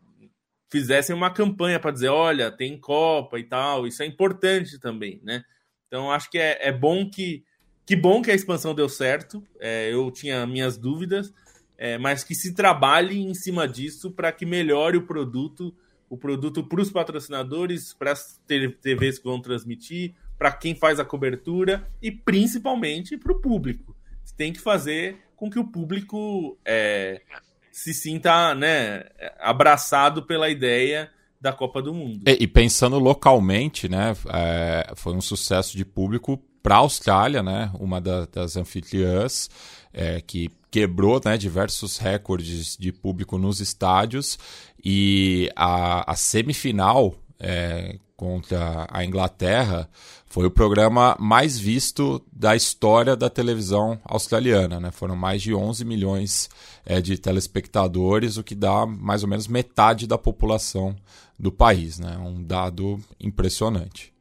fizessem 0.68 1.14
uma 1.14 1.32
campanha 1.32 1.78
para 1.78 1.92
dizer, 1.92 2.08
olha, 2.08 2.50
tem 2.50 2.76
Copa 2.76 3.38
e 3.38 3.44
tal. 3.44 3.86
Isso 3.86 4.02
é 4.02 4.06
importante 4.06 4.80
também, 4.80 5.20
né? 5.22 5.44
Então 5.86 6.10
acho 6.10 6.28
que 6.28 6.38
é, 6.38 6.66
é 6.66 6.72
bom 6.72 7.08
que 7.08 7.44
que 7.86 7.94
bom 7.94 8.20
que 8.20 8.32
a 8.32 8.34
expansão 8.34 8.74
deu 8.74 8.88
certo. 8.88 9.40
É, 9.60 9.92
eu 9.92 10.10
tinha 10.10 10.44
minhas 10.44 10.76
dúvidas, 10.76 11.32
é, 11.78 11.98
mas 11.98 12.24
que 12.24 12.34
se 12.34 12.54
trabalhe 12.54 13.18
em 13.18 13.34
cima 13.34 13.68
disso 13.68 14.10
para 14.10 14.32
que 14.32 14.46
melhore 14.46 14.96
o 14.96 15.06
produto, 15.06 15.74
o 16.08 16.16
produto 16.16 16.64
para 16.64 16.80
os 16.80 16.90
patrocinadores, 16.90 17.92
para 17.92 18.12
as 18.12 18.40
TVs 18.46 19.18
que 19.18 19.24
vão 19.24 19.40
transmitir, 19.40 20.14
para 20.38 20.52
quem 20.52 20.74
faz 20.74 21.00
a 21.00 21.04
cobertura 21.04 21.86
e 22.00 22.10
principalmente 22.10 23.16
para 23.16 23.32
o 23.32 23.40
público. 23.40 23.96
Tem 24.36 24.52
que 24.52 24.60
fazer 24.60 25.18
com 25.34 25.50
que 25.50 25.58
o 25.58 25.64
público 25.64 26.58
é, 26.64 27.22
se 27.70 27.94
sinta 27.94 28.54
né, 28.54 29.04
abraçado 29.38 30.22
pela 30.22 30.48
ideia 30.48 31.10
da 31.40 31.52
Copa 31.52 31.80
do 31.80 31.94
Mundo. 31.94 32.22
E, 32.26 32.44
e 32.44 32.46
pensando 32.46 32.98
localmente, 32.98 33.88
né, 33.88 34.14
é, 34.32 34.92
foi 34.96 35.14
um 35.14 35.20
sucesso 35.20 35.76
de 35.76 35.84
público 35.84 36.42
para 36.66 36.74
a 36.74 36.78
Austrália, 36.78 37.44
né, 37.44 37.70
uma 37.78 38.00
da, 38.00 38.26
das 38.26 38.56
anfitriãs, 38.56 39.48
é, 39.92 40.20
que 40.20 40.50
quebrou 40.68 41.20
né, 41.24 41.38
diversos 41.38 41.96
recordes 41.96 42.76
de 42.76 42.90
público 42.90 43.38
nos 43.38 43.60
estádios 43.60 44.36
e 44.84 45.48
a, 45.54 46.10
a 46.10 46.16
semifinal 46.16 47.14
é, 47.38 48.00
contra 48.16 48.84
a 48.90 49.04
Inglaterra 49.04 49.88
foi 50.26 50.44
o 50.44 50.50
programa 50.50 51.16
mais 51.20 51.56
visto 51.56 52.20
da 52.32 52.56
história 52.56 53.14
da 53.14 53.30
televisão 53.30 54.00
australiana. 54.04 54.80
Né? 54.80 54.90
Foram 54.90 55.14
mais 55.14 55.42
de 55.42 55.54
11 55.54 55.84
milhões 55.84 56.50
é, 56.84 57.00
de 57.00 57.16
telespectadores, 57.16 58.38
o 58.38 58.42
que 58.42 58.56
dá 58.56 58.84
mais 58.84 59.22
ou 59.22 59.28
menos 59.28 59.46
metade 59.46 60.04
da 60.04 60.18
população 60.18 60.96
do 61.38 61.52
país. 61.52 62.00
Né? 62.00 62.18
Um 62.18 62.42
dado 62.42 62.98
impressionante. 63.20 64.15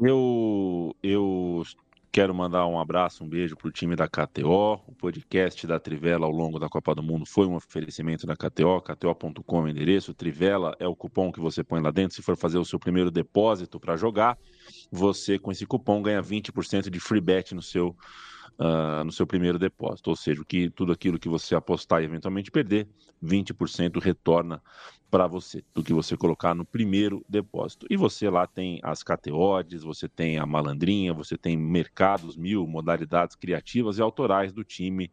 Eu, 0.00 0.94
eu 1.02 1.64
Quero 2.14 2.32
mandar 2.32 2.64
um 2.68 2.78
abraço, 2.78 3.24
um 3.24 3.28
beijo 3.28 3.56
para 3.56 3.66
o 3.66 3.72
time 3.72 3.96
da 3.96 4.06
KTO. 4.06 4.80
O 4.86 4.94
podcast 4.96 5.66
da 5.66 5.80
Trivela 5.80 6.24
ao 6.24 6.30
longo 6.30 6.60
da 6.60 6.68
Copa 6.68 6.94
do 6.94 7.02
Mundo 7.02 7.26
foi 7.26 7.44
um 7.44 7.56
oferecimento 7.56 8.24
da 8.24 8.36
KTO, 8.36 8.80
kto.com 8.80 9.66
é 9.66 9.70
endereço. 9.72 10.14
Trivela 10.14 10.76
é 10.78 10.86
o 10.86 10.94
cupom 10.94 11.32
que 11.32 11.40
você 11.40 11.64
põe 11.64 11.82
lá 11.82 11.90
dentro. 11.90 12.14
Se 12.14 12.22
for 12.22 12.36
fazer 12.36 12.56
o 12.56 12.64
seu 12.64 12.78
primeiro 12.78 13.10
depósito 13.10 13.80
para 13.80 13.96
jogar, 13.96 14.38
você 14.92 15.40
com 15.40 15.50
esse 15.50 15.66
cupom 15.66 16.00
ganha 16.02 16.22
20% 16.22 16.88
de 16.88 17.00
free 17.00 17.20
bet 17.20 17.52
no 17.52 17.60
seu 17.60 17.96
uh, 18.58 19.04
no 19.04 19.12
seu 19.12 19.26
primeiro 19.26 19.58
depósito. 19.58 20.10
Ou 20.10 20.16
seja, 20.16 20.44
que 20.44 20.70
tudo 20.70 20.92
aquilo 20.92 21.18
que 21.18 21.28
você 21.28 21.54
apostar 21.54 22.02
e 22.02 22.04
eventualmente 22.04 22.50
perder, 22.50 22.88
20% 23.22 24.00
retorna 24.00 24.62
para 25.10 25.26
você, 25.26 25.62
do 25.72 25.82
que 25.82 25.92
você 25.92 26.16
colocar 26.16 26.54
no 26.54 26.64
primeiro 26.64 27.24
depósito. 27.28 27.86
E 27.88 27.96
você 27.96 28.28
lá 28.28 28.46
tem 28.46 28.80
as 28.82 29.02
cateodes, 29.02 29.82
você 29.82 30.08
tem 30.08 30.38
a 30.38 30.46
malandrinha, 30.46 31.14
você 31.14 31.38
tem 31.38 31.56
mercados 31.56 32.36
mil, 32.36 32.66
modalidades 32.66 33.36
criativas 33.36 33.98
e 33.98 34.02
autorais 34.02 34.52
do 34.52 34.64
time 34.64 35.10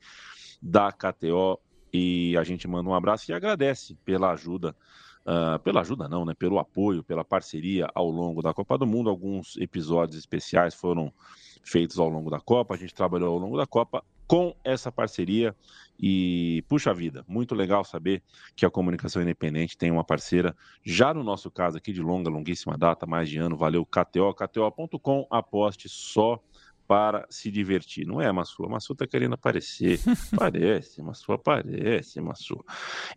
da 0.61 0.91
KTO. 0.91 1.59
E 1.93 2.35
a 2.37 2.43
gente 2.43 2.67
manda 2.67 2.89
um 2.89 2.93
abraço 2.93 3.29
e 3.29 3.33
agradece 3.33 3.95
pela 4.05 4.31
ajuda. 4.31 4.75
Uh, 5.23 5.59
pela 5.59 5.81
ajuda 5.81 6.09
não, 6.09 6.25
né? 6.25 6.33
Pelo 6.33 6.57
apoio, 6.57 7.03
pela 7.03 7.23
parceria 7.23 7.87
ao 7.93 8.09
longo 8.09 8.41
da 8.41 8.55
Copa 8.55 8.75
do 8.79 8.87
Mundo. 8.87 9.07
Alguns 9.07 9.55
episódios 9.57 10.17
especiais 10.17 10.73
foram 10.73 11.13
feitos 11.63 11.99
ao 11.99 12.09
longo 12.09 12.29
da 12.29 12.39
Copa, 12.39 12.73
a 12.73 12.77
gente 12.77 12.93
trabalhou 12.93 13.33
ao 13.33 13.39
longo 13.39 13.57
da 13.57 13.65
Copa 13.65 14.03
com 14.27 14.55
essa 14.63 14.91
parceria 14.91 15.53
e 15.99 16.63
puxa 16.67 16.93
vida, 16.93 17.23
muito 17.27 17.53
legal 17.53 17.83
saber 17.83 18.23
que 18.55 18.65
a 18.65 18.69
comunicação 18.69 19.21
independente 19.21 19.77
tem 19.77 19.91
uma 19.91 20.03
parceira, 20.03 20.55
já 20.83 21.13
no 21.13 21.23
nosso 21.23 21.51
caso 21.51 21.77
aqui 21.77 21.91
de 21.91 22.01
longa, 22.01 22.29
longuíssima 22.29 22.77
data, 22.77 23.05
mais 23.05 23.29
de 23.29 23.37
ano, 23.37 23.57
valeu 23.57 23.85
KTO, 23.85 24.33
KTO.com, 24.33 25.27
aposte 25.29 25.89
só 25.89 26.41
para 26.87 27.25
se 27.29 27.49
divertir. 27.49 28.05
Não 28.05 28.19
é, 28.19 28.31
Massu? 28.31 28.65
A 28.65 28.69
Massu 28.69 28.93
tá 28.95 29.07
querendo 29.07 29.33
aparecer. 29.35 29.99
Parece, 30.37 31.01
Massu 31.01 31.31
aparece, 31.31 32.19
Massu. 32.19 32.65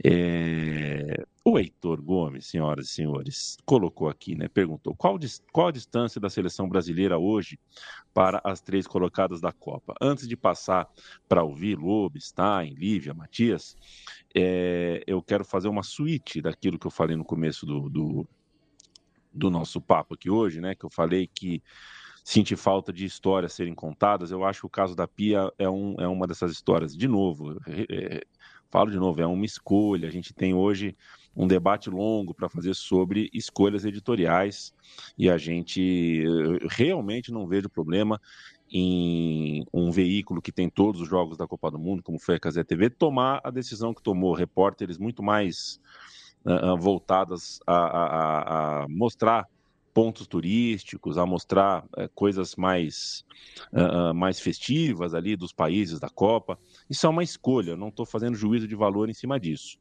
É... 0.05 1.25
O 1.47 1.59
Heitor 1.59 2.01
Gomes, 2.01 2.47
senhoras 2.47 2.87
e 2.87 2.89
senhores, 2.89 3.59
colocou 3.67 4.09
aqui, 4.09 4.35
né? 4.35 4.49
Perguntou 4.49 4.95
qual, 4.95 5.19
qual 5.53 5.67
a 5.67 5.73
distância 5.73 6.19
da 6.19 6.31
seleção 6.31 6.67
brasileira 6.67 7.19
hoje 7.19 7.61
para 8.15 8.41
as 8.43 8.63
três 8.63 8.87
colocadas 8.87 9.43
da 9.43 9.53
Copa. 9.53 9.93
Antes 10.01 10.27
de 10.27 10.39
passar 10.39 10.89
para 11.29 11.45
ouvir 11.45 11.79
Lobo, 11.79 12.19
Stein, 12.19 12.73
Lívia, 12.73 13.13
Matias, 13.13 13.77
é... 14.35 15.05
eu 15.07 15.21
quero 15.21 15.45
fazer 15.45 15.69
uma 15.69 15.83
suíte 15.83 16.41
daquilo 16.41 16.79
que 16.79 16.87
eu 16.87 16.91
falei 16.91 17.15
no 17.15 17.27
começo 17.27 17.67
do, 17.67 17.91
do, 17.91 18.27
do 19.31 19.51
nosso 19.51 19.83
papo 19.83 20.15
aqui 20.15 20.31
hoje, 20.31 20.63
né? 20.63 20.75
Que 20.75 20.87
eu 20.87 20.91
falei 20.91 21.27
que 21.27 21.63
sentir 22.25 22.57
falta 22.57 22.91
de 22.91 23.05
histórias 23.05 23.53
serem 23.53 23.75
contadas. 23.75 24.31
Eu 24.31 24.47
acho 24.47 24.61
que 24.61 24.67
o 24.67 24.71
caso 24.71 24.97
da 24.97 25.07
Pia 25.07 25.53
é, 25.59 25.69
um, 25.69 25.95
é 25.99 26.09
uma 26.09 26.27
dessas 26.27 26.51
histórias. 26.53 26.97
De 26.97 27.07
novo, 27.07 27.61
é, 27.67 28.23
falo 28.71 28.91
de 28.91 28.97
novo, 28.97 29.21
é 29.21 29.27
uma 29.27 29.45
escolha. 29.45 30.09
A 30.09 30.11
gente 30.11 30.33
tem 30.33 30.55
hoje 30.55 30.97
um 31.37 31.47
debate 31.47 31.91
longo 31.91 32.35
para 32.35 32.49
fazer 32.49 32.75
sobre 32.75 33.29
escolhas 33.33 33.85
editoriais 33.85 34.73
e 35.19 35.29
a 35.29 35.37
gente 35.37 36.25
realmente 36.71 37.33
não 37.33 37.47
vejo 37.47 37.69
problema 37.69 38.21
em 38.71 39.65
um 39.73 39.91
veículo 39.91 40.43
que 40.43 40.53
tem 40.53 40.69
todos 40.69 41.01
os 41.01 41.09
jogos 41.09 41.37
da 41.37 41.47
Copa 41.47 41.71
do 41.71 41.79
Mundo, 41.79 42.03
como 42.03 42.19
foi 42.19 42.37
a 42.37 42.41
Casé 42.41 42.65
TV, 42.65 42.91
tomar 42.91 43.41
a 43.45 43.51
decisão 43.51 43.95
que 43.95 44.03
tomou. 44.03 44.35
Repórteres 44.35 44.99
muito 44.99 45.23
mais 45.23 45.81
uh, 46.45 46.77
voltadas 46.77 47.61
a, 47.67 47.77
a, 47.77 48.83
a 48.83 48.89
mostrar 48.89 49.47
pontos 49.95 50.27
turísticos, 50.27 51.17
a 51.17 51.25
mostrar 51.25 51.85
é, 51.97 52.09
coisas 52.09 52.57
mais, 52.57 53.25
uh, 53.73 54.13
mais 54.13 54.41
festivas 54.41 55.15
ali 55.15 55.37
dos 55.37 55.53
países 55.53 56.01
da 56.01 56.09
Copa. 56.09 56.59
Isso 56.91 57.07
é 57.07 57.09
uma 57.09 57.23
escolha, 57.23 57.77
não 57.77 57.89
estou 57.89 58.05
fazendo 58.05 58.35
juízo 58.35 58.67
de 58.67 58.75
valor 58.75 59.09
em 59.09 59.15
cima 59.15 59.39
disso. 59.39 59.79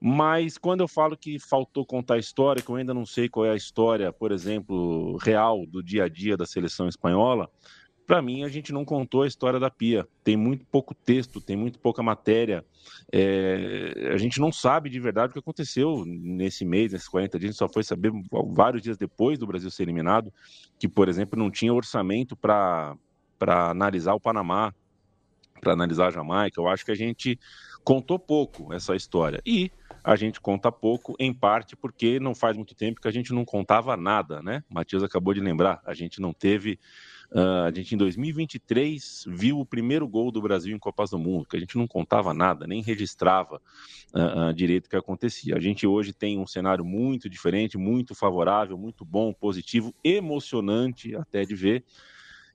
Mas 0.00 0.58
quando 0.58 0.80
eu 0.80 0.88
falo 0.88 1.16
que 1.16 1.38
faltou 1.38 1.84
contar 1.84 2.18
história, 2.18 2.62
que 2.62 2.68
eu 2.68 2.76
ainda 2.76 2.92
não 2.92 3.06
sei 3.06 3.28
qual 3.28 3.46
é 3.46 3.50
a 3.50 3.56
história, 3.56 4.12
por 4.12 4.30
exemplo, 4.30 5.16
real 5.16 5.66
do 5.66 5.82
dia 5.82 6.04
a 6.04 6.08
dia 6.08 6.36
da 6.36 6.46
seleção 6.46 6.86
espanhola, 6.86 7.50
para 8.06 8.22
mim, 8.22 8.44
a 8.44 8.48
gente 8.48 8.72
não 8.72 8.84
contou 8.84 9.22
a 9.22 9.26
história 9.26 9.58
da 9.58 9.68
Pia. 9.68 10.06
Tem 10.22 10.36
muito 10.36 10.64
pouco 10.66 10.94
texto, 10.94 11.40
tem 11.40 11.56
muito 11.56 11.78
pouca 11.80 12.02
matéria. 12.04 12.64
É, 13.12 14.10
a 14.14 14.16
gente 14.16 14.38
não 14.38 14.52
sabe 14.52 14.88
de 14.88 15.00
verdade 15.00 15.30
o 15.30 15.32
que 15.32 15.40
aconteceu 15.40 16.04
nesse 16.06 16.64
mês, 16.64 16.92
nesses 16.92 17.08
40 17.08 17.38
dias. 17.38 17.48
A 17.48 17.52
gente 17.52 17.58
só 17.58 17.68
foi 17.68 17.82
saber 17.82 18.12
vários 18.54 18.80
dias 18.80 18.96
depois 18.96 19.38
do 19.38 19.46
Brasil 19.46 19.70
ser 19.72 19.82
eliminado, 19.82 20.32
que, 20.78 20.88
por 20.88 21.08
exemplo, 21.08 21.36
não 21.36 21.50
tinha 21.50 21.74
orçamento 21.74 22.36
para 22.36 22.96
analisar 23.40 24.14
o 24.14 24.20
Panamá, 24.20 24.72
para 25.60 25.72
analisar 25.72 26.06
a 26.06 26.10
Jamaica. 26.12 26.60
Eu 26.60 26.68
acho 26.68 26.84
que 26.84 26.92
a 26.92 26.96
gente 26.96 27.36
contou 27.86 28.18
pouco 28.18 28.74
essa 28.74 28.96
história. 28.96 29.40
E 29.46 29.70
a 30.02 30.16
gente 30.16 30.40
conta 30.40 30.72
pouco, 30.72 31.14
em 31.20 31.32
parte 31.32 31.76
porque 31.76 32.18
não 32.18 32.34
faz 32.34 32.56
muito 32.56 32.74
tempo 32.74 33.00
que 33.00 33.06
a 33.06 33.12
gente 33.12 33.32
não 33.32 33.44
contava 33.44 33.96
nada, 33.96 34.42
né? 34.42 34.64
Matias 34.68 35.04
acabou 35.04 35.32
de 35.32 35.40
lembrar, 35.40 35.80
a 35.86 35.94
gente 35.94 36.20
não 36.20 36.32
teve 36.32 36.80
Uh, 37.28 37.66
a 37.66 37.72
gente 37.72 37.92
em 37.92 37.98
2023 37.98 39.24
viu 39.26 39.58
o 39.58 39.66
primeiro 39.66 40.06
gol 40.06 40.30
do 40.30 40.40
Brasil 40.40 40.74
em 40.74 40.78
Copas 40.78 41.10
do 41.10 41.18
Mundo, 41.18 41.44
que 41.44 41.56
a 41.56 41.58
gente 41.58 41.76
não 41.76 41.84
contava 41.84 42.32
nada, 42.32 42.68
nem 42.68 42.80
registrava 42.80 43.60
uh, 44.14 44.50
uh, 44.50 44.54
direito 44.54 44.86
o 44.86 44.88
que 44.88 44.94
acontecia. 44.94 45.56
A 45.56 45.60
gente 45.60 45.84
hoje 45.88 46.12
tem 46.12 46.38
um 46.38 46.46
cenário 46.46 46.84
muito 46.84 47.28
diferente, 47.28 47.76
muito 47.76 48.14
favorável, 48.14 48.78
muito 48.78 49.04
bom, 49.04 49.32
positivo, 49.32 49.92
emocionante 50.04 51.16
até 51.16 51.44
de 51.44 51.56
ver. 51.56 51.84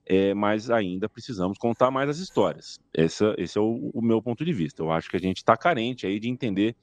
É, 0.04 0.34
mas 0.34 0.68
ainda 0.68 1.08
precisamos 1.08 1.56
contar 1.58 1.90
mais 1.90 2.08
as 2.08 2.18
histórias. 2.18 2.78
Essa, 2.92 3.34
esse 3.38 3.56
é 3.56 3.60
o, 3.60 3.90
o 3.94 4.02
meu 4.02 4.20
ponto 4.20 4.44
de 4.44 4.52
vista. 4.52 4.82
Eu 4.82 4.90
acho 4.90 5.08
que 5.08 5.16
a 5.16 5.20
gente 5.20 5.38
está 5.38 5.56
carente 5.56 6.06
aí 6.06 6.18
de 6.18 6.28
entender 6.28 6.74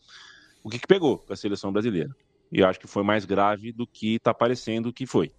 o 0.63 0.70
que, 0.70 0.80
que 0.80 0.88
pegou 0.88 1.17
com 1.17 1.34
a 1.34 1.36
seleção 1.36 1.72
brasileira. 1.72 2.15
E 2.51 2.63
acho 2.63 2.80
que 2.80 2.88
foi 2.88 3.03
mais 3.03 3.26
grave 3.26 3.72
do 3.72 3.86
que 3.86 4.15
está 4.15 4.34
parecendo 4.34 4.93
que 4.93 5.05
foi 5.05 5.32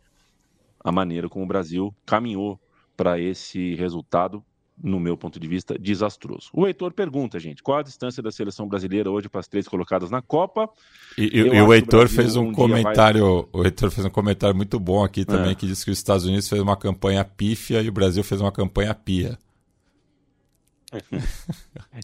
a 0.83 0.91
maneira 0.91 1.29
como 1.29 1.45
o 1.45 1.49
Brasil 1.49 1.95
caminhou 2.07 2.59
para 2.97 3.19
esse 3.19 3.75
resultado 3.75 4.45
no 4.83 4.99
meu 4.99 5.17
ponto 5.17 5.39
de 5.39 5.47
vista, 5.47 5.79
desastroso. 5.79 6.51
O 6.53 6.67
Heitor 6.67 6.93
pergunta, 6.93 7.39
gente, 7.39 7.63
qual 7.63 7.79
a 7.79 7.83
distância 7.83 8.23
da 8.23 8.31
seleção 8.31 8.67
brasileira 8.67 9.11
hoje 9.11 9.29
para 9.29 9.41
as 9.41 9.49
três 9.49 9.69
colocadas 9.69 10.11
na 10.11 10.23
Copa? 10.23 10.69
E, 11.17 11.39
e 11.39 11.61
o 11.61 11.73
Heitor 11.73 12.09
fez 12.09 12.37
um, 12.37 12.49
um 12.49 12.53
comentário, 12.53 13.49
vai... 13.53 13.61
o 13.61 13.65
Heitor 13.65 13.91
fez 13.91 14.07
um 14.07 14.11
comentário 14.11 14.57
muito 14.57 14.79
bom 14.79 15.05
aqui 15.05 15.25
também, 15.25 15.53
é. 15.53 15.55
que 15.55 15.67
disse 15.67 15.85
que 15.85 15.91
os 15.91 15.99
Estados 15.99 16.25
Unidos 16.25 16.49
fez 16.49 16.61
uma 16.61 16.77
campanha 16.77 17.25
pífia 17.25 17.83
e 17.83 17.89
o 17.89 17.93
Brasil 17.93 18.25
fez 18.25 18.41
uma 18.41 18.53
campanha 18.53 18.95
pia. 18.95 19.39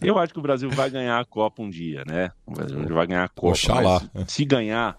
Eu 0.01 0.17
acho 0.17 0.33
que 0.33 0.39
o 0.39 0.41
Brasil 0.41 0.69
vai 0.69 0.89
ganhar 0.89 1.19
a 1.19 1.25
Copa 1.25 1.61
um 1.61 1.69
dia, 1.69 2.03
né? 2.07 2.31
O 2.45 2.53
Brasil 2.53 2.87
vai 2.87 3.07
ganhar 3.07 3.25
a 3.25 3.27
Copa. 3.27 3.49
Oxalá. 3.49 4.01
Se 4.27 4.45
ganhar, 4.45 4.97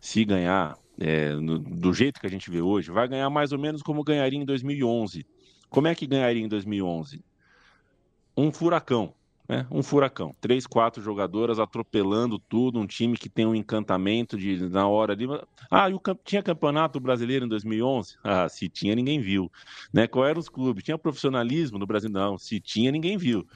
se 0.00 0.24
ganhar 0.24 0.76
é, 0.98 1.32
no, 1.34 1.58
do 1.58 1.92
jeito 1.94 2.20
que 2.20 2.26
a 2.26 2.30
gente 2.30 2.50
vê 2.50 2.60
hoje, 2.60 2.90
vai 2.90 3.08
ganhar 3.08 3.30
mais 3.30 3.52
ou 3.52 3.58
menos 3.58 3.82
como 3.82 4.04
ganharia 4.04 4.38
em 4.38 4.44
2011. 4.44 5.24
Como 5.70 5.86
é 5.86 5.94
que 5.94 6.06
ganharia 6.06 6.42
em 6.42 6.48
2011? 6.48 7.24
Um 8.36 8.52
furacão, 8.52 9.14
né? 9.48 9.66
Um 9.70 9.82
furacão. 9.82 10.34
Três, 10.40 10.66
quatro 10.66 11.02
jogadoras 11.02 11.58
atropelando 11.58 12.38
tudo, 12.38 12.78
um 12.78 12.86
time 12.86 13.16
que 13.16 13.28
tem 13.28 13.46
um 13.46 13.54
encantamento 13.54 14.36
de 14.36 14.68
na 14.68 14.86
hora 14.88 15.12
ali. 15.12 15.26
Ah, 15.70 15.88
e 15.88 15.94
o, 15.94 16.00
tinha 16.24 16.42
campeonato 16.42 16.98
brasileiro 16.98 17.46
em 17.46 17.48
2011? 17.48 18.16
Ah, 18.22 18.48
se 18.48 18.68
tinha, 18.68 18.94
ninguém 18.94 19.20
viu. 19.20 19.50
Né? 19.92 20.06
Qual 20.06 20.26
eram 20.26 20.40
os 20.40 20.48
clubes? 20.48 20.84
Tinha 20.84 20.98
profissionalismo 20.98 21.78
no 21.78 21.86
Brasil? 21.86 22.10
Não, 22.10 22.36
se 22.36 22.60
tinha, 22.60 22.90
ninguém 22.90 23.16
viu 23.16 23.46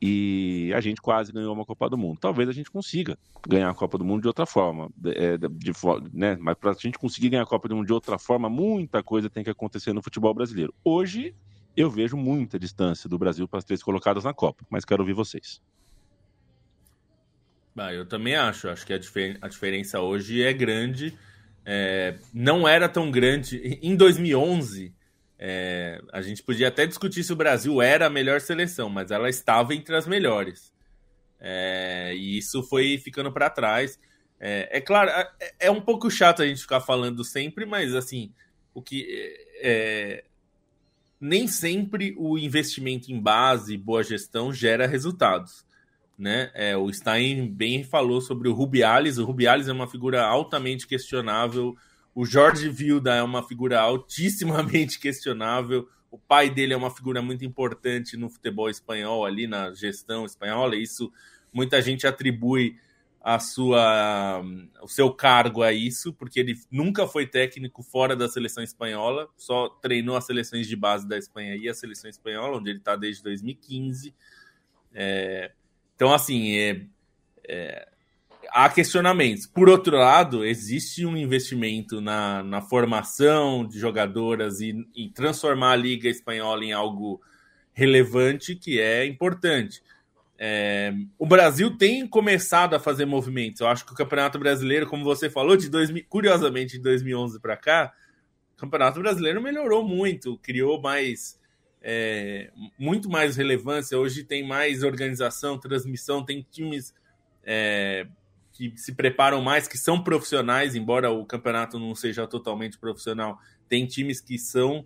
e 0.00 0.72
a 0.74 0.80
gente 0.80 1.00
quase 1.00 1.32
ganhou 1.32 1.52
uma 1.52 1.64
Copa 1.64 1.88
do 1.88 1.98
Mundo. 1.98 2.18
Talvez 2.20 2.48
a 2.48 2.52
gente 2.52 2.70
consiga 2.70 3.18
ganhar 3.46 3.68
a 3.68 3.74
Copa 3.74 3.98
do 3.98 4.04
Mundo 4.04 4.22
de 4.22 4.28
outra 4.28 4.46
forma, 4.46 4.90
é, 5.06 5.36
de, 5.36 5.72
né? 6.12 6.36
mas 6.40 6.56
para 6.56 6.70
a 6.70 6.74
gente 6.74 6.98
conseguir 6.98 7.30
ganhar 7.30 7.42
a 7.42 7.46
Copa 7.46 7.68
do 7.68 7.76
Mundo 7.76 7.86
de 7.86 7.92
outra 7.92 8.18
forma, 8.18 8.48
muita 8.48 9.02
coisa 9.02 9.28
tem 9.28 9.42
que 9.42 9.50
acontecer 9.50 9.92
no 9.92 10.02
futebol 10.02 10.32
brasileiro. 10.32 10.72
Hoje, 10.84 11.34
eu 11.76 11.90
vejo 11.90 12.16
muita 12.16 12.58
distância 12.58 13.08
do 13.08 13.18
Brasil 13.18 13.48
para 13.48 13.58
as 13.58 13.64
três 13.64 13.82
colocadas 13.82 14.24
na 14.24 14.32
Copa, 14.32 14.64
mas 14.70 14.84
quero 14.84 15.02
ouvir 15.02 15.14
vocês. 15.14 15.60
Eu 17.92 18.04
também 18.06 18.34
acho. 18.34 18.68
Acho 18.68 18.84
que 18.84 18.92
a, 18.92 18.98
difer 18.98 19.38
a 19.40 19.46
diferença 19.46 20.00
hoje 20.00 20.42
é 20.42 20.52
grande. 20.52 21.16
É, 21.64 22.18
não 22.34 22.66
era 22.66 22.88
tão 22.88 23.10
grande. 23.10 23.78
Em 23.80 23.94
2011, 23.94 24.92
é, 25.38 26.02
a 26.12 26.20
gente 26.20 26.42
podia 26.42 26.68
até 26.68 26.84
discutir 26.84 27.22
se 27.22 27.32
o 27.32 27.36
Brasil 27.36 27.80
era 27.80 28.06
a 28.06 28.10
melhor 28.10 28.40
seleção, 28.40 28.88
mas 28.90 29.10
ela 29.10 29.28
estava 29.28 29.74
entre 29.74 29.94
as 29.94 30.06
melhores. 30.06 30.72
É, 31.40 32.12
e 32.16 32.38
isso 32.38 32.62
foi 32.64 32.98
ficando 32.98 33.32
para 33.32 33.48
trás. 33.48 33.98
É, 34.40 34.78
é, 34.78 34.80
claro, 34.80 35.10
é, 35.10 35.54
é, 35.60 35.70
um 35.70 35.80
pouco 35.80 36.10
chato 36.10 36.42
a 36.42 36.46
gente 36.46 36.60
ficar 36.60 36.80
falando 36.80 37.24
sempre, 37.24 37.64
mas 37.64 37.94
assim, 37.94 38.32
o 38.74 38.82
que 38.82 39.06
é, 39.60 40.24
nem 41.20 41.46
sempre 41.46 42.14
o 42.16 42.36
investimento 42.36 43.12
em 43.12 43.20
base 43.20 43.74
e 43.74 43.78
boa 43.78 44.02
gestão 44.02 44.52
gera 44.52 44.86
resultados. 44.86 45.64
Né? 46.18 46.50
É, 46.52 46.76
o 46.76 46.92
Stein 46.92 47.46
bem 47.46 47.84
falou 47.84 48.20
sobre 48.20 48.48
o 48.48 48.52
Rubiales. 48.52 49.18
O 49.18 49.24
Rubiales 49.24 49.68
é 49.68 49.72
uma 49.72 49.86
figura 49.86 50.24
altamente 50.24 50.84
questionável 50.84 51.76
o 52.18 52.26
Jorge 52.26 52.68
Vilda 52.68 53.14
é 53.14 53.22
uma 53.22 53.44
figura 53.44 53.78
altissimamente 53.78 54.98
questionável. 54.98 55.88
O 56.10 56.18
pai 56.18 56.50
dele 56.50 56.74
é 56.74 56.76
uma 56.76 56.90
figura 56.90 57.22
muito 57.22 57.44
importante 57.44 58.16
no 58.16 58.28
futebol 58.28 58.68
espanhol, 58.68 59.24
ali 59.24 59.46
na 59.46 59.72
gestão 59.72 60.24
espanhola. 60.24 60.74
E 60.74 60.82
isso 60.82 61.12
muita 61.52 61.80
gente 61.80 62.08
atribui 62.08 62.76
a 63.22 63.38
sua, 63.38 64.42
o 64.82 64.88
seu 64.88 65.12
cargo 65.12 65.62
a 65.62 65.72
isso, 65.72 66.12
porque 66.12 66.40
ele 66.40 66.58
nunca 66.68 67.06
foi 67.06 67.24
técnico 67.24 67.84
fora 67.84 68.16
da 68.16 68.28
seleção 68.28 68.64
espanhola, 68.64 69.28
só 69.36 69.68
treinou 69.68 70.16
as 70.16 70.26
seleções 70.26 70.66
de 70.66 70.74
base 70.74 71.06
da 71.06 71.16
Espanha 71.16 71.54
e 71.54 71.68
a 71.68 71.74
seleção 71.74 72.10
espanhola, 72.10 72.58
onde 72.58 72.70
ele 72.70 72.80
está 72.80 72.96
desde 72.96 73.22
2015. 73.22 74.12
É, 74.92 75.52
então, 75.94 76.12
assim, 76.12 76.56
é, 76.56 76.84
é, 77.46 77.88
há 78.50 78.68
questionamentos. 78.68 79.46
Por 79.46 79.68
outro 79.68 79.96
lado, 79.96 80.44
existe 80.44 81.04
um 81.06 81.16
investimento 81.16 82.00
na, 82.00 82.42
na 82.42 82.60
formação 82.60 83.66
de 83.66 83.78
jogadoras 83.78 84.60
e 84.60 84.74
em 84.94 85.08
transformar 85.10 85.72
a 85.72 85.76
Liga 85.76 86.08
Espanhola 86.08 86.64
em 86.64 86.72
algo 86.72 87.20
relevante 87.72 88.54
que 88.54 88.80
é 88.80 89.06
importante. 89.06 89.82
É, 90.38 90.92
o 91.18 91.26
Brasil 91.26 91.76
tem 91.76 92.06
começado 92.06 92.74
a 92.74 92.80
fazer 92.80 93.04
movimentos. 93.04 93.60
Eu 93.60 93.68
acho 93.68 93.84
que 93.84 93.92
o 93.92 93.96
Campeonato 93.96 94.38
Brasileiro, 94.38 94.86
como 94.86 95.04
você 95.04 95.28
falou, 95.28 95.56
de 95.56 95.68
2000, 95.68 96.04
curiosamente 96.08 96.76
de 96.76 96.82
2011 96.82 97.40
para 97.40 97.56
cá, 97.56 97.92
o 98.56 98.60
Campeonato 98.60 99.00
Brasileiro 99.00 99.42
melhorou 99.42 99.86
muito, 99.86 100.38
criou 100.38 100.80
mais 100.80 101.38
é, 101.82 102.50
muito 102.78 103.08
mais 103.08 103.36
relevância. 103.36 103.98
Hoje 103.98 104.24
tem 104.24 104.46
mais 104.46 104.82
organização, 104.82 105.58
transmissão, 105.58 106.24
tem 106.24 106.46
times 106.50 106.94
é, 107.44 108.06
que 108.58 108.76
se 108.76 108.92
preparam 108.92 109.40
mais, 109.40 109.68
que 109.68 109.78
são 109.78 110.02
profissionais, 110.02 110.74
embora 110.74 111.12
o 111.12 111.24
campeonato 111.24 111.78
não 111.78 111.94
seja 111.94 112.26
totalmente 112.26 112.76
profissional, 112.76 113.38
tem 113.68 113.86
times 113.86 114.20
que 114.20 114.36
são. 114.36 114.84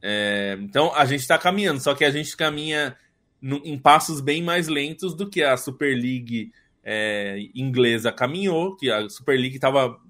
É, 0.00 0.56
então 0.62 0.94
a 0.94 1.04
gente 1.04 1.20
está 1.20 1.36
caminhando, 1.36 1.78
só 1.78 1.94
que 1.94 2.06
a 2.06 2.10
gente 2.10 2.34
caminha 2.34 2.96
no, 3.40 3.60
em 3.66 3.78
passos 3.78 4.22
bem 4.22 4.42
mais 4.42 4.66
lentos 4.66 5.14
do 5.14 5.28
que 5.28 5.42
a 5.42 5.58
Super 5.58 5.94
League 5.94 6.50
é, 6.82 7.36
inglesa 7.54 8.10
caminhou, 8.10 8.74
que 8.76 8.90
a 8.90 9.06
Super 9.10 9.38
League 9.38 9.56
estava 9.56 10.00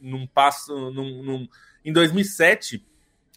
num 0.00 0.24
passo. 0.24 0.72
Num, 0.92 1.20
num, 1.20 1.48
em 1.84 1.92
2007 1.92 2.86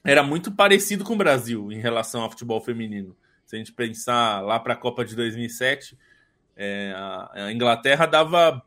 era 0.04 0.22
muito 0.22 0.52
parecido 0.52 1.04
com 1.04 1.14
o 1.14 1.18
Brasil 1.18 1.72
em 1.72 1.80
relação 1.80 2.22
ao 2.22 2.30
futebol 2.30 2.62
feminino. 2.62 3.18
Se 3.44 3.56
a 3.56 3.58
gente 3.58 3.74
pensar 3.74 4.42
lá 4.42 4.60
para 4.60 4.76
a 4.76 4.78
Copa 4.78 5.04
de 5.04 5.16
2007, 5.16 5.98
é, 6.56 6.94
a 6.96 7.52
Inglaterra 7.52 8.06
dava 8.06 8.64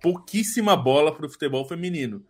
pouquíssima 0.00 0.76
bola 0.76 1.14
para 1.14 1.26
o 1.26 1.30
futebol 1.30 1.64
feminino. 1.64 2.24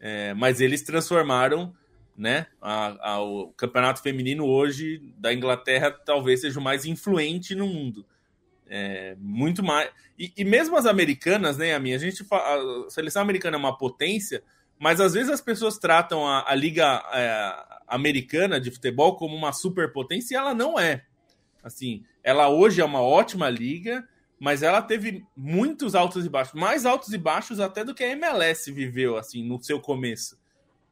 É, 0.00 0.34
mas 0.34 0.60
eles 0.60 0.82
transformaram 0.82 1.74
né, 2.16 2.46
a, 2.60 3.12
a, 3.12 3.22
o 3.22 3.48
campeonato 3.56 4.00
feminino 4.02 4.44
hoje 4.44 5.00
da 5.18 5.32
Inglaterra 5.32 5.90
talvez 5.90 6.40
seja 6.40 6.60
o 6.60 6.62
mais 6.62 6.84
influente 6.84 7.54
no 7.54 7.66
mundo. 7.66 8.06
É, 8.66 9.16
muito 9.18 9.62
mais. 9.62 9.90
E, 10.18 10.32
e, 10.36 10.44
mesmo 10.44 10.76
as 10.76 10.86
americanas, 10.86 11.56
né, 11.56 11.74
a 11.74 11.78
minha, 11.78 11.96
a 11.96 11.98
gente 11.98 12.24
a 12.30 12.86
seleção 12.88 13.22
americana 13.22 13.56
é 13.56 13.58
uma 13.58 13.76
potência, 13.76 14.42
mas 14.78 15.00
às 15.00 15.14
vezes 15.14 15.30
as 15.30 15.40
pessoas 15.40 15.78
tratam 15.78 16.26
a, 16.26 16.44
a 16.50 16.54
liga 16.54 17.02
é, 17.12 17.54
americana 17.86 18.60
de 18.60 18.70
futebol 18.70 19.16
como 19.16 19.36
uma 19.36 19.52
superpotência 19.52 20.34
e 20.34 20.36
ela 20.36 20.54
não 20.54 20.78
é. 20.78 21.04
Assim, 21.62 22.04
ela 22.22 22.48
hoje 22.48 22.80
é 22.80 22.84
uma 22.84 23.00
ótima 23.00 23.48
liga, 23.48 24.06
mas 24.44 24.62
ela 24.62 24.82
teve 24.82 25.24
muitos 25.34 25.94
altos 25.94 26.26
e 26.26 26.28
baixos, 26.28 26.52
mais 26.52 26.84
altos 26.84 27.14
e 27.14 27.16
baixos 27.16 27.60
até 27.60 27.82
do 27.82 27.94
que 27.94 28.04
a 28.04 28.10
MLS 28.10 28.70
viveu 28.70 29.16
assim 29.16 29.42
no 29.42 29.58
seu 29.58 29.80
começo. 29.80 30.38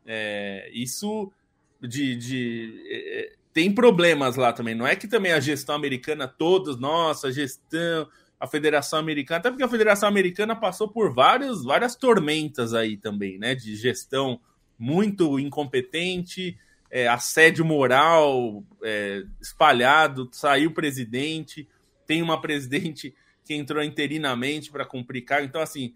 É, 0.07 0.70
isso 0.72 1.30
de, 1.78 2.16
de 2.16 2.82
é, 2.88 3.20
é, 3.20 3.32
tem 3.53 3.70
problemas 3.70 4.36
lá 4.36 4.55
também. 4.55 4.74
Não 4.74 4.86
é 4.86 4.96
que 4.96 5.07
também 5.07 5.32
a 5.32 5.38
gestão 5.38 5.74
americana 5.74 6.26
todos, 6.26 6.80
nossa, 6.80 7.28
a 7.28 7.30
gestão, 7.30 8.09
a 8.40 8.46
Federação 8.46 8.98
Americana, 8.98 9.40
até 9.40 9.50
porque 9.50 9.64
a 9.64 9.68
Federação 9.68 10.09
Americana 10.09 10.57
passou 10.57 10.88
por 10.88 11.12
vários, 11.12 11.62
várias 11.62 11.94
tormentas 11.94 12.72
aí 12.72 12.96
também, 12.96 13.38
né? 13.38 13.55
De 13.55 13.76
gestão 13.76 14.40
muito 14.78 15.38
incompetente, 15.38 16.59
é, 16.90 17.07
assédio 17.07 17.66
moral 17.66 18.64
é, 18.82 19.24
espalhado, 19.42 20.30
saiu 20.32 20.72
presidente, 20.72 21.68
tem 22.07 22.22
uma 22.22 22.40
presidente 22.40 23.14
que 23.45 23.55
entrou 23.55 23.82
interinamente 23.82 24.70
para 24.70 24.84
cumprir 24.84 25.22
cargo. 25.22 25.47
Então, 25.47 25.61
assim, 25.61 25.95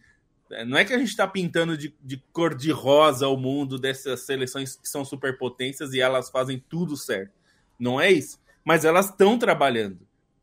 é, 0.51 0.64
não 0.64 0.78
é 0.78 0.84
que 0.84 0.92
a 0.92 0.99
gente 0.99 1.09
está 1.09 1.26
pintando 1.26 1.76
de, 1.76 1.94
de 2.03 2.22
cor 2.32 2.55
de 2.55 2.70
rosa 2.70 3.28
o 3.28 3.36
mundo 3.36 3.78
dessas 3.78 4.20
seleções 4.20 4.76
que 4.76 4.88
são 4.88 5.05
superpotências 5.05 5.92
e 5.92 6.01
elas 6.01 6.30
fazem 6.30 6.62
tudo 6.68 6.97
certo. 6.97 7.32
Não 7.78 8.01
é 8.01 8.11
isso. 8.11 8.38
Mas 8.64 8.84
elas 8.84 9.07
estão 9.07 9.38
trabalhando 9.38 9.99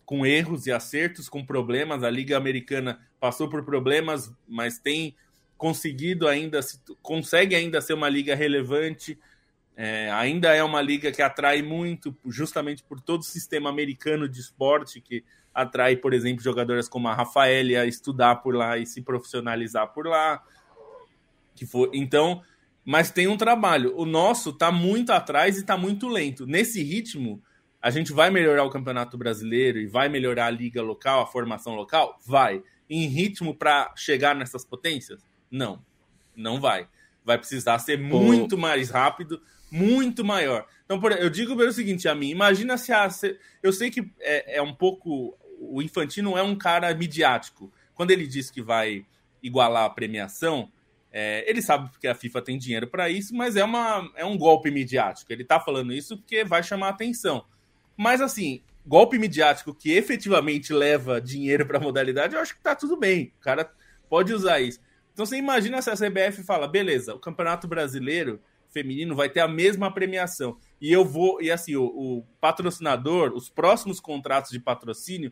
com 0.06 0.26
erros 0.26 0.68
e 0.68 0.72
acertos, 0.72 1.30
com 1.30 1.46
problemas. 1.46 2.04
A 2.04 2.10
Liga 2.10 2.38
Americana 2.38 3.00
passou 3.20 3.50
por 3.50 3.64
problemas, 3.64 4.32
mas 4.48 4.78
tem 4.78 5.16
conseguido 5.58 6.28
ainda, 6.28 6.60
consegue 7.02 7.56
ainda 7.56 7.80
ser 7.82 7.94
uma 7.94 8.10
liga 8.10 8.36
relevante. 8.36 9.18
É, 9.76 10.12
ainda 10.12 10.54
é 10.54 10.64
uma 10.64 10.82
liga 10.82 11.12
que 11.12 11.22
atrai 11.22 11.62
muito, 11.62 12.16
justamente 12.26 12.84
por 12.84 13.00
todo 13.00 13.22
o 13.22 13.26
sistema 13.26 13.70
americano 13.70 14.28
de 14.30 14.40
esporte 14.40 15.02
que 15.02 15.24
atrai, 15.54 15.96
por 15.96 16.14
exemplo, 16.14 16.44
jogadoras 16.44 16.90
como 16.90 17.08
a 17.08 17.14
Rafaelia 17.14 17.82
a 17.82 17.86
estudar 17.86 18.38
por 18.38 18.56
lá 18.56 18.78
e 18.78 18.86
se 18.86 19.02
profissionalizar 19.02 19.94
por 19.94 20.08
lá. 20.08 20.42
Que 21.56 21.66
for, 21.66 21.90
então, 21.94 22.42
mas 22.84 23.12
tem 23.12 23.28
um 23.28 23.38
trabalho. 23.38 23.94
O 23.96 24.06
nosso 24.06 24.50
está 24.50 24.72
muito 24.72 25.12
atrás 25.12 25.58
e 25.58 25.60
está 25.62 25.78
muito 25.78 26.08
lento. 26.08 26.46
Nesse 26.48 26.82
ritmo, 26.82 27.42
a 27.82 27.90
gente 27.90 28.14
vai 28.14 28.30
melhorar 28.30 28.64
o 28.64 28.70
Campeonato 28.70 29.18
Brasileiro 29.18 29.78
e 29.78 29.86
vai 29.86 30.10
melhorar 30.10 30.48
a 30.48 30.52
liga 30.52 30.82
local, 30.82 31.22
a 31.22 31.28
formação 31.28 31.76
local? 31.76 32.18
Vai. 32.26 32.64
Em 32.90 33.08
ritmo 33.08 33.54
para 33.54 33.94
chegar 33.96 34.36
nessas 34.36 34.66
potências? 34.66 35.22
Não, 35.52 35.84
não 36.36 36.60
vai. 36.60 36.88
vai 37.24 37.38
precisar 37.38 37.80
ser 37.80 37.98
muito 38.00 38.58
mais 38.58 38.90
rápido, 38.90 39.42
muito 39.72 40.24
maior. 40.24 40.66
Então, 40.86 41.00
por, 41.00 41.12
eu 41.12 41.30
digo 41.30 41.56
pelo 41.56 41.72
seguinte 41.72 42.08
a 42.08 42.16
mim, 42.16 42.30
imagina 42.30 42.78
se 42.78 42.92
a. 42.92 43.08
Eu 43.62 43.74
sei 43.74 43.90
que 43.90 44.12
é, 44.20 44.58
é 44.58 44.62
um 44.62 44.74
pouco. 44.74 45.38
O 45.72 45.82
Infantino 45.82 46.38
é 46.38 46.44
um 46.44 46.56
cara 46.56 46.94
midiático. 46.94 47.72
Quando 47.94 48.12
ele 48.12 48.28
diz 48.28 48.50
que 48.50 48.62
vai 48.62 49.06
igualar 49.42 49.86
a 49.86 49.90
premiação, 49.90 50.72
é, 51.12 51.48
ele 51.48 51.62
sabe 51.62 51.90
porque 51.92 52.08
a 52.08 52.16
FIFA 52.16 52.42
tem 52.42 52.58
dinheiro 52.58 52.88
para 52.88 53.10
isso, 53.10 53.36
mas 53.36 53.56
é, 53.56 53.64
uma, 53.64 54.12
é 54.16 54.26
um 54.26 54.38
golpe 54.38 54.72
midiático. 54.72 55.32
Ele 55.32 55.44
está 55.44 55.60
falando 55.60 55.94
isso 55.94 56.18
porque 56.18 56.44
vai 56.44 56.64
chamar 56.64 56.90
atenção. 56.90 57.46
Mas 57.96 58.20
assim, 58.20 58.64
golpe 58.86 59.20
midiático 59.20 59.76
que 59.76 59.92
efetivamente 59.92 60.74
leva 60.74 61.22
dinheiro 61.22 61.66
para 61.66 61.78
a 61.78 61.82
modalidade, 61.82 62.34
eu 62.34 62.42
acho 62.42 62.56
que 62.56 62.64
tá 62.64 62.76
tudo 62.76 62.98
bem. 62.98 63.32
O 63.40 63.42
cara 63.42 63.72
pode 64.10 64.34
usar 64.34 64.60
isso. 64.60 64.80
Então 65.14 65.26
você 65.26 65.38
imagina 65.38 65.82
se 65.82 65.92
a 65.92 65.96
CBF 65.96 66.44
fala, 66.44 66.68
beleza, 66.68 67.14
o 67.14 67.20
Campeonato 67.20 67.68
Brasileiro 67.68 68.42
feminino 68.72 69.16
vai 69.16 69.30
ter 69.30 69.40
a 69.40 69.48
mesma 69.48 69.94
premiação. 69.94 70.58
E 70.82 70.92
eu 70.92 71.06
vou, 71.06 71.40
e 71.40 71.52
assim, 71.52 71.76
o, 71.76 71.86
o 71.86 72.26
patrocinador, 72.42 73.32
os 73.34 73.48
próximos 73.50 74.00
contratos 74.00 74.50
de 74.50 74.60
patrocínio, 74.60 75.32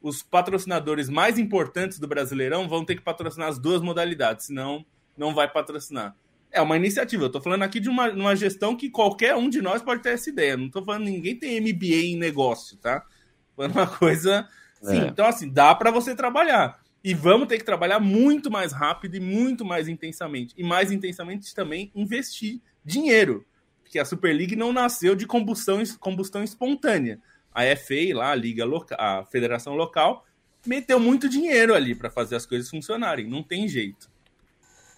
os 0.00 0.22
patrocinadores 0.22 1.08
mais 1.08 1.38
importantes 1.38 1.98
do 1.98 2.08
Brasileirão 2.08 2.68
vão 2.68 2.84
ter 2.84 2.96
que 2.96 3.02
patrocinar 3.02 3.48
as 3.48 3.58
duas 3.58 3.82
modalidades, 3.82 4.46
senão 4.46 4.84
não 5.16 5.34
vai 5.34 5.50
patrocinar. 5.50 6.16
É 6.50 6.60
uma 6.60 6.76
iniciativa. 6.76 7.24
Eu 7.24 7.26
estou 7.26 7.40
falando 7.40 7.62
aqui 7.62 7.78
de 7.78 7.88
uma, 7.88 8.10
uma 8.10 8.34
gestão 8.34 8.76
que 8.76 8.90
qualquer 8.90 9.36
um 9.36 9.48
de 9.48 9.62
nós 9.62 9.82
pode 9.82 10.02
ter 10.02 10.10
essa 10.10 10.30
ideia. 10.30 10.56
Não 10.56 10.66
estou 10.66 10.84
falando 10.84 11.04
ninguém 11.04 11.36
tem 11.36 11.60
MBA 11.60 12.06
em 12.06 12.16
negócio, 12.16 12.76
tá? 12.78 13.04
Falando 13.54 13.72
uma 13.72 13.86
coisa. 13.86 14.48
Sim, 14.82 15.02
é. 15.02 15.06
então 15.06 15.26
assim, 15.26 15.48
dá 15.48 15.74
para 15.74 15.90
você 15.90 16.14
trabalhar. 16.14 16.80
E 17.04 17.14
vamos 17.14 17.48
ter 17.48 17.58
que 17.58 17.64
trabalhar 17.64 18.00
muito 18.00 18.50
mais 18.50 18.72
rápido 18.72 19.16
e 19.16 19.20
muito 19.20 19.64
mais 19.64 19.88
intensamente. 19.88 20.54
E 20.56 20.62
mais 20.62 20.90
intensamente 20.90 21.54
também 21.54 21.90
investir 21.94 22.60
dinheiro. 22.84 23.46
Porque 23.82 23.98
a 23.98 24.04
Super 24.04 24.34
League 24.34 24.56
não 24.56 24.72
nasceu 24.72 25.14
de 25.14 25.26
combustão, 25.26 25.82
combustão 25.98 26.42
espontânea. 26.42 27.20
A 27.54 27.64
FA, 27.76 28.14
lá, 28.14 28.30
a 28.30 28.34
Liga 28.34 28.64
a 28.98 29.24
Federação 29.24 29.74
Local, 29.74 30.24
meteu 30.66 31.00
muito 31.00 31.28
dinheiro 31.28 31.74
ali 31.74 31.94
para 31.94 32.10
fazer 32.10 32.36
as 32.36 32.46
coisas 32.46 32.68
funcionarem. 32.68 33.28
Não 33.28 33.42
tem 33.42 33.68
jeito. 33.68 34.10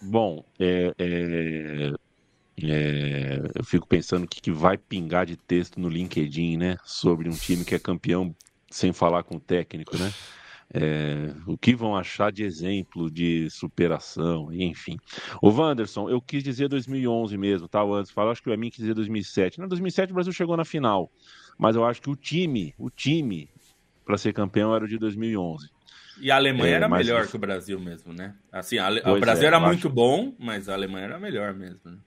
Bom, 0.01 0.43
é, 0.59 0.93
é, 0.97 1.93
é, 2.61 3.41
eu 3.55 3.63
fico 3.63 3.87
pensando 3.87 4.25
o 4.25 4.27
que, 4.27 4.41
que 4.41 4.51
vai 4.51 4.77
pingar 4.77 5.25
de 5.25 5.37
texto 5.37 5.79
no 5.79 5.87
LinkedIn, 5.87 6.57
né? 6.57 6.77
Sobre 6.83 7.29
um 7.29 7.33
time 7.33 7.63
que 7.63 7.73
é 7.73 7.79
campeão 7.79 8.35
sem 8.69 8.91
falar 8.91 9.23
com 9.23 9.37
o 9.37 9.39
técnico, 9.39 9.97
né? 9.97 10.11
É, 10.75 11.33
o 11.45 11.55
que 11.55 11.75
vão 11.75 11.95
achar 11.95 12.31
de 12.31 12.43
exemplo 12.43 13.09
de 13.09 13.47
superação, 13.49 14.51
enfim. 14.51 14.97
O 15.41 15.49
Wanderson, 15.49 16.09
eu 16.09 16.19
quis 16.19 16.43
dizer 16.43 16.67
2011 16.67 17.37
mesmo, 17.37 17.67
tá? 17.67 17.83
O 17.83 17.93
antes 17.93 18.11
fala, 18.11 18.31
acho 18.31 18.41
que 18.41 18.49
o 18.49 18.53
Emin 18.53 18.71
quis 18.71 18.79
dizer 18.79 18.95
2007. 18.95 19.59
Na 19.59 19.67
2007 19.67 20.11
o 20.11 20.15
Brasil 20.15 20.33
chegou 20.33 20.57
na 20.57 20.65
final, 20.65 21.11
mas 21.57 21.75
eu 21.75 21.85
acho 21.85 22.01
que 22.01 22.09
o 22.09 22.15
time, 22.15 22.73
o 22.77 22.89
time 22.89 23.49
para 24.05 24.17
ser 24.17 24.33
campeão 24.33 24.75
era 24.75 24.85
o 24.85 24.87
de 24.87 24.97
2011. 24.97 25.69
E 26.19 26.29
a 26.29 26.35
Alemanha 26.35 26.73
é, 26.73 26.75
era 26.75 26.89
melhor 26.89 27.27
que 27.27 27.35
o 27.35 27.39
Brasil 27.39 27.79
mesmo, 27.79 28.13
né? 28.13 28.35
Assim, 28.51 28.77
a, 28.77 28.89
o 28.89 29.19
Brasil 29.19 29.45
é, 29.45 29.47
era 29.47 29.59
muito 29.59 29.87
acho... 29.87 29.89
bom, 29.89 30.35
mas 30.37 30.69
a 30.69 30.73
Alemanha 30.73 31.05
era 31.05 31.19
melhor 31.19 31.53
mesmo. 31.53 31.79
Né? 31.85 31.97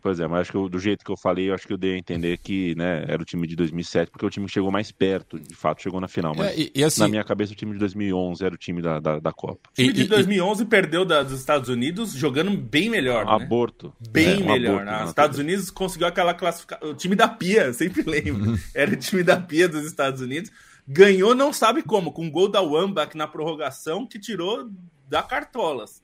Pois 0.00 0.18
é, 0.18 0.26
mas 0.26 0.40
acho 0.40 0.50
que 0.50 0.56
eu, 0.56 0.68
do 0.68 0.78
jeito 0.78 1.04
que 1.04 1.10
eu 1.10 1.16
falei, 1.16 1.50
eu 1.50 1.54
acho 1.54 1.66
que 1.66 1.72
eu 1.72 1.76
dei 1.78 1.94
a 1.94 1.98
entender 1.98 2.38
que 2.38 2.74
né, 2.74 3.04
era 3.06 3.20
o 3.20 3.24
time 3.24 3.46
de 3.46 3.54
2007, 3.54 4.10
porque 4.10 4.24
o 4.24 4.30
time 4.30 4.46
que 4.46 4.52
chegou 4.52 4.70
mais 4.70 4.90
perto, 4.90 5.38
de 5.38 5.54
fato, 5.54 5.82
chegou 5.82 6.00
na 6.00 6.08
final. 6.08 6.34
Mas 6.36 6.48
é, 6.48 6.60
e, 6.60 6.72
e 6.74 6.84
assim, 6.84 7.00
na 7.00 7.08
minha 7.08 7.24
cabeça, 7.24 7.52
o 7.52 7.56
time 7.56 7.72
de 7.72 7.78
2011 7.78 8.44
era 8.44 8.54
o 8.54 8.58
time 8.58 8.80
da, 8.80 8.98
da, 8.98 9.18
da 9.18 9.32
Copa. 9.32 9.68
O 9.70 9.74
time 9.74 9.92
de 9.92 10.04
2011 10.04 10.62
e, 10.62 10.66
perdeu 10.66 11.04
da, 11.04 11.22
dos 11.22 11.38
Estados 11.38 11.68
Unidos 11.68 12.12
jogando 12.12 12.56
bem 12.56 12.88
melhor. 12.88 13.26
Né? 13.26 13.32
Aborto. 13.32 13.92
Bem 14.10 14.42
é, 14.42 14.44
melhor. 14.44 14.82
Aborto, 14.82 14.90
né? 14.90 15.04
Os 15.04 15.10
Estados 15.10 15.38
Unidos 15.38 15.70
conseguiu 15.70 16.06
aquela 16.06 16.32
classificação. 16.32 16.90
O 16.90 16.94
time 16.94 17.14
da 17.14 17.28
Pia, 17.28 17.72
sempre 17.74 18.02
lembro. 18.02 18.58
era 18.74 18.92
o 18.92 18.96
time 18.96 19.22
da 19.22 19.36
Pia 19.38 19.68
dos 19.68 19.84
Estados 19.84 20.20
Unidos. 20.20 20.50
Ganhou, 20.88 21.34
não 21.34 21.52
sabe 21.52 21.82
como, 21.82 22.10
com 22.10 22.24
um 22.24 22.30
gol 22.30 22.48
da 22.48 22.60
Wambach 22.60 23.16
na 23.16 23.26
prorrogação 23.26 24.06
que 24.06 24.18
tirou 24.18 24.68
da 25.08 25.22
cartolas. 25.22 26.02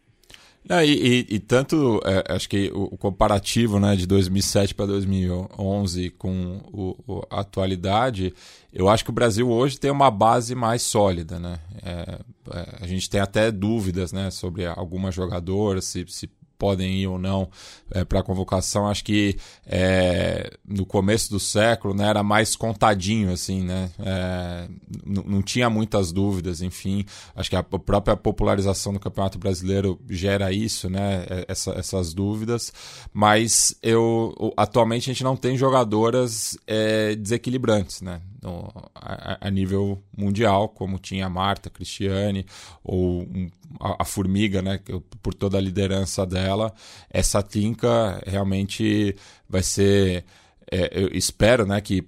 Não, 0.68 0.82
e, 0.82 0.90
e, 1.30 1.36
e, 1.36 1.38
tanto, 1.38 2.00
é, 2.04 2.34
acho 2.34 2.48
que 2.48 2.72
o, 2.74 2.96
comparativo 2.96 3.78
né, 3.78 3.94
de 3.94 4.04
2007 4.04 4.74
para 4.74 4.86
2011 4.86 6.10
com 6.10 6.60
o, 6.72 6.96
o, 7.06 7.22
a 7.30 7.40
atualidade, 7.40 8.34
eu 8.72 8.88
acho 8.88 9.04
que 9.04 9.10
o 9.10 9.14
Brasil 9.14 9.48
hoje 9.48 9.78
tem 9.78 9.92
uma 9.92 10.10
base 10.10 10.56
mais 10.56 10.82
sólida. 10.82 11.38
Né? 11.38 11.60
É, 11.84 12.18
é, 12.52 12.78
a 12.80 12.86
gente 12.86 13.08
tem 13.08 13.20
até 13.20 13.52
dúvidas 13.52 14.12
né, 14.12 14.28
sobre 14.32 14.66
algumas 14.66 15.14
jogadoras, 15.14 15.84
se, 15.84 16.04
se 16.08 16.28
podem 16.58 16.98
ir 16.98 17.06
ou 17.06 17.18
não 17.18 17.48
é, 17.90 18.04
para 18.04 18.20
a 18.20 18.22
convocação. 18.22 18.88
Acho 18.88 19.04
que 19.04 19.36
é, 19.66 20.50
no 20.66 20.84
começo 20.84 21.30
do 21.30 21.40
século 21.40 21.94
né, 21.94 22.08
era 22.08 22.22
mais 22.22 22.56
contadinho, 22.56 23.32
assim, 23.32 23.62
né? 23.62 23.90
É, 23.98 24.68
não 25.04 25.42
tinha 25.42 25.70
muitas 25.70 26.12
dúvidas, 26.12 26.62
enfim. 26.62 27.04
Acho 27.34 27.50
que 27.50 27.56
a 27.56 27.62
própria 27.62 28.16
popularização 28.16 28.92
do 28.92 29.00
Campeonato 29.00 29.38
Brasileiro 29.38 30.00
gera 30.08 30.52
isso, 30.52 30.88
né? 30.88 31.26
É, 31.28 31.44
essa, 31.48 31.72
essas 31.72 32.12
dúvidas. 32.12 32.72
Mas 33.12 33.76
eu 33.82 34.34
atualmente 34.56 35.10
a 35.10 35.12
gente 35.12 35.24
não 35.24 35.36
tem 35.36 35.56
jogadoras 35.56 36.58
é, 36.66 37.14
desequilibrantes, 37.14 38.00
né? 38.02 38.20
No, 38.42 38.70
a, 38.94 39.46
a, 39.46 39.50
nível 39.50 40.02
mundial, 40.16 40.68
como 40.68 40.98
tinha 40.98 41.26
a 41.26 41.30
Marta, 41.30 41.68
a 41.68 41.72
Cristiane, 41.72 42.44
ou 42.84 43.22
um, 43.22 43.50
a, 43.80 44.02
a, 44.02 44.04
Formiga, 44.04 44.60
né? 44.60 44.80
Por 45.22 45.32
toda 45.32 45.56
a 45.56 45.60
liderança 45.60 46.26
dela 46.26 46.74
essa 47.10 47.42
Tinca 47.42 48.22
realmente 48.26 49.16
vai 49.48 49.62
ser. 49.62 50.24
É, 50.70 50.90
eu 50.92 51.08
espero 51.14 51.64
né, 51.64 51.80
que 51.80 52.06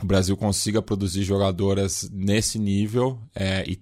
o 0.00 0.06
Brasil 0.06 0.36
consiga 0.36 0.80
produzir 0.80 1.24
jogadoras 1.24 2.08
nesse 2.12 2.58
nível 2.58 3.18
é, 3.34 3.64
e 3.66 3.80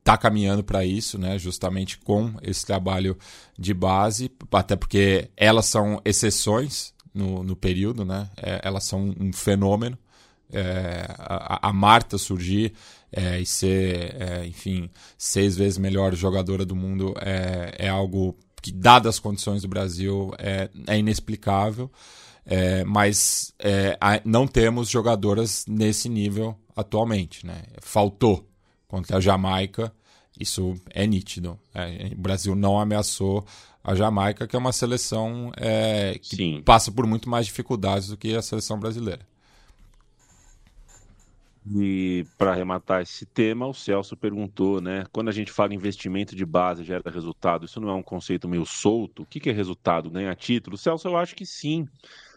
está 0.00 0.18
caminhando 0.18 0.62
para 0.62 0.84
isso, 0.84 1.18
né, 1.18 1.38
justamente 1.38 1.96
com 1.96 2.34
esse 2.42 2.66
trabalho 2.66 3.16
de 3.58 3.72
base, 3.72 4.30
até 4.52 4.76
porque 4.76 5.30
elas 5.34 5.64
são 5.64 6.02
exceções 6.04 6.92
no, 7.14 7.42
no 7.42 7.56
período, 7.56 8.04
né, 8.04 8.28
é, 8.36 8.60
elas 8.62 8.84
são 8.84 9.14
um 9.18 9.32
fenômeno. 9.32 9.96
É, 10.54 11.06
a, 11.18 11.68
a, 11.68 11.72
Marta 11.72 12.16
surgir 12.16 12.72
é, 13.12 13.40
e 13.40 13.46
ser, 13.46 14.16
é, 14.20 14.46
enfim, 14.46 14.90
seis 15.18 15.56
vezes 15.56 15.78
melhor 15.78 16.14
jogadora 16.14 16.64
do 16.64 16.74
mundo 16.74 17.14
é, 17.20 17.74
é 17.78 17.88
algo 17.88 18.36
que, 18.60 18.72
dadas 18.72 19.16
as 19.16 19.18
condições 19.18 19.62
do 19.62 19.68
Brasil, 19.68 20.32
é, 20.38 20.70
é 20.86 20.98
inexplicável. 20.98 21.90
É, 22.46 22.84
mas 22.84 23.54
é, 23.58 23.96
não 24.24 24.46
temos 24.46 24.88
jogadoras 24.90 25.64
nesse 25.66 26.08
nível 26.08 26.56
atualmente. 26.74 27.46
Né? 27.46 27.62
Faltou 27.80 28.48
contra 28.88 29.18
a 29.18 29.20
Jamaica, 29.20 29.92
isso 30.38 30.74
é 30.90 31.06
nítido. 31.06 31.58
O 32.12 32.20
Brasil 32.20 32.54
não 32.54 32.78
ameaçou 32.78 33.46
a 33.82 33.94
Jamaica, 33.94 34.46
que 34.46 34.56
é 34.56 34.58
uma 34.58 34.72
seleção 34.72 35.52
que 36.20 36.36
Sim. 36.36 36.62
passa 36.64 36.90
por 36.90 37.06
muito 37.06 37.28
mais 37.28 37.46
dificuldades 37.46 38.08
do 38.08 38.16
que 38.16 38.34
a 38.34 38.42
seleção 38.42 38.78
brasileira. 38.78 39.26
E 41.66 42.26
para 42.36 42.52
arrematar 42.52 43.00
esse 43.00 43.24
tema, 43.24 43.66
o 43.66 43.72
Celso 43.72 44.16
perguntou, 44.16 44.82
né? 44.82 45.06
Quando 45.10 45.28
a 45.28 45.32
gente 45.32 45.50
fala 45.50 45.72
investimento 45.72 46.36
de 46.36 46.44
base 46.44 46.84
gera 46.84 47.10
resultado, 47.10 47.64
isso 47.64 47.80
não 47.80 47.88
é 47.88 47.94
um 47.94 48.02
conceito 48.02 48.46
meio 48.46 48.66
solto? 48.66 49.22
O 49.22 49.26
que, 49.26 49.40
que 49.40 49.48
é 49.48 49.52
resultado? 49.52 50.10
Ganhar 50.10 50.34
título? 50.36 50.76
Celso, 50.76 51.08
eu 51.08 51.16
acho 51.16 51.34
que 51.34 51.46
sim. 51.46 51.88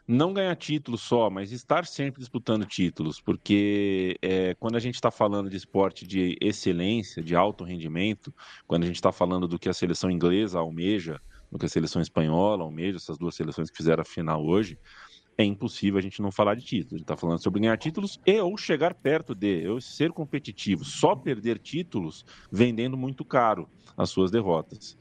Não 0.08 0.34
ganhar 0.34 0.56
título 0.56 0.98
só, 0.98 1.30
mas 1.30 1.52
estar 1.52 1.86
sempre 1.86 2.22
disputando 2.22 2.66
títulos, 2.66 3.20
porque 3.20 4.18
é, 4.22 4.56
quando 4.56 4.78
a 4.78 4.80
gente 4.80 4.96
está 4.96 5.12
falando 5.12 5.50
de 5.50 5.58
esporte 5.58 6.08
de 6.08 6.38
excelência, 6.40 7.22
de 7.22 7.36
alto 7.36 7.66
rendimento, 7.66 8.34
quando 8.66 8.84
a 8.84 8.86
gente 8.86 8.96
está 8.96 9.12
falando 9.12 9.50
do 9.50 9.60
que 9.60 9.68
a 9.68 9.74
seleção 9.74 10.10
inglesa 10.10 10.60
almeja, 10.60 11.20
do 11.52 11.60
que 11.60 11.66
a 11.66 11.70
seleção 11.70 12.02
espanhola 12.02 12.64
almeja, 12.64 12.96
essas 12.96 13.18
duas 13.18 13.36
seleções 13.36 13.70
que 13.70 13.76
fizeram 13.76 14.02
a 14.02 14.06
final 14.06 14.46
hoje, 14.46 14.80
é 15.38 15.44
impossível 15.44 16.00
a 16.00 16.02
gente 16.02 16.22
não 16.22 16.32
falar 16.32 16.56
de 16.56 16.66
títulos. 16.66 16.94
A 16.94 16.98
gente 16.98 17.04
está 17.04 17.16
falando 17.16 17.42
sobre 17.42 17.62
ganhar 17.62 17.78
títulos 17.78 18.20
e 18.26 18.40
ou 18.40 18.58
chegar 18.58 18.94
perto 18.96 19.36
de, 19.36 19.68
ou 19.68 19.80
ser 19.80 20.12
competitivo. 20.12 20.84
Só 20.84 21.16
perder 21.16 21.60
títulos 21.60 22.26
vendendo 22.52 22.98
muito 22.98 23.24
caro 23.24 23.70
as 23.96 24.10
suas 24.10 24.32
derrotas. 24.32 24.98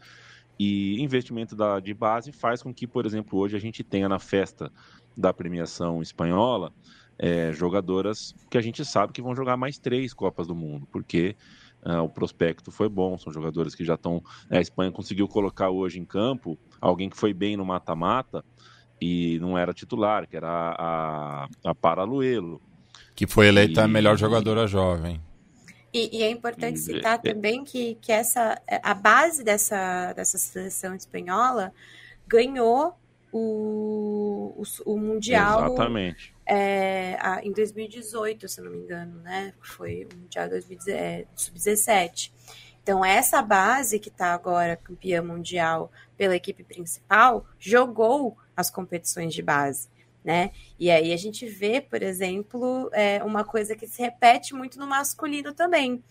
E 0.59 1.03
investimento 1.03 1.57
da, 1.57 1.80
de 1.80 1.95
base 1.95 2.32
faz 2.32 2.62
com 2.62 2.72
que, 2.72 2.87
por 2.87 3.07
exemplo, 3.07 3.39
hoje 3.39 3.57
a 3.57 3.61
gente 3.61 3.82
tenha 3.82 4.09
na 4.09 4.18
festa 4.18 4.70
da 5.16 5.32
premiação 5.32 6.03
espanhola 6.03 6.72
é, 7.18 7.51
jogadoras 7.53 8.34
que 8.51 8.59
a 8.59 8.61
gente 8.61 8.84
sabe 8.84 9.12
que 9.12 9.22
vão 9.22 9.34
jogar 9.34 9.57
mais 9.57 9.78
três 9.78 10.12
Copas 10.12 10.47
do 10.47 10.55
Mundo, 10.55 10.87
porque 10.93 11.34
uh, 11.82 12.03
o 12.03 12.09
prospecto 12.11 12.70
foi 12.70 12.89
bom, 12.91 13.16
são 13.16 13.32
jogadores 13.32 13.74
que 13.74 13.84
já 13.84 13.95
estão. 13.95 14.22
A 14.51 14.61
Espanha 14.61 14.93
conseguiu 14.93 15.26
colocar 15.26 15.70
hoje 15.70 15.99
em 15.99 16.05
campo 16.05 16.59
alguém 16.78 17.09
que 17.09 17.16
foi 17.16 17.32
bem 17.32 17.57
no 17.57 17.64
mata-mata 17.64 18.45
e 19.01 19.38
não 19.40 19.57
era 19.57 19.72
titular, 19.72 20.26
que 20.26 20.36
era 20.36 20.49
a, 20.49 21.44
a, 21.44 21.49
a 21.64 21.74
Paraluelo. 21.74 22.61
Que 23.14 23.26
foi 23.26 23.49
eleita 23.49 23.80
e... 23.80 23.84
a 23.84 23.88
melhor 23.88 24.16
jogadora 24.16 24.66
jovem. 24.66 25.20
E, 25.92 26.18
e 26.18 26.22
é 26.22 26.30
importante 26.30 26.78
citar 26.78 27.20
é, 27.24 27.32
também 27.32 27.64
que, 27.64 27.94
que 28.03 28.12
essa, 28.12 28.61
a 28.82 28.92
base 28.92 29.42
dessa, 29.42 30.12
dessa 30.12 30.36
seleção 30.36 30.94
espanhola 30.94 31.72
ganhou 32.26 32.94
o, 33.32 34.55
o, 34.57 34.92
o 34.92 34.99
Mundial. 34.99 35.66
Exatamente. 35.66 36.34
É, 36.47 37.16
a, 37.20 37.40
em 37.42 37.53
2018, 37.53 38.49
se 38.49 38.61
não 38.61 38.70
me 38.70 38.78
engano, 38.78 39.20
né? 39.22 39.55
Foi 39.61 40.07
o 40.12 40.16
Mundial 40.16 40.49
é, 40.88 41.24
Sub-17. 41.34 42.30
Então, 42.82 43.05
essa 43.05 43.42
base 43.42 43.99
que 43.99 44.09
está 44.09 44.32
agora 44.32 44.76
campeã 44.76 45.20
mundial 45.20 45.90
pela 46.16 46.36
equipe 46.36 46.64
principal 46.64 47.46
jogou 47.58 48.36
as 48.56 48.70
competições 48.70 49.34
de 49.34 49.42
base. 49.42 49.88
Né? 50.24 50.50
E 50.78 50.90
aí 50.90 51.12
a 51.12 51.16
gente 51.16 51.46
vê, 51.46 51.80
por 51.80 52.02
exemplo, 52.02 52.90
é, 52.92 53.22
uma 53.22 53.44
coisa 53.44 53.76
que 53.76 53.86
se 53.86 54.02
repete 54.02 54.54
muito 54.54 54.78
no 54.78 54.86
masculino 54.86 55.54
também. 55.54 56.02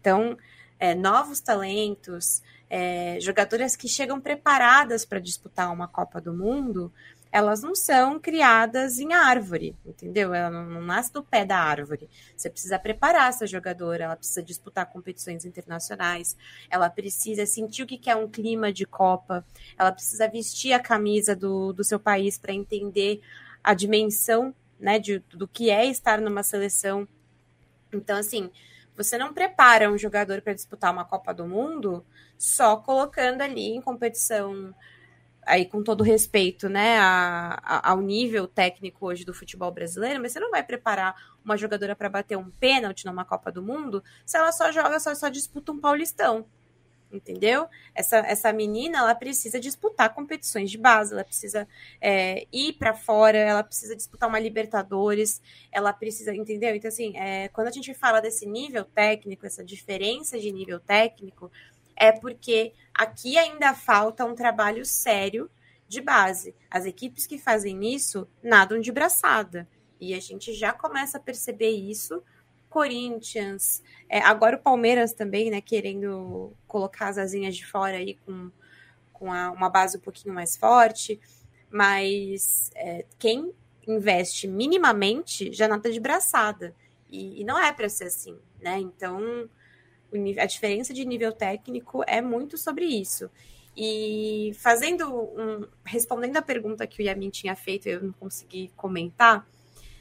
Então, 0.00 0.38
é, 0.78 0.94
novos 0.94 1.40
talentos, 1.40 2.40
é, 2.70 3.18
jogadoras 3.20 3.74
que 3.74 3.88
chegam 3.88 4.20
preparadas 4.20 5.04
para 5.04 5.18
disputar 5.18 5.72
uma 5.72 5.88
Copa 5.88 6.20
do 6.20 6.32
Mundo, 6.32 6.92
elas 7.30 7.62
não 7.62 7.74
são 7.74 8.18
criadas 8.18 8.98
em 8.98 9.12
árvore, 9.12 9.76
entendeu? 9.84 10.32
Ela 10.32 10.50
não, 10.50 10.64
não, 10.64 10.82
nasce 10.82 11.12
do 11.12 11.22
pé 11.22 11.44
da 11.44 11.58
árvore. 11.58 12.08
Você 12.36 12.48
precisa 12.48 12.78
preparar 12.78 13.28
essa 13.28 13.46
jogadora, 13.46 14.04
ela 14.04 14.16
precisa 14.16 14.42
disputar 14.42 14.86
competições 14.86 15.44
internacionais, 15.44 16.36
ela 16.70 16.88
precisa 16.88 17.44
sentir 17.44 17.82
o 17.82 17.86
que 17.86 18.08
é 18.08 18.16
um 18.16 18.28
clima 18.28 18.72
de 18.72 18.86
Copa, 18.86 19.44
ela 19.76 19.92
precisa 19.92 20.28
vestir 20.28 20.72
a 20.72 20.80
camisa 20.80 21.36
do, 21.36 21.72
do 21.72 21.84
seu 21.84 22.00
país 22.00 22.38
para 22.38 22.52
entender 22.52 23.20
a 23.62 23.74
dimensão 23.74 24.54
né, 24.80 24.98
de, 24.98 25.18
do 25.30 25.46
que 25.46 25.70
é 25.70 25.84
estar 25.86 26.20
numa 26.20 26.42
seleção. 26.42 27.06
Então, 27.92 28.16
assim, 28.16 28.50
você 28.96 29.18
não 29.18 29.32
prepara 29.32 29.90
um 29.90 29.98
jogador 29.98 30.40
para 30.40 30.54
disputar 30.54 30.92
uma 30.92 31.04
Copa 31.04 31.32
do 31.32 31.46
Mundo 31.46 32.04
só 32.36 32.76
colocando 32.76 33.42
ali 33.42 33.74
em 33.74 33.80
competição 33.80 34.74
aí 35.48 35.64
com 35.64 35.82
todo 35.82 36.04
respeito, 36.04 36.68
né, 36.68 36.98
a, 36.98 37.58
a, 37.62 37.90
ao 37.90 38.00
nível 38.00 38.46
técnico 38.46 39.06
hoje 39.06 39.24
do 39.24 39.32
futebol 39.32 39.72
brasileiro, 39.72 40.20
mas 40.20 40.32
você 40.32 40.40
não 40.40 40.50
vai 40.50 40.62
preparar 40.62 41.16
uma 41.44 41.56
jogadora 41.56 41.96
para 41.96 42.08
bater 42.08 42.36
um 42.36 42.50
pênalti 42.50 43.06
numa 43.06 43.24
Copa 43.24 43.50
do 43.50 43.62
Mundo 43.62 44.04
se 44.26 44.36
ela 44.36 44.52
só 44.52 44.70
joga, 44.70 45.00
só, 45.00 45.14
só 45.14 45.28
disputa 45.28 45.72
um 45.72 45.80
Paulistão. 45.80 46.46
Entendeu? 47.10 47.66
Essa, 47.94 48.18
essa 48.18 48.52
menina 48.52 48.98
ela 48.98 49.14
precisa 49.14 49.58
disputar 49.58 50.12
competições 50.14 50.70
de 50.70 50.76
base, 50.76 51.14
ela 51.14 51.24
precisa 51.24 51.66
é, 52.02 52.46
ir 52.52 52.74
para 52.74 52.92
fora, 52.92 53.38
ela 53.38 53.62
precisa 53.62 53.96
disputar 53.96 54.28
uma 54.28 54.38
Libertadores, 54.38 55.40
ela 55.72 55.90
precisa, 55.90 56.34
entendeu? 56.34 56.76
Então, 56.76 56.88
assim, 56.88 57.16
é, 57.16 57.48
quando 57.48 57.68
a 57.68 57.70
gente 57.70 57.94
fala 57.94 58.20
desse 58.20 58.44
nível 58.44 58.84
técnico, 58.84 59.46
essa 59.46 59.64
diferença 59.64 60.38
de 60.38 60.52
nível 60.52 60.78
técnico, 60.78 61.50
é 61.98 62.12
porque 62.12 62.72
aqui 62.94 63.36
ainda 63.36 63.74
falta 63.74 64.24
um 64.24 64.34
trabalho 64.34 64.84
sério 64.84 65.50
de 65.88 66.00
base. 66.00 66.54
As 66.70 66.86
equipes 66.86 67.26
que 67.26 67.38
fazem 67.38 67.94
isso 67.94 68.28
nadam 68.42 68.78
de 68.80 68.92
braçada. 68.92 69.68
E 70.00 70.14
a 70.14 70.20
gente 70.20 70.52
já 70.52 70.72
começa 70.72 71.18
a 71.18 71.20
perceber 71.20 71.70
isso. 71.70 72.22
Corinthians, 72.68 73.82
é, 74.08 74.20
agora 74.20 74.56
o 74.56 74.60
Palmeiras 74.60 75.12
também, 75.12 75.50
né, 75.50 75.60
querendo 75.60 76.52
colocar 76.66 77.08
as 77.08 77.18
asinhas 77.18 77.56
de 77.56 77.66
fora 77.66 77.96
aí 77.96 78.14
com, 78.26 78.50
com 79.12 79.32
a, 79.32 79.50
uma 79.50 79.70
base 79.70 79.96
um 79.96 80.00
pouquinho 80.00 80.34
mais 80.34 80.56
forte. 80.56 81.18
Mas 81.70 82.70
é, 82.76 83.04
quem 83.18 83.52
investe 83.86 84.46
minimamente 84.46 85.50
já 85.52 85.66
nada 85.66 85.90
de 85.90 85.98
braçada. 85.98 86.74
E, 87.10 87.40
e 87.40 87.44
não 87.44 87.58
é 87.58 87.72
para 87.72 87.88
ser 87.88 88.04
assim, 88.04 88.38
né? 88.60 88.78
Então, 88.78 89.48
a 90.38 90.46
diferença 90.46 90.92
de 90.94 91.04
nível 91.04 91.32
técnico 91.32 92.02
é 92.06 92.20
muito 92.20 92.56
sobre 92.56 92.84
isso. 92.84 93.30
E 93.76 94.52
fazendo 94.54 95.08
um, 95.08 95.66
respondendo 95.84 96.36
a 96.36 96.42
pergunta 96.42 96.86
que 96.86 97.00
o 97.00 97.04
Yamin 97.04 97.30
tinha 97.30 97.54
feito, 97.54 97.88
eu 97.88 98.02
não 98.02 98.12
consegui 98.12 98.72
comentar, 98.76 99.46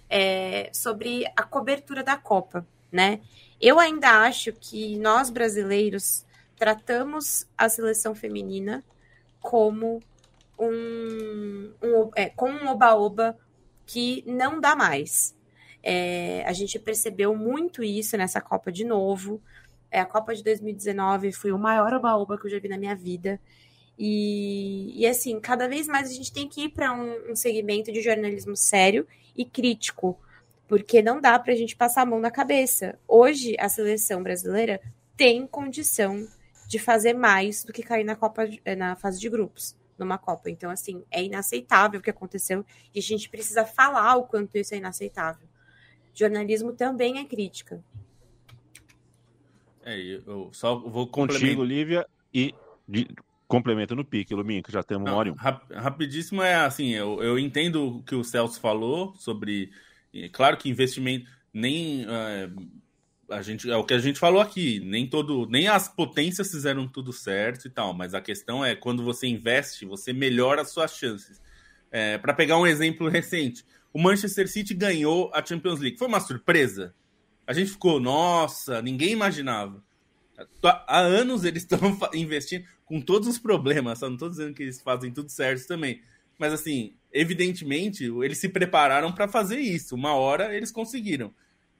é, 0.09 0.69
sobre 0.73 1.25
a 1.35 1.43
cobertura 1.43 2.03
da 2.03 2.17
Copa, 2.17 2.65
né? 2.91 3.21
Eu 3.59 3.79
ainda 3.79 4.21
acho 4.21 4.53
que 4.53 4.97
nós 4.97 5.29
brasileiros 5.29 6.25
tratamos 6.55 7.45
a 7.57 7.69
seleção 7.69 8.15
feminina 8.15 8.83
como 9.39 10.01
um, 10.57 11.71
um 11.81 12.09
é, 12.15 12.31
um 12.41 12.67
oba-oba 12.67 13.37
que 13.85 14.23
não 14.25 14.59
dá 14.59 14.75
mais. 14.75 15.35
É, 15.83 16.43
a 16.45 16.53
gente 16.53 16.79
percebeu 16.79 17.35
muito 17.35 17.83
isso 17.83 18.17
nessa 18.17 18.41
Copa 18.41 18.71
de 18.71 18.83
novo. 18.83 19.41
É, 19.97 19.99
a 19.99 20.05
Copa 20.05 20.35
de 20.35 20.43
2019 20.43 21.31
foi 21.31 21.51
o 21.51 21.57
maior 21.57 21.91
oba-oba 21.91 22.37
que 22.37 22.45
eu 22.45 22.51
já 22.51 22.59
vi 22.59 22.67
na 22.67 22.77
minha 22.77 22.95
vida. 22.95 23.41
E, 23.97 24.93
e 24.95 25.07
assim, 25.07 25.39
cada 25.39 25.67
vez 25.67 25.87
mais 25.87 26.07
a 26.07 26.13
gente 26.13 26.31
tem 26.31 26.47
que 26.47 26.65
ir 26.65 26.69
para 26.69 26.93
um, 26.93 27.31
um, 27.31 27.35
segmento 27.35 27.91
de 27.91 27.99
jornalismo 27.99 28.55
sério 28.55 29.07
e 29.35 29.43
crítico, 29.43 30.15
porque 30.67 31.01
não 31.01 31.19
dá 31.19 31.39
para 31.39 31.51
a 31.51 31.55
gente 31.55 31.75
passar 31.75 32.03
a 32.03 32.05
mão 32.05 32.19
na 32.19 32.29
cabeça. 32.29 32.99
Hoje, 33.07 33.55
a 33.59 33.67
seleção 33.67 34.21
brasileira 34.21 34.79
tem 35.15 35.47
condição 35.47 36.27
de 36.67 36.77
fazer 36.77 37.13
mais 37.13 37.63
do 37.63 37.73
que 37.73 37.81
cair 37.81 38.03
na 38.03 38.15
Copa 38.15 38.47
eh, 38.63 38.75
na 38.75 38.95
fase 38.95 39.19
de 39.19 39.29
grupos 39.29 39.75
numa 39.97 40.19
Copa. 40.19 40.47
Então, 40.47 40.69
assim, 40.69 41.03
é 41.09 41.23
inaceitável 41.23 41.99
o 41.99 42.03
que 42.03 42.11
aconteceu 42.11 42.63
e 42.93 42.99
a 42.99 43.01
gente 43.01 43.29
precisa 43.29 43.65
falar 43.65 44.15
o 44.17 44.27
quanto 44.27 44.59
isso 44.59 44.75
é 44.75 44.77
inaceitável. 44.77 45.47
Jornalismo 46.13 46.71
também 46.73 47.17
é 47.17 47.25
crítica. 47.25 47.83
É, 49.88 49.97
eu 50.27 50.49
só 50.51 50.77
vou 50.77 51.07
Contigo, 51.07 51.63
Lívia, 51.63 52.05
e 52.33 52.53
de, 52.85 53.07
complemento 53.47 53.95
no 53.95 54.03
pique, 54.03 54.35
Luminho, 54.35 54.61
que 54.61 54.69
já 54.69 54.83
temos 54.83 55.09
um. 55.09 55.31
Rap, 55.31 55.73
rapidíssimo 55.73 56.41
é 56.41 56.55
assim, 56.55 56.89
eu, 56.89 57.23
eu 57.23 57.39
entendo 57.39 57.88
o 57.88 58.03
que 58.03 58.13
o 58.13 58.21
Celso 58.21 58.59
falou 58.59 59.15
sobre. 59.15 59.71
Claro 60.33 60.57
que 60.57 60.69
investimento 60.69 61.31
nem. 61.53 62.05
É, 62.05 62.49
a 63.29 63.41
gente, 63.41 63.71
é 63.71 63.77
o 63.77 63.83
que 63.85 63.93
a 63.93 63.99
gente 63.99 64.19
falou 64.19 64.41
aqui, 64.41 64.81
nem 64.81 65.07
todo, 65.07 65.47
nem 65.49 65.69
as 65.69 65.88
potências 65.88 66.51
fizeram 66.51 66.85
tudo 66.85 67.13
certo 67.13 67.67
e 67.67 67.69
tal, 67.69 67.93
mas 67.93 68.13
a 68.13 68.19
questão 68.19 68.63
é 68.65 68.75
quando 68.75 69.05
você 69.05 69.25
investe, 69.25 69.85
você 69.85 70.11
melhora 70.11 70.63
as 70.63 70.71
suas 70.71 70.93
chances. 70.93 71.41
É, 71.89 72.17
Para 72.17 72.33
pegar 72.33 72.57
um 72.57 72.67
exemplo 72.67 73.07
recente, 73.07 73.65
o 73.93 74.01
Manchester 74.01 74.49
City 74.49 74.73
ganhou 74.73 75.31
a 75.33 75.45
Champions 75.45 75.79
League. 75.79 75.97
Foi 75.97 76.09
uma 76.09 76.19
surpresa? 76.19 76.93
A 77.47 77.53
gente 77.53 77.71
ficou, 77.71 77.99
nossa, 77.99 78.81
ninguém 78.81 79.11
imaginava. 79.11 79.81
Há 80.61 80.99
anos 80.99 81.45
eles 81.45 81.63
estão 81.67 81.79
investindo 82.13 82.65
com 82.85 83.01
todos 83.01 83.27
os 83.27 83.39
problemas, 83.39 83.99
só 83.99 84.07
não 84.07 84.15
estou 84.15 84.29
dizendo 84.29 84.53
que 84.53 84.61
eles 84.61 84.81
fazem 84.81 85.11
tudo 85.11 85.29
certo 85.29 85.65
também. 85.65 86.01
Mas 86.37 86.53
assim, 86.53 86.93
evidentemente, 87.11 88.03
eles 88.03 88.37
se 88.37 88.49
prepararam 88.49 89.11
para 89.11 89.27
fazer 89.27 89.59
isso. 89.59 89.95
Uma 89.95 90.13
hora 90.13 90.53
eles 90.53 90.71
conseguiram. 90.71 91.33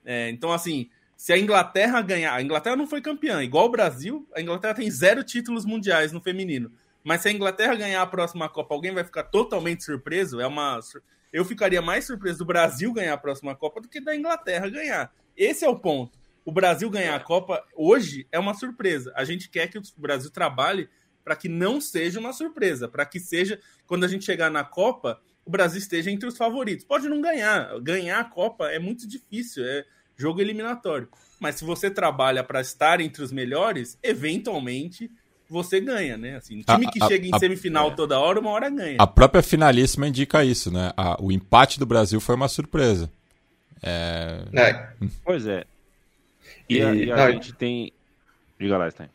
É, 0.04 0.30
então, 0.30 0.52
assim, 0.52 0.90
se 1.18 1.34
a 1.34 1.38
Inglaterra 1.38 2.02
ganhar. 2.02 2.34
A 2.34 2.42
Inglaterra 2.42 2.76
não 2.76 2.88
foi 2.88 3.02
campeã, 3.02 3.44
igual 3.44 3.66
o 3.66 3.72
Brasil, 3.72 4.28
a 4.36 4.42
Inglaterra 4.42 4.76
tem 4.76 4.90
zero 4.90 5.24
títulos 5.24 5.66
mundiais 5.66 6.12
no 6.12 6.22
feminino. 6.22 6.72
Mas 7.04 7.22
se 7.22 7.30
a 7.30 7.32
Inglaterra 7.32 7.76
ganhar 7.76 8.02
a 8.02 8.08
próxima 8.08 8.48
Copa, 8.48 8.76
alguém 8.76 8.94
vai 8.94 9.04
ficar 9.04 9.24
totalmente 9.24 9.84
surpreso? 9.84 10.40
É 10.40 10.48
uma. 10.48 10.80
Eu 11.32 11.44
ficaria 11.44 11.82
mais 11.82 12.06
surpreso 12.06 12.40
do 12.40 12.46
Brasil 12.46 12.94
ganhar 12.94 13.14
a 13.14 13.18
próxima 13.18 13.56
Copa 13.56 13.82
do 13.82 13.88
que 13.88 14.00
da 14.00 14.16
Inglaterra 14.16 14.70
ganhar. 14.70 15.14
Esse 15.38 15.64
é 15.64 15.70
o 15.70 15.78
ponto. 15.78 16.18
O 16.44 16.52
Brasil 16.52 16.90
ganhar 16.90 17.16
a 17.16 17.20
Copa 17.20 17.64
hoje 17.76 18.28
é 18.32 18.40
uma 18.40 18.54
surpresa. 18.54 19.14
A 19.16 19.24
gente 19.24 19.50
quer 19.50 19.68
que 19.68 19.78
o 19.78 19.82
Brasil 19.98 20.32
trabalhe 20.32 20.90
para 21.24 21.36
que 21.36 21.48
não 21.48 21.80
seja 21.80 22.20
uma 22.20 22.34
surpresa, 22.34 22.88
para 22.88 23.06
que 23.06 23.20
seja, 23.20 23.60
quando 23.86 24.06
a 24.06 24.08
gente 24.08 24.24
chegar 24.24 24.50
na 24.50 24.64
Copa, 24.64 25.20
o 25.46 25.52
Brasil 25.52 25.78
esteja 25.78 26.10
entre 26.10 26.28
os 26.28 26.38
favoritos. 26.38 26.86
Pode 26.86 27.10
não 27.10 27.22
ganhar, 27.22 27.78
ganhar 27.82 28.20
a 28.20 28.24
Copa 28.24 28.70
é 28.70 28.80
muito 28.80 29.06
difícil, 29.06 29.66
é 29.66 29.86
jogo 30.16 30.42
eliminatório. 30.42 31.10
Mas 31.40 31.56
se 31.56 31.66
você 31.66 31.92
trabalha 31.92 32.44
para 32.44 32.62
estar 32.62 33.02
entre 33.02 33.22
os 33.22 33.32
melhores, 33.32 34.00
eventualmente 34.02 35.12
você 35.50 35.80
ganha, 35.80 36.18
né? 36.18 36.38
Assim, 36.38 36.62
time 36.62 36.90
que 36.92 37.04
a, 37.04 37.08
chega 37.08 37.28
em 37.28 37.34
a, 37.34 37.40
semifinal 37.40 37.90
a, 37.90 37.96
toda 37.96 38.20
hora, 38.20 38.40
uma 38.40 38.52
hora 38.52 38.70
ganha. 38.70 38.98
A 39.00 39.08
própria 39.08 39.44
finalíssima 39.44 40.08
indica 40.08 40.44
isso, 40.44 40.72
né? 40.72 40.92
o 41.20 41.32
empate 41.32 41.80
do 41.80 41.86
Brasil 41.86 42.20
foi 42.20 42.36
uma 42.36 42.48
surpresa. 42.48 43.12
É... 43.82 44.44
É. 44.54 44.90
Pois 45.24 45.46
é. 45.48 45.66
E, 46.70 46.78
e 46.78 46.82
a, 46.82 46.96
e 46.96 47.12
a 47.12 47.16
não, 47.16 47.32
gente 47.32 47.54
tem. 47.54 47.94
Diga 48.60 48.78
lá, 48.78 48.90
Stein. 48.90 49.10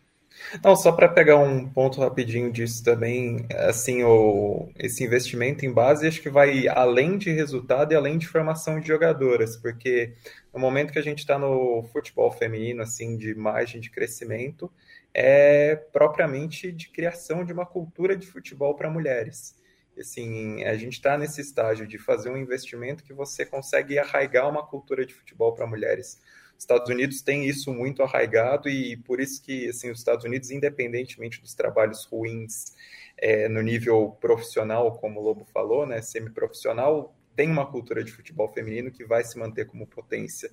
Não, 0.62 0.74
só 0.74 0.92
para 0.92 1.08
pegar 1.08 1.38
um 1.38 1.68
ponto 1.68 2.00
rapidinho 2.00 2.50
disso 2.50 2.82
também, 2.82 3.46
assim, 3.68 4.02
o, 4.02 4.68
esse 4.78 5.04
investimento 5.04 5.64
em 5.64 5.72
base 5.72 6.06
acho 6.06 6.20
que 6.20 6.30
vai 6.30 6.66
além 6.68 7.16
de 7.16 7.30
resultado 7.30 7.92
e 7.92 7.94
além 7.94 8.18
de 8.18 8.26
formação 8.26 8.80
de 8.80 8.88
jogadoras, 8.88 9.56
porque 9.56 10.14
no 10.52 10.58
momento 10.58 10.92
que 10.92 10.98
a 10.98 11.02
gente 11.02 11.20
está 11.20 11.38
no 11.38 11.84
futebol 11.92 12.30
feminino, 12.32 12.82
assim, 12.82 13.16
de 13.16 13.34
margem 13.34 13.80
de 13.80 13.90
crescimento, 13.90 14.70
é 15.14 15.76
propriamente 15.76 16.72
de 16.72 16.88
criação 16.88 17.44
de 17.44 17.52
uma 17.52 17.66
cultura 17.66 18.16
de 18.16 18.26
futebol 18.26 18.74
para 18.74 18.90
mulheres 18.90 19.54
assim, 19.98 20.64
a 20.64 20.76
gente 20.76 20.94
está 20.94 21.18
nesse 21.18 21.40
estágio 21.40 21.86
de 21.86 21.98
fazer 21.98 22.30
um 22.30 22.36
investimento 22.36 23.04
que 23.04 23.12
você 23.12 23.44
consegue 23.44 23.98
arraigar 23.98 24.48
uma 24.48 24.66
cultura 24.66 25.04
de 25.04 25.14
futebol 25.14 25.52
para 25.54 25.66
mulheres. 25.66 26.20
Estados 26.58 26.88
Unidos 26.88 27.22
tem 27.22 27.46
isso 27.46 27.72
muito 27.72 28.02
arraigado 28.02 28.68
e 28.68 28.96
por 28.96 29.20
isso 29.20 29.42
que 29.42 29.68
assim, 29.68 29.90
os 29.90 29.98
Estados 29.98 30.24
Unidos, 30.24 30.50
independentemente 30.50 31.40
dos 31.40 31.54
trabalhos 31.54 32.04
ruins 32.04 32.72
é, 33.18 33.48
no 33.48 33.60
nível 33.60 34.16
profissional, 34.20 34.96
como 34.98 35.20
o 35.20 35.22
Lobo 35.22 35.44
falou, 35.44 35.86
né, 35.86 36.00
semiprofissional, 36.00 37.14
tem 37.34 37.50
uma 37.50 37.66
cultura 37.66 38.04
de 38.04 38.12
futebol 38.12 38.48
feminino 38.48 38.90
que 38.90 39.04
vai 39.04 39.24
se 39.24 39.38
manter 39.38 39.66
como 39.66 39.86
potência. 39.86 40.50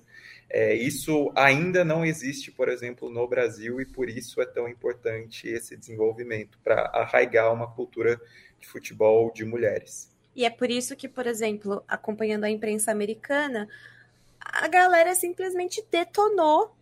É, 0.48 0.74
isso 0.74 1.30
ainda 1.36 1.84
não 1.84 2.04
existe, 2.04 2.50
por 2.50 2.68
exemplo, 2.68 3.10
no 3.10 3.28
Brasil, 3.28 3.80
e 3.80 3.86
por 3.86 4.08
isso 4.08 4.40
é 4.40 4.46
tão 4.46 4.68
importante 4.68 5.46
esse 5.46 5.76
desenvolvimento 5.76 6.58
para 6.64 6.90
arraigar 6.94 7.52
uma 7.52 7.70
cultura 7.70 8.20
de 8.60 8.68
futebol 8.68 9.32
de 9.32 9.44
mulheres. 9.44 10.10
E 10.34 10.44
é 10.44 10.50
por 10.50 10.70
isso 10.70 10.94
que, 10.94 11.08
por 11.08 11.26
exemplo, 11.26 11.82
acompanhando 11.88 12.44
a 12.44 12.50
imprensa 12.50 12.92
americana, 12.92 13.68
a 14.38 14.68
galera 14.68 15.14
simplesmente 15.14 15.84
detonou 15.90 16.76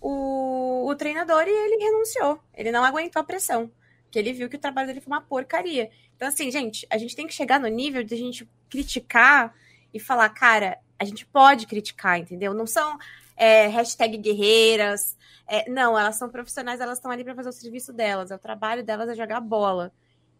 o, 0.00 0.86
o 0.88 0.94
treinador 0.96 1.44
e 1.46 1.50
ele 1.50 1.84
renunciou. 1.84 2.40
Ele 2.54 2.72
não 2.72 2.84
aguentou 2.84 3.20
a 3.20 3.24
pressão, 3.24 3.70
que 4.10 4.18
ele 4.18 4.32
viu 4.32 4.48
que 4.48 4.56
o 4.56 4.60
trabalho 4.60 4.88
dele 4.88 5.00
foi 5.00 5.12
uma 5.12 5.20
porcaria. 5.20 5.90
Então, 6.16 6.28
assim, 6.28 6.50
gente, 6.50 6.86
a 6.90 6.98
gente 6.98 7.14
tem 7.14 7.26
que 7.26 7.34
chegar 7.34 7.60
no 7.60 7.68
nível 7.68 8.02
de 8.02 8.14
a 8.14 8.18
gente 8.18 8.48
criticar 8.70 9.54
e 9.92 10.00
falar, 10.00 10.28
cara, 10.30 10.78
a 10.98 11.04
gente 11.04 11.24
pode 11.26 11.66
criticar, 11.66 12.18
entendeu? 12.18 12.52
Não 12.52 12.66
são 12.66 12.98
é, 13.36 13.66
hashtag 13.68 14.16
guerreiras. 14.18 15.16
É, 15.46 15.70
não, 15.70 15.98
elas 15.98 16.16
são 16.16 16.28
profissionais, 16.28 16.80
elas 16.80 16.98
estão 16.98 17.10
ali 17.10 17.22
para 17.22 17.34
fazer 17.34 17.48
o 17.48 17.52
serviço 17.52 17.92
delas. 17.92 18.30
É 18.30 18.34
o 18.34 18.38
trabalho 18.38 18.82
delas 18.82 19.08
é 19.08 19.14
jogar 19.14 19.40
bola. 19.40 19.92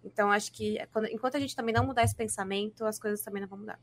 Então, 0.04 0.30
acho 0.30 0.52
que 0.52 0.78
quando, 0.92 1.06
enquanto 1.06 1.36
a 1.36 1.40
gente 1.40 1.56
também 1.56 1.74
não 1.74 1.86
mudar 1.86 2.04
esse 2.04 2.14
pensamento, 2.14 2.84
as 2.84 2.98
coisas 2.98 3.20
também 3.22 3.42
não 3.42 3.48
vão 3.48 3.58
mudar. 3.58 3.78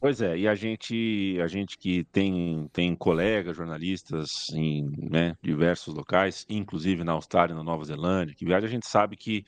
Pois 0.00 0.20
é, 0.20 0.36
e 0.36 0.48
a 0.48 0.54
gente, 0.56 1.38
a 1.40 1.46
gente 1.46 1.78
que 1.78 2.02
tem, 2.04 2.68
tem 2.72 2.92
colegas 2.96 3.56
jornalistas 3.56 4.48
em 4.52 4.90
né, 5.08 5.36
diversos 5.40 5.94
locais, 5.94 6.44
inclusive 6.48 7.04
na 7.04 7.12
Austrália, 7.12 7.54
na 7.54 7.62
Nova 7.62 7.84
Zelândia, 7.84 8.34
que 8.34 8.44
viaja, 8.44 8.66
a 8.66 8.70
gente 8.70 8.88
sabe 8.88 9.16
que 9.16 9.44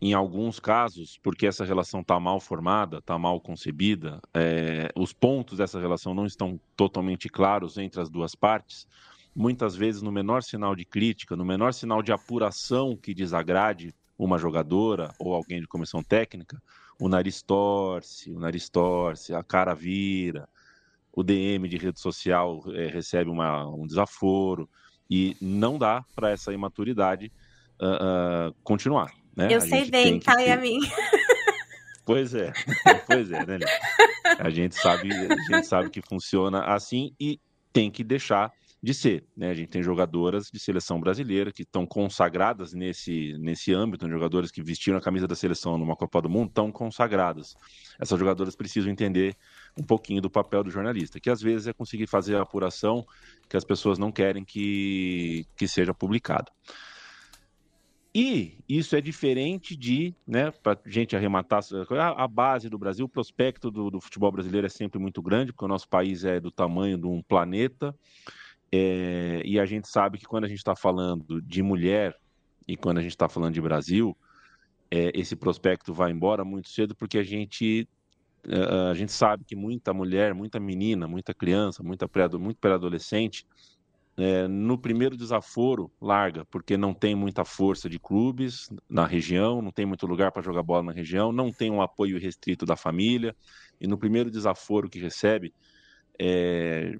em 0.00 0.12
alguns 0.12 0.58
casos, 0.58 1.18
porque 1.22 1.46
essa 1.46 1.64
relação 1.64 2.00
está 2.00 2.18
mal 2.18 2.40
formada, 2.40 2.98
está 2.98 3.16
mal 3.16 3.40
concebida, 3.40 4.20
é, 4.34 4.90
os 4.96 5.12
pontos 5.12 5.58
dessa 5.58 5.80
relação 5.80 6.12
não 6.12 6.26
estão 6.26 6.60
totalmente 6.76 7.28
claros 7.28 7.78
entre 7.78 8.00
as 8.00 8.10
duas 8.10 8.34
partes. 8.34 8.86
Muitas 9.34 9.76
vezes, 9.76 10.02
no 10.02 10.10
menor 10.10 10.42
sinal 10.42 10.74
de 10.74 10.84
crítica, 10.84 11.36
no 11.36 11.44
menor 11.44 11.72
sinal 11.72 12.02
de 12.02 12.10
apuração 12.10 12.96
que 12.96 13.14
desagrade 13.14 13.94
uma 14.18 14.38
jogadora 14.38 15.14
ou 15.18 15.34
alguém 15.34 15.60
de 15.60 15.66
comissão 15.66 16.02
técnica, 16.02 16.60
o 16.98 17.08
nariz 17.08 17.42
torce, 17.42 18.32
o 18.32 18.38
nariz 18.38 18.68
torce, 18.68 19.34
a 19.34 19.42
cara 19.42 19.74
vira, 19.74 20.48
o 21.12 21.22
DM 21.22 21.68
de 21.68 21.76
rede 21.76 22.00
social 22.00 22.62
é, 22.74 22.86
recebe 22.86 23.30
uma, 23.30 23.66
um 23.68 23.86
desaforo 23.86 24.68
e 25.10 25.36
não 25.40 25.78
dá 25.78 26.04
para 26.14 26.30
essa 26.30 26.52
imaturidade 26.52 27.32
uh, 27.80 28.48
uh, 28.50 28.54
continuar. 28.62 29.12
Né? 29.36 29.48
Eu 29.50 29.58
a 29.58 29.60
sei 29.60 29.90
bem, 29.90 30.20
tá, 30.20 30.32
a 30.32 30.56
mim. 30.56 30.80
Pois 32.06 32.34
é, 32.34 32.52
pois 33.04 33.32
é, 33.32 33.44
né? 33.44 33.58
A 34.38 34.48
gente 34.48 34.76
sabe, 34.76 35.10
a 35.12 35.52
gente 35.56 35.66
sabe 35.66 35.90
que 35.90 36.00
funciona 36.00 36.62
assim 36.72 37.12
e 37.18 37.40
tem 37.72 37.90
que 37.90 38.04
deixar 38.04 38.52
de 38.86 38.94
ser. 38.94 39.26
Né? 39.36 39.50
A 39.50 39.54
gente 39.54 39.68
tem 39.68 39.82
jogadoras 39.82 40.48
de 40.48 40.60
seleção 40.60 41.00
brasileira 41.00 41.50
que 41.50 41.62
estão 41.62 41.84
consagradas 41.84 42.72
nesse, 42.72 43.36
nesse 43.36 43.74
âmbito, 43.74 44.08
jogadores 44.08 44.52
que 44.52 44.62
vestiram 44.62 44.96
a 44.96 45.00
camisa 45.00 45.26
da 45.26 45.34
seleção 45.34 45.76
numa 45.76 45.96
Copa 45.96 46.22
do 46.22 46.30
Mundo 46.30 46.50
estão 46.50 46.70
consagradas. 46.70 47.56
Essas 47.98 48.16
jogadoras 48.16 48.54
precisam 48.54 48.88
entender 48.88 49.34
um 49.76 49.82
pouquinho 49.82 50.22
do 50.22 50.30
papel 50.30 50.62
do 50.62 50.70
jornalista, 50.70 51.18
que 51.18 51.28
às 51.28 51.42
vezes 51.42 51.66
é 51.66 51.72
conseguir 51.72 52.06
fazer 52.06 52.36
a 52.36 52.42
apuração 52.42 53.04
que 53.48 53.56
as 53.56 53.64
pessoas 53.64 53.98
não 53.98 54.12
querem 54.12 54.44
que, 54.44 55.44
que 55.56 55.66
seja 55.66 55.92
publicado. 55.92 56.52
E 58.14 58.56
isso 58.68 58.94
é 58.94 59.00
diferente 59.00 59.76
de, 59.76 60.14
né, 60.24 60.52
para 60.62 60.78
gente 60.86 61.16
arrematar 61.16 61.60
a, 62.16 62.28
base 62.28 62.68
do 62.70 62.78
Brasil, 62.78 63.04
o 63.04 63.08
prospecto 63.08 63.68
do, 63.68 63.90
do, 63.90 64.00
futebol 64.00 64.30
brasileiro 64.30 64.64
é 64.64 64.70
sempre 64.70 65.00
muito 65.00 65.20
grande, 65.20 65.52
porque 65.52 65.64
o 65.64 65.68
nosso 65.68 65.88
país 65.88 66.24
é 66.24 66.38
do 66.38 66.52
tamanho 66.52 66.96
de 66.96 67.06
um 67.06 67.20
planeta, 67.20 67.92
é, 68.72 69.42
e 69.44 69.58
a 69.58 69.66
gente 69.66 69.88
sabe 69.88 70.18
que 70.18 70.26
quando 70.26 70.44
a 70.44 70.48
gente 70.48 70.58
está 70.58 70.74
falando 70.74 71.40
de 71.42 71.62
mulher 71.62 72.16
e 72.66 72.76
quando 72.76 72.98
a 72.98 73.02
gente 73.02 73.12
está 73.12 73.28
falando 73.28 73.54
de 73.54 73.60
Brasil, 73.60 74.16
é, 74.90 75.10
esse 75.14 75.36
prospecto 75.36 75.92
vai 75.92 76.10
embora 76.10 76.44
muito 76.44 76.68
cedo, 76.68 76.94
porque 76.94 77.18
a 77.18 77.22
gente 77.22 77.88
a 78.88 78.94
gente 78.94 79.10
sabe 79.10 79.42
que 79.44 79.56
muita 79.56 79.92
mulher, 79.92 80.32
muita 80.32 80.60
menina, 80.60 81.08
muita 81.08 81.34
criança, 81.34 81.82
muita 81.82 82.06
pré, 82.06 82.28
muito 82.38 82.60
pré-adolescente 82.60 83.44
é, 84.16 84.48
no 84.48 84.78
primeiro 84.78 85.16
desaforo 85.16 85.90
larga, 86.00 86.44
porque 86.46 86.76
não 86.76 86.94
tem 86.94 87.14
muita 87.14 87.44
força 87.44 87.88
de 87.88 87.98
clubes 87.98 88.70
na 88.88 89.06
região, 89.06 89.60
não 89.60 89.70
tem 89.70 89.84
muito 89.84 90.06
lugar 90.06 90.32
para 90.32 90.42
jogar 90.42 90.62
bola 90.62 90.84
na 90.84 90.92
região, 90.92 91.32
não 91.32 91.52
tem 91.52 91.70
um 91.70 91.82
apoio 91.82 92.18
restrito 92.18 92.64
da 92.64 92.76
família, 92.76 93.36
e 93.78 93.86
no 93.86 93.98
primeiro 93.98 94.30
desaforo 94.30 94.88
que 94.88 94.98
recebe, 94.98 95.52
é, 96.18 96.96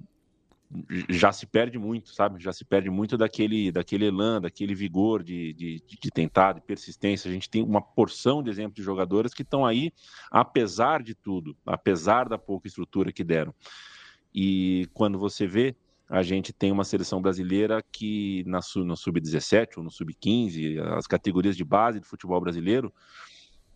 já 1.09 1.31
se 1.31 1.45
perde 1.45 1.77
muito, 1.77 2.09
sabe? 2.09 2.43
Já 2.43 2.51
se 2.51 2.65
perde 2.65 2.89
muito 2.89 3.17
daquele, 3.17 3.71
daquele 3.71 4.05
elan, 4.05 4.41
daquele 4.41 4.75
vigor 4.75 5.23
de, 5.23 5.53
de, 5.53 5.83
de 5.87 6.11
tentar, 6.11 6.53
de 6.53 6.61
persistência. 6.61 7.29
A 7.29 7.33
gente 7.33 7.49
tem 7.49 7.63
uma 7.63 7.81
porção 7.81 8.43
de 8.43 8.49
exemplos 8.49 8.75
de 8.75 8.83
jogadoras 8.83 9.33
que 9.33 9.43
estão 9.43 9.65
aí, 9.65 9.91
apesar 10.29 11.01
de 11.01 11.15
tudo, 11.15 11.55
apesar 11.65 12.27
da 12.27 12.37
pouca 12.37 12.67
estrutura 12.67 13.11
que 13.11 13.23
deram. 13.23 13.53
E 14.33 14.87
quando 14.93 15.17
você 15.17 15.47
vê 15.47 15.75
a 16.09 16.23
gente 16.23 16.53
tem 16.53 16.71
uma 16.71 16.85
seleção 16.85 17.21
brasileira 17.21 17.83
que 17.91 18.43
na, 18.47 18.59
no 18.77 18.95
sub-17 18.95 19.77
ou 19.77 19.83
no 19.83 19.91
sub-15, 19.91 20.79
as 20.97 21.05
categorias 21.05 21.57
de 21.57 21.65
base 21.65 21.99
do 21.99 22.05
futebol 22.05 22.39
brasileiro, 22.39 22.93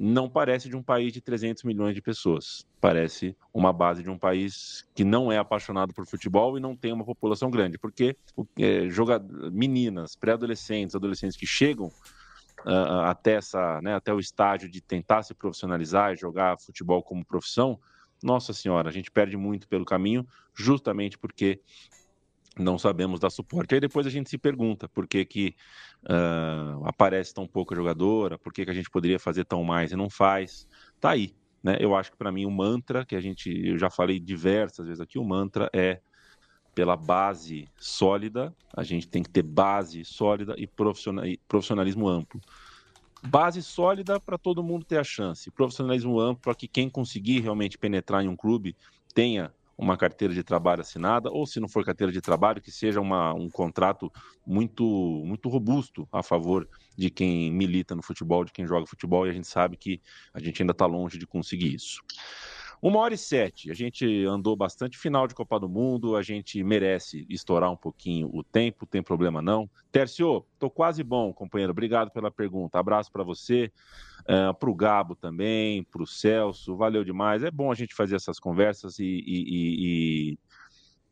não 0.04 0.28
parece 0.28 0.68
de 0.68 0.76
um 0.76 0.82
país 0.82 1.14
de 1.14 1.22
300 1.22 1.64
milhões 1.64 1.93
de 1.93 2.02
pessoas. 2.02 2.66
Parece 2.80 3.38
uma 3.54 3.72
base 3.72 4.02
de 4.02 4.10
um 4.10 4.18
país 4.18 4.84
que 4.95 5.04
não 5.04 5.32
é 5.32 5.38
apaixonado 5.38 5.93
por 5.93 6.08
futebol 6.08 6.58
e 6.58 6.60
não 6.60 6.76
tem 6.76 6.91
uma 6.91 7.06
população 7.06 7.52
grande, 7.52 7.78
porque 7.78 8.18
é, 8.58 8.89
joga, 8.89 9.20
meninas, 9.52 10.16
pré-adolescentes, 10.16 10.95
adolescentes 10.95 11.38
que 11.38 11.45
chegam 11.45 11.91
uh, 12.66 13.02
até, 13.06 13.34
essa, 13.34 13.80
né, 13.84 13.93
até 13.93 14.12
o 14.12 14.20
estágio 14.20 14.68
de 14.68 14.82
tentar 14.82 15.22
se 15.22 15.36
profissionalizar 15.36 16.14
e 16.14 16.18
jogar 16.18 16.60
futebol 16.60 17.04
como 17.04 17.24
profissão, 17.24 17.80
nossa 18.24 18.54
senhora, 18.54 18.89
a 18.89 18.91
gente 18.91 19.12
perde 19.12 19.38
muito 19.38 19.68
pelo 19.68 19.86
caminho, 19.86 20.26
justamente 20.56 21.16
porque 21.16 21.62
não 22.58 22.78
sabemos 22.78 23.20
dar 23.20 23.30
suporte. 23.30 23.74
Aí 23.74 23.82
depois 23.82 24.06
a 24.06 24.10
gente 24.10 24.30
se 24.30 24.38
pergunta 24.38 24.88
por 24.89 25.08
que, 25.08 25.24
que 25.26 25.56
uh, 26.04 26.86
aparece 26.86 27.34
tão 27.34 27.47
pouca 27.47 27.76
jogadora, 27.76 28.38
por 28.38 28.52
que, 28.52 28.66
que 28.66 28.72
a 28.72 28.74
gente 28.74 28.89
poderia 28.89 29.20
fazer 29.20 29.45
tão 29.45 29.64
mais 29.64 29.91
e 29.91 29.95
não 29.95 30.10
faz. 30.10 30.68
Tá 30.99 31.12
aí. 31.12 31.34
Né? 31.64 31.78
Eu 31.80 31.95
acho 31.95 32.12
que 32.12 32.18
para 32.18 32.32
mim 32.32 32.45
o 32.45 32.52
mantra, 32.52 33.06
que 33.06 33.16
a 33.16 33.22
gente, 33.22 33.49
eu 33.49 33.78
já 33.78 33.89
falei 33.89 34.20
diversas 34.20 34.86
vezes 34.88 34.99
aqui, 34.99 35.18
o 35.20 35.24
mantra 35.24 35.70
é 35.74 36.02
pela 36.74 36.95
base 36.95 37.68
sólida, 37.78 38.56
a 38.76 38.84
gente 38.84 39.08
tem 39.08 39.22
que 39.22 39.30
ter 39.30 39.43
base 39.43 40.04
sólida 40.06 40.56
e 40.58 40.68
profissionalismo 40.68 42.08
amplo. 42.08 42.39
Base 43.24 43.62
sólida 43.62 44.20
para 44.20 44.38
todo 44.38 44.64
mundo 44.64 44.86
ter 44.86 44.97
a 44.97 45.04
chance, 45.04 45.52
profissionalismo 45.52 46.20
amplo 46.20 46.41
para 46.41 46.56
que 46.56 46.68
quem 46.68 46.89
conseguir 46.89 47.41
realmente 47.41 47.78
penetrar 47.78 48.24
em 48.24 48.28
um 48.28 48.36
clube 48.36 48.76
tenha 49.14 49.54
uma 49.82 49.98
carteira 49.98 50.32
de 50.32 50.44
trabalho 50.44 50.82
assinada, 50.82 51.32
ou 51.32 51.48
se 51.48 51.60
não 51.60 51.68
for 51.68 51.84
carteira 51.84 52.14
de 52.14 52.22
trabalho, 52.22 52.62
que 52.62 52.72
seja 52.72 53.02
uma, 53.02 53.34
um 53.34 53.50
contrato 53.50 54.12
muito, 54.46 54.84
muito 55.26 55.50
robusto 55.50 56.08
a 56.12 56.22
favor 56.22 56.70
de 56.96 57.10
quem 57.10 57.52
milita 57.52 57.96
no 57.96 58.04
futebol, 58.04 58.46
de 58.46 58.52
quem 58.52 58.68
joga 58.68 58.86
futebol, 58.86 59.26
e 59.26 59.32
a 59.32 59.34
gente 59.34 59.48
sabe 59.48 59.76
que 59.76 60.00
a 60.32 60.40
gente 60.40 60.62
ainda 60.62 60.72
está 60.72 60.86
longe 60.86 61.18
de 61.18 61.26
conseguir 61.26 61.74
isso. 61.74 62.00
Uma 62.82 62.98
hora 63.02 63.14
e 63.14 63.18
sete, 63.18 63.70
a 63.70 63.76
gente 63.76 64.26
andou 64.26 64.56
bastante 64.56 64.98
final 64.98 65.28
de 65.28 65.36
Copa 65.36 65.60
do 65.60 65.70
Mundo, 65.70 66.16
a 66.16 66.24
gente 66.24 66.64
merece 66.64 67.28
estourar 67.30 67.72
um 67.72 67.78
pouquinho 67.78 68.28
o 68.34 68.44
tempo, 68.44 68.88
tem 68.88 69.04
problema 69.04 69.40
não. 69.40 69.70
Tércio, 69.92 70.44
tô 70.58 70.68
quase 70.68 71.04
bom, 71.04 71.32
companheiro, 71.32 71.70
obrigado 71.70 72.10
pela 72.10 72.32
pergunta, 72.32 72.80
abraço 72.80 73.12
para 73.12 73.24
você, 73.24 73.72
uh, 74.22 74.50
é, 74.50 74.54
para 74.54 74.68
o 74.68 74.74
Gabo 74.74 75.16
também, 75.16 75.84
para 75.84 76.02
o 76.02 76.08
Celso, 76.08 76.76
valeu 76.76 77.04
demais. 77.04 77.44
É 77.44 77.52
bom 77.52 77.72
a 77.72 77.76
gente 77.76 77.94
fazer 77.94 78.16
essas 78.16 78.40
conversas 78.40 78.98
e, 78.98 79.06
e, 79.06 80.38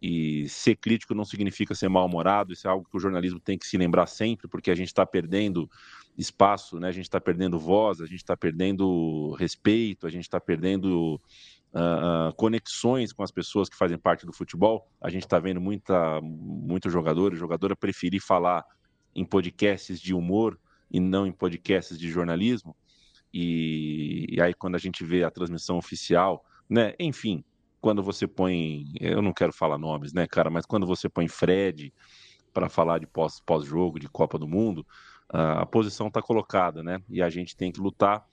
e, 0.02 0.42
e 0.42 0.50
ser 0.50 0.76
crítico 0.76 1.14
não 1.14 1.24
significa 1.24 1.76
ser 1.76 1.88
mal-humorado, 1.88 2.52
isso 2.52 2.68
é 2.68 2.72
algo 2.72 2.88
que 2.90 2.98
o 2.98 3.00
jornalismo 3.00 3.40
tem 3.40 3.60
que 3.60 3.68
se 3.68 3.78
lembrar 3.78 4.08
sempre, 4.08 4.48
porque 4.48 4.72
a 4.72 4.76
gente 4.76 4.88
está 4.88 5.06
perdendo 5.06 5.70
espaço, 6.18 6.80
né? 6.80 6.88
a 6.88 6.92
gente 6.92 7.06
está 7.06 7.22
perdendo 7.22 7.60
voz, 7.60 8.02
a 8.02 8.06
gente 8.06 8.18
está 8.18 8.36
perdendo 8.36 9.36
respeito, 9.40 10.08
a 10.08 10.10
gente 10.10 10.24
está 10.24 10.40
perdendo 10.40 11.22
uh, 11.74 12.34
conexões 12.36 13.14
com 13.14 13.24
as 13.24 13.32
pessoas 13.32 13.70
que 13.70 13.78
fazem 13.78 13.98
parte 13.98 14.26
do 14.26 14.34
futebol. 14.34 14.88
A 15.02 15.10
gente 15.10 15.24
está 15.24 15.40
vendo 15.40 15.62
muita, 15.62 16.20
muito 16.22 16.90
jogador, 16.90 17.36
jogadora 17.36 17.76
preferir 17.76 18.22
falar 18.22 18.66
em 19.16 19.26
podcasts 19.26 20.00
de 20.00 20.14
humor 20.14 20.60
e 20.92 21.00
não 21.00 21.26
em 21.26 21.32
podcasts 21.32 21.98
de 21.98 22.10
jornalismo. 22.10 22.76
E, 23.34 24.26
e 24.30 24.42
aí 24.42 24.54
quando 24.54 24.76
a 24.76 24.80
gente 24.80 25.04
vê 25.04 25.24
a 25.24 25.32
transmissão 25.32 25.78
oficial, 25.78 26.44
né? 26.70 26.94
Enfim, 27.00 27.44
quando 27.80 28.04
você 28.04 28.28
põe, 28.28 28.86
eu 29.00 29.22
não 29.22 29.34
quero 29.34 29.54
falar 29.54 29.78
nomes, 29.78 30.14
né, 30.14 30.28
cara, 30.28 30.50
mas 30.50 30.66
quando 30.66 30.86
você 30.86 31.08
põe 31.08 31.28
Fred 31.28 31.94
para 32.54 32.68
falar 32.68 33.00
de 33.00 33.08
pós, 33.08 33.40
pós-jogo, 33.40 34.00
de 34.00 34.10
Copa 34.10 34.38
do 34.38 34.48
Mundo, 34.48 34.86
a 35.30 35.66
posição 35.66 36.08
está 36.08 36.22
colocada, 36.22 36.84
né? 36.84 37.02
E 37.08 37.22
a 37.22 37.30
gente 37.30 37.56
tem 37.56 37.72
que 37.72 37.80
lutar 37.80 38.26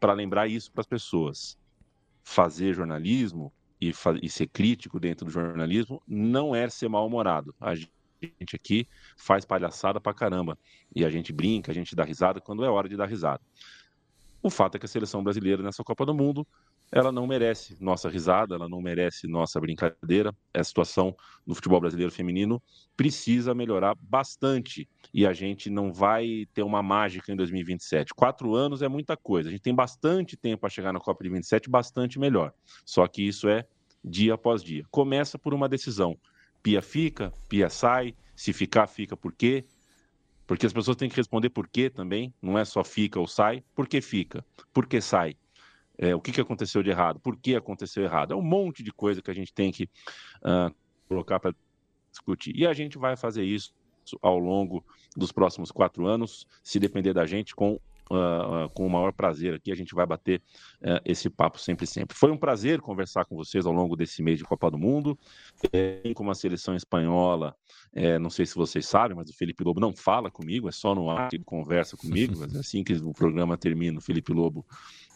para 0.00 0.12
lembrar 0.12 0.48
isso 0.48 0.72
para 0.72 0.80
as 0.80 0.86
pessoas. 0.86 1.56
Fazer 2.22 2.74
jornalismo 2.74 3.52
e, 3.80 3.92
fa 3.92 4.14
e, 4.22 4.28
ser 4.28 4.46
crítico 4.46 5.00
dentro 5.00 5.24
do 5.24 5.32
jornalismo 5.32 6.02
não 6.06 6.54
é 6.54 6.68
ser 6.68 6.88
mal-humorado. 6.88 7.54
A 7.60 7.74
gente 7.74 8.54
aqui 8.54 8.86
faz 9.16 9.44
palhaçada 9.44 10.00
pra 10.00 10.12
caramba. 10.12 10.58
E 10.94 11.04
a 11.04 11.10
gente 11.10 11.32
brinca, 11.32 11.72
a 11.72 11.74
gente 11.74 11.96
dá 11.96 12.04
risada 12.04 12.40
quando 12.40 12.64
é 12.64 12.68
hora 12.68 12.88
de 12.88 12.96
dar 12.96 13.06
risada. 13.06 13.40
O 14.42 14.50
fato 14.50 14.76
é 14.76 14.78
que 14.78 14.86
a 14.86 14.88
seleção 14.88 15.22
brasileira 15.22 15.62
nessa 15.62 15.84
Copa 15.84 16.06
do 16.06 16.14
Mundo 16.14 16.46
ela 16.92 17.12
não 17.12 17.26
merece 17.26 17.76
nossa 17.80 18.08
risada, 18.08 18.56
ela 18.56 18.68
não 18.68 18.80
merece 18.80 19.28
nossa 19.28 19.60
brincadeira. 19.60 20.34
A 20.52 20.64
situação 20.64 21.14
no 21.46 21.54
futebol 21.54 21.80
brasileiro 21.80 22.10
feminino 22.10 22.60
precisa 22.96 23.54
melhorar 23.54 23.94
bastante 23.94 24.88
e 25.14 25.24
a 25.24 25.32
gente 25.32 25.70
não 25.70 25.92
vai 25.92 26.46
ter 26.52 26.62
uma 26.62 26.82
mágica 26.82 27.32
em 27.32 27.36
2027. 27.36 28.12
Quatro 28.12 28.54
anos 28.54 28.82
é 28.82 28.88
muita 28.88 29.16
coisa, 29.16 29.48
a 29.48 29.52
gente 29.52 29.62
tem 29.62 29.74
bastante 29.74 30.36
tempo 30.36 30.62
para 30.62 30.70
chegar 30.70 30.92
na 30.92 31.00
Copa 31.00 31.22
de 31.22 31.30
27, 31.30 31.70
bastante 31.70 32.18
melhor. 32.18 32.52
Só 32.84 33.06
que 33.06 33.22
isso 33.22 33.48
é 33.48 33.64
dia 34.04 34.34
após 34.34 34.62
dia. 34.62 34.84
Começa 34.90 35.38
por 35.38 35.54
uma 35.54 35.68
decisão. 35.68 36.18
Pia 36.62 36.82
fica, 36.82 37.32
Pia 37.48 37.70
sai, 37.70 38.14
se 38.34 38.52
ficar, 38.52 38.86
fica 38.86 39.16
por 39.16 39.32
quê? 39.32 39.64
Porque 40.46 40.66
as 40.66 40.72
pessoas 40.72 40.96
têm 40.96 41.08
que 41.08 41.16
responder 41.16 41.50
por 41.50 41.68
quê 41.68 41.88
também, 41.88 42.34
não 42.42 42.58
é 42.58 42.64
só 42.64 42.82
fica 42.82 43.20
ou 43.20 43.26
sai, 43.26 43.62
por 43.74 43.86
que 43.86 44.00
fica, 44.00 44.44
por 44.72 44.86
que 44.86 45.00
sai 45.00 45.36
é, 46.00 46.14
o 46.14 46.20
que, 46.20 46.32
que 46.32 46.40
aconteceu 46.40 46.82
de 46.82 46.88
errado, 46.88 47.20
por 47.20 47.36
que 47.36 47.54
aconteceu 47.54 48.02
errado. 48.02 48.32
É 48.32 48.36
um 48.36 48.42
monte 48.42 48.82
de 48.82 48.90
coisa 48.90 49.20
que 49.20 49.30
a 49.30 49.34
gente 49.34 49.52
tem 49.52 49.70
que 49.70 49.84
uh, 50.42 50.74
colocar 51.06 51.38
para 51.38 51.54
discutir. 52.10 52.56
E 52.56 52.66
a 52.66 52.72
gente 52.72 52.96
vai 52.96 53.16
fazer 53.16 53.44
isso 53.44 53.74
ao 54.22 54.38
longo 54.38 54.82
dos 55.14 55.30
próximos 55.30 55.70
quatro 55.70 56.06
anos, 56.06 56.46
se 56.64 56.80
depender 56.80 57.12
da 57.12 57.26
gente, 57.26 57.54
com 57.54 57.78
Uh, 58.12 58.64
uh, 58.64 58.70
com 58.70 58.84
o 58.84 58.90
maior 58.90 59.12
prazer 59.12 59.54
aqui. 59.54 59.70
A 59.70 59.76
gente 59.76 59.94
vai 59.94 60.04
bater 60.04 60.42
uh, 60.82 61.00
esse 61.04 61.30
papo 61.30 61.60
sempre, 61.60 61.86
sempre. 61.86 62.16
Foi 62.16 62.28
um 62.28 62.36
prazer 62.36 62.80
conversar 62.80 63.24
com 63.24 63.36
vocês 63.36 63.64
ao 63.64 63.72
longo 63.72 63.94
desse 63.94 64.20
mês 64.20 64.36
de 64.36 64.44
Copa 64.44 64.68
do 64.68 64.76
Mundo. 64.76 65.16
É, 65.72 66.12
com 66.12 66.28
a 66.28 66.34
seleção 66.34 66.74
espanhola, 66.74 67.54
é, 67.92 68.18
não 68.18 68.28
sei 68.28 68.46
se 68.46 68.56
vocês 68.56 68.84
sabem, 68.84 69.16
mas 69.16 69.30
o 69.30 69.32
Felipe 69.32 69.62
Lobo 69.62 69.78
não 69.78 69.94
fala 69.94 70.28
comigo, 70.28 70.68
é 70.68 70.72
só 70.72 70.92
no 70.92 71.08
ar 71.08 71.28
que 71.28 71.36
ele 71.36 71.44
conversa 71.44 71.96
comigo. 71.96 72.34
Mas 72.40 72.56
assim 72.56 72.82
que 72.82 72.94
o 72.94 73.12
programa 73.12 73.56
termina, 73.56 74.00
o 74.00 74.02
Felipe 74.02 74.32
Lobo 74.32 74.66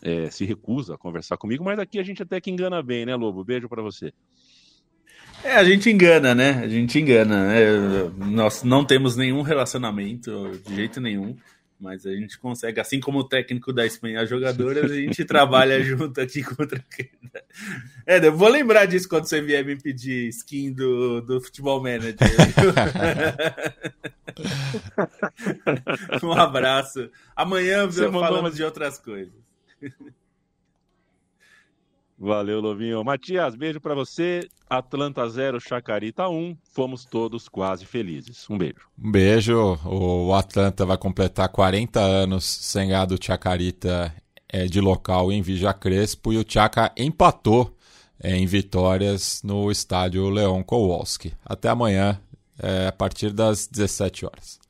é, 0.04 0.30
se 0.30 0.44
recusa 0.44 0.94
a 0.94 0.98
conversar 0.98 1.36
comigo. 1.36 1.64
Mas 1.64 1.78
aqui 1.78 1.98
a 1.98 2.04
gente 2.04 2.22
até 2.22 2.40
que 2.40 2.50
engana 2.50 2.82
bem, 2.82 3.04
né, 3.04 3.16
Lobo? 3.16 3.42
Beijo 3.42 3.68
para 3.68 3.82
você. 3.82 4.12
É, 5.42 5.56
a 5.56 5.64
gente 5.64 5.90
engana, 5.90 6.34
né? 6.34 6.60
A 6.62 6.68
gente 6.68 6.98
engana, 6.98 7.48
né? 7.48 7.60
Nós 8.30 8.62
não 8.62 8.84
temos 8.84 9.16
nenhum 9.16 9.42
relacionamento 9.42 10.52
de 10.64 10.76
jeito 10.76 11.00
nenhum 11.00 11.36
mas 11.84 12.06
a 12.06 12.12
gente 12.12 12.38
consegue, 12.38 12.80
assim 12.80 12.98
como 12.98 13.18
o 13.18 13.28
técnico 13.28 13.72
da 13.72 13.84
Espanha 13.84 14.22
as 14.22 14.30
jogadoras, 14.30 14.90
a 14.90 14.94
gente 14.94 15.22
trabalha 15.24 15.80
junto 15.84 16.18
aqui 16.18 16.42
contra. 16.42 16.82
É, 18.06 18.26
eu 18.26 18.34
vou 18.34 18.48
lembrar 18.48 18.86
disso 18.86 19.08
quando 19.08 19.26
você 19.26 19.42
vier 19.42 19.64
me 19.64 19.76
pedir 19.76 20.28
skin 20.28 20.72
do, 20.72 21.20
do 21.20 21.40
Futebol 21.42 21.82
Manager. 21.82 22.16
um 26.22 26.32
abraço. 26.32 27.10
Amanhã 27.36 27.86
você 27.86 28.10
falamos 28.10 28.56
de 28.56 28.64
outras 28.64 28.98
coisas. 28.98 29.34
Valeu, 32.18 32.60
Lovinho. 32.60 33.02
Matias, 33.04 33.54
beijo 33.56 33.80
para 33.80 33.94
você. 33.94 34.48
Atlanta 34.70 35.28
0, 35.28 35.60
Chacarita 35.60 36.28
1. 36.28 36.56
Fomos 36.72 37.04
todos 37.04 37.48
quase 37.48 37.84
felizes. 37.84 38.48
Um 38.48 38.56
beijo. 38.56 38.88
Um 38.98 39.10
beijo. 39.10 39.78
O 39.84 40.32
Atlanta 40.32 40.86
vai 40.86 40.96
completar 40.96 41.48
40 41.48 42.00
anos 42.00 42.44
sem 42.44 42.88
ganhar 42.88 43.04
do 43.04 43.22
Chacarita 43.22 44.14
é, 44.48 44.66
de 44.66 44.80
local 44.80 45.32
em 45.32 45.42
Vija 45.42 45.74
Crespo 45.74 46.32
e 46.32 46.38
o 46.38 46.44
Chaca 46.48 46.92
empatou 46.96 47.76
é, 48.20 48.36
em 48.36 48.46
vitórias 48.46 49.42
no 49.42 49.70
estádio 49.70 50.30
Leon 50.30 50.62
Kowalski. 50.62 51.34
Até 51.44 51.68
amanhã, 51.68 52.20
é, 52.58 52.86
a 52.86 52.92
partir 52.92 53.32
das 53.32 53.66
17 53.66 54.24
horas. 54.24 54.60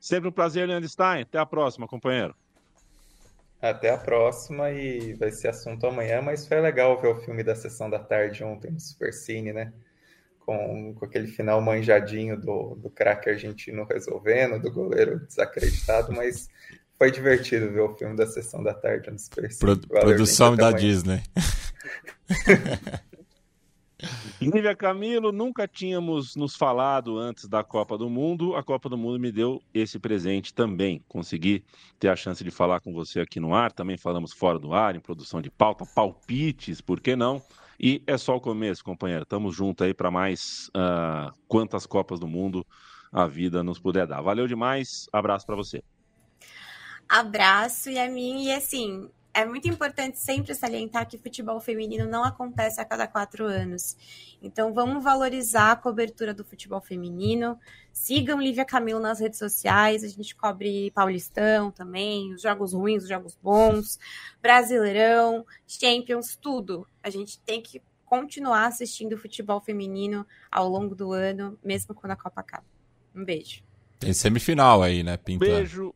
Sempre 0.00 0.30
um 0.30 0.32
prazer, 0.32 0.66
Leandro 0.66 0.88
Stein. 0.88 1.22
Até 1.22 1.38
a 1.38 1.44
próxima, 1.44 1.86
companheiro. 1.86 2.34
Até 3.60 3.90
a 3.90 3.98
próxima 3.98 4.70
e 4.70 5.14
vai 5.14 5.30
ser 5.30 5.48
assunto 5.48 5.86
amanhã, 5.86 6.22
mas 6.22 6.46
foi 6.46 6.60
legal 6.60 7.00
ver 7.00 7.08
o 7.08 7.20
filme 7.20 7.42
da 7.42 7.54
sessão 7.54 7.90
da 7.90 7.98
tarde 7.98 8.42
ontem 8.42 8.70
no 8.70 8.80
Supercine, 8.80 9.52
né? 9.52 9.72
Com, 10.38 10.94
com 10.94 11.04
aquele 11.04 11.26
final 11.26 11.60
manjadinho 11.60 12.40
do, 12.40 12.74
do 12.76 12.88
craque 12.88 13.28
argentino 13.28 13.84
resolvendo, 13.84 14.58
do 14.58 14.72
goleiro 14.72 15.20
desacreditado, 15.20 16.12
mas 16.12 16.48
foi 16.96 17.10
divertido 17.10 17.70
ver 17.70 17.80
o 17.80 17.94
filme 17.94 18.16
da 18.16 18.26
sessão 18.26 18.62
da 18.62 18.72
tarde 18.72 19.10
no 19.10 19.18
Supercine. 19.18 19.76
Pro, 19.76 19.88
Valeu, 19.88 20.08
produção 20.08 20.50
gente, 20.50 20.60
da 20.60 20.72
Disney. 20.72 21.22
Lívia 24.40 24.74
Camilo, 24.74 25.32
nunca 25.32 25.68
tínhamos 25.68 26.34
nos 26.34 26.56
falado 26.56 27.18
antes 27.18 27.46
da 27.46 27.62
Copa 27.62 27.98
do 27.98 28.08
Mundo. 28.08 28.54
A 28.56 28.62
Copa 28.62 28.88
do 28.88 28.96
Mundo 28.96 29.18
me 29.18 29.30
deu 29.30 29.62
esse 29.72 29.98
presente 29.98 30.54
também. 30.54 31.04
Consegui 31.08 31.64
ter 31.98 32.08
a 32.08 32.16
chance 32.16 32.42
de 32.42 32.50
falar 32.50 32.80
com 32.80 32.92
você 32.92 33.20
aqui 33.20 33.38
no 33.38 33.54
ar. 33.54 33.72
Também 33.72 33.96
falamos 33.96 34.32
fora 34.32 34.58
do 34.58 34.72
ar, 34.72 34.96
em 34.96 35.00
produção 35.00 35.40
de 35.40 35.50
pauta, 35.50 35.84
palpites, 35.84 36.80
por 36.80 37.00
que 37.00 37.14
não? 37.14 37.42
E 37.78 38.02
é 38.06 38.18
só 38.18 38.36
o 38.36 38.40
começo, 38.40 38.84
companheiro. 38.84 39.22
Estamos 39.22 39.54
juntos 39.54 39.86
aí 39.86 39.94
para 39.94 40.10
mais 40.10 40.70
uh, 40.76 41.32
quantas 41.48 41.86
Copas 41.86 42.20
do 42.20 42.28
Mundo 42.28 42.66
a 43.12 43.26
vida 43.26 43.62
nos 43.62 43.78
puder 43.78 44.06
dar. 44.06 44.20
Valeu 44.20 44.46
demais. 44.46 45.06
Abraço 45.12 45.46
para 45.46 45.56
você. 45.56 45.82
Abraço, 47.08 47.90
e 47.90 47.98
a 47.98 48.08
mim. 48.08 48.44
E 48.44 48.52
assim, 48.52 49.10
é 49.32 49.44
muito 49.44 49.68
importante 49.68 50.18
sempre 50.18 50.54
salientar 50.54 51.06
que 51.08 51.16
futebol 51.16 51.60
feminino 51.60 52.06
não 52.06 52.24
acontece 52.24 52.80
a 52.80 52.84
cada 52.84 53.06
quatro 53.06 53.44
anos. 53.44 53.96
Então 54.42 54.72
vamos 54.74 55.02
valorizar 55.02 55.72
a 55.72 55.76
cobertura 55.76 56.34
do 56.34 56.44
futebol 56.44 56.80
feminino. 56.80 57.58
Sigam 57.92 58.40
Lívia 58.40 58.64
Camilo 58.64 58.98
nas 58.98 59.20
redes 59.20 59.38
sociais. 59.38 60.02
A 60.02 60.08
gente 60.08 60.34
cobre 60.34 60.90
Paulistão 60.90 61.70
também, 61.70 62.34
os 62.34 62.42
jogos 62.42 62.72
ruins, 62.72 63.04
os 63.04 63.08
jogos 63.08 63.38
bons, 63.40 63.98
Brasileirão, 64.42 65.46
Champions, 65.66 66.36
tudo. 66.36 66.86
A 67.02 67.10
gente 67.10 67.38
tem 67.40 67.62
que 67.62 67.80
continuar 68.04 68.66
assistindo 68.66 69.16
futebol 69.16 69.60
feminino 69.60 70.26
ao 70.50 70.68
longo 70.68 70.96
do 70.96 71.12
ano, 71.12 71.56
mesmo 71.62 71.94
quando 71.94 72.12
a 72.12 72.16
Copa 72.16 72.40
acaba. 72.40 72.66
Um 73.14 73.24
beijo. 73.24 73.62
Tem 74.00 74.12
semifinal 74.12 74.82
aí, 74.82 75.02
né, 75.04 75.16
Pintando? 75.16 75.52
Beijo 75.52 75.94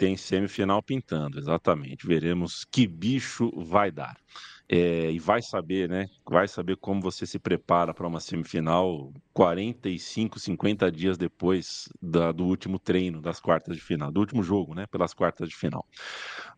tem 0.00 0.16
semifinal 0.16 0.82
pintando, 0.82 1.38
exatamente. 1.38 2.06
Veremos 2.06 2.64
que 2.72 2.86
bicho 2.86 3.50
vai 3.54 3.90
dar. 3.90 4.16
É, 4.72 5.10
e 5.10 5.18
vai 5.18 5.42
saber, 5.42 5.88
né? 5.88 6.06
Vai 6.24 6.46
saber 6.46 6.76
como 6.76 7.00
você 7.00 7.26
se 7.26 7.40
prepara 7.40 7.92
para 7.92 8.06
uma 8.06 8.20
semifinal 8.20 9.12
45, 9.32 10.38
50 10.38 10.92
dias 10.92 11.18
depois 11.18 11.88
da, 12.00 12.30
do 12.30 12.44
último 12.44 12.78
treino 12.78 13.20
das 13.20 13.40
quartas 13.40 13.74
de 13.74 13.82
final, 13.82 14.12
do 14.12 14.20
último 14.20 14.44
jogo, 14.44 14.72
né? 14.72 14.86
Pelas 14.86 15.12
quartas 15.12 15.48
de 15.48 15.56
final. 15.56 15.84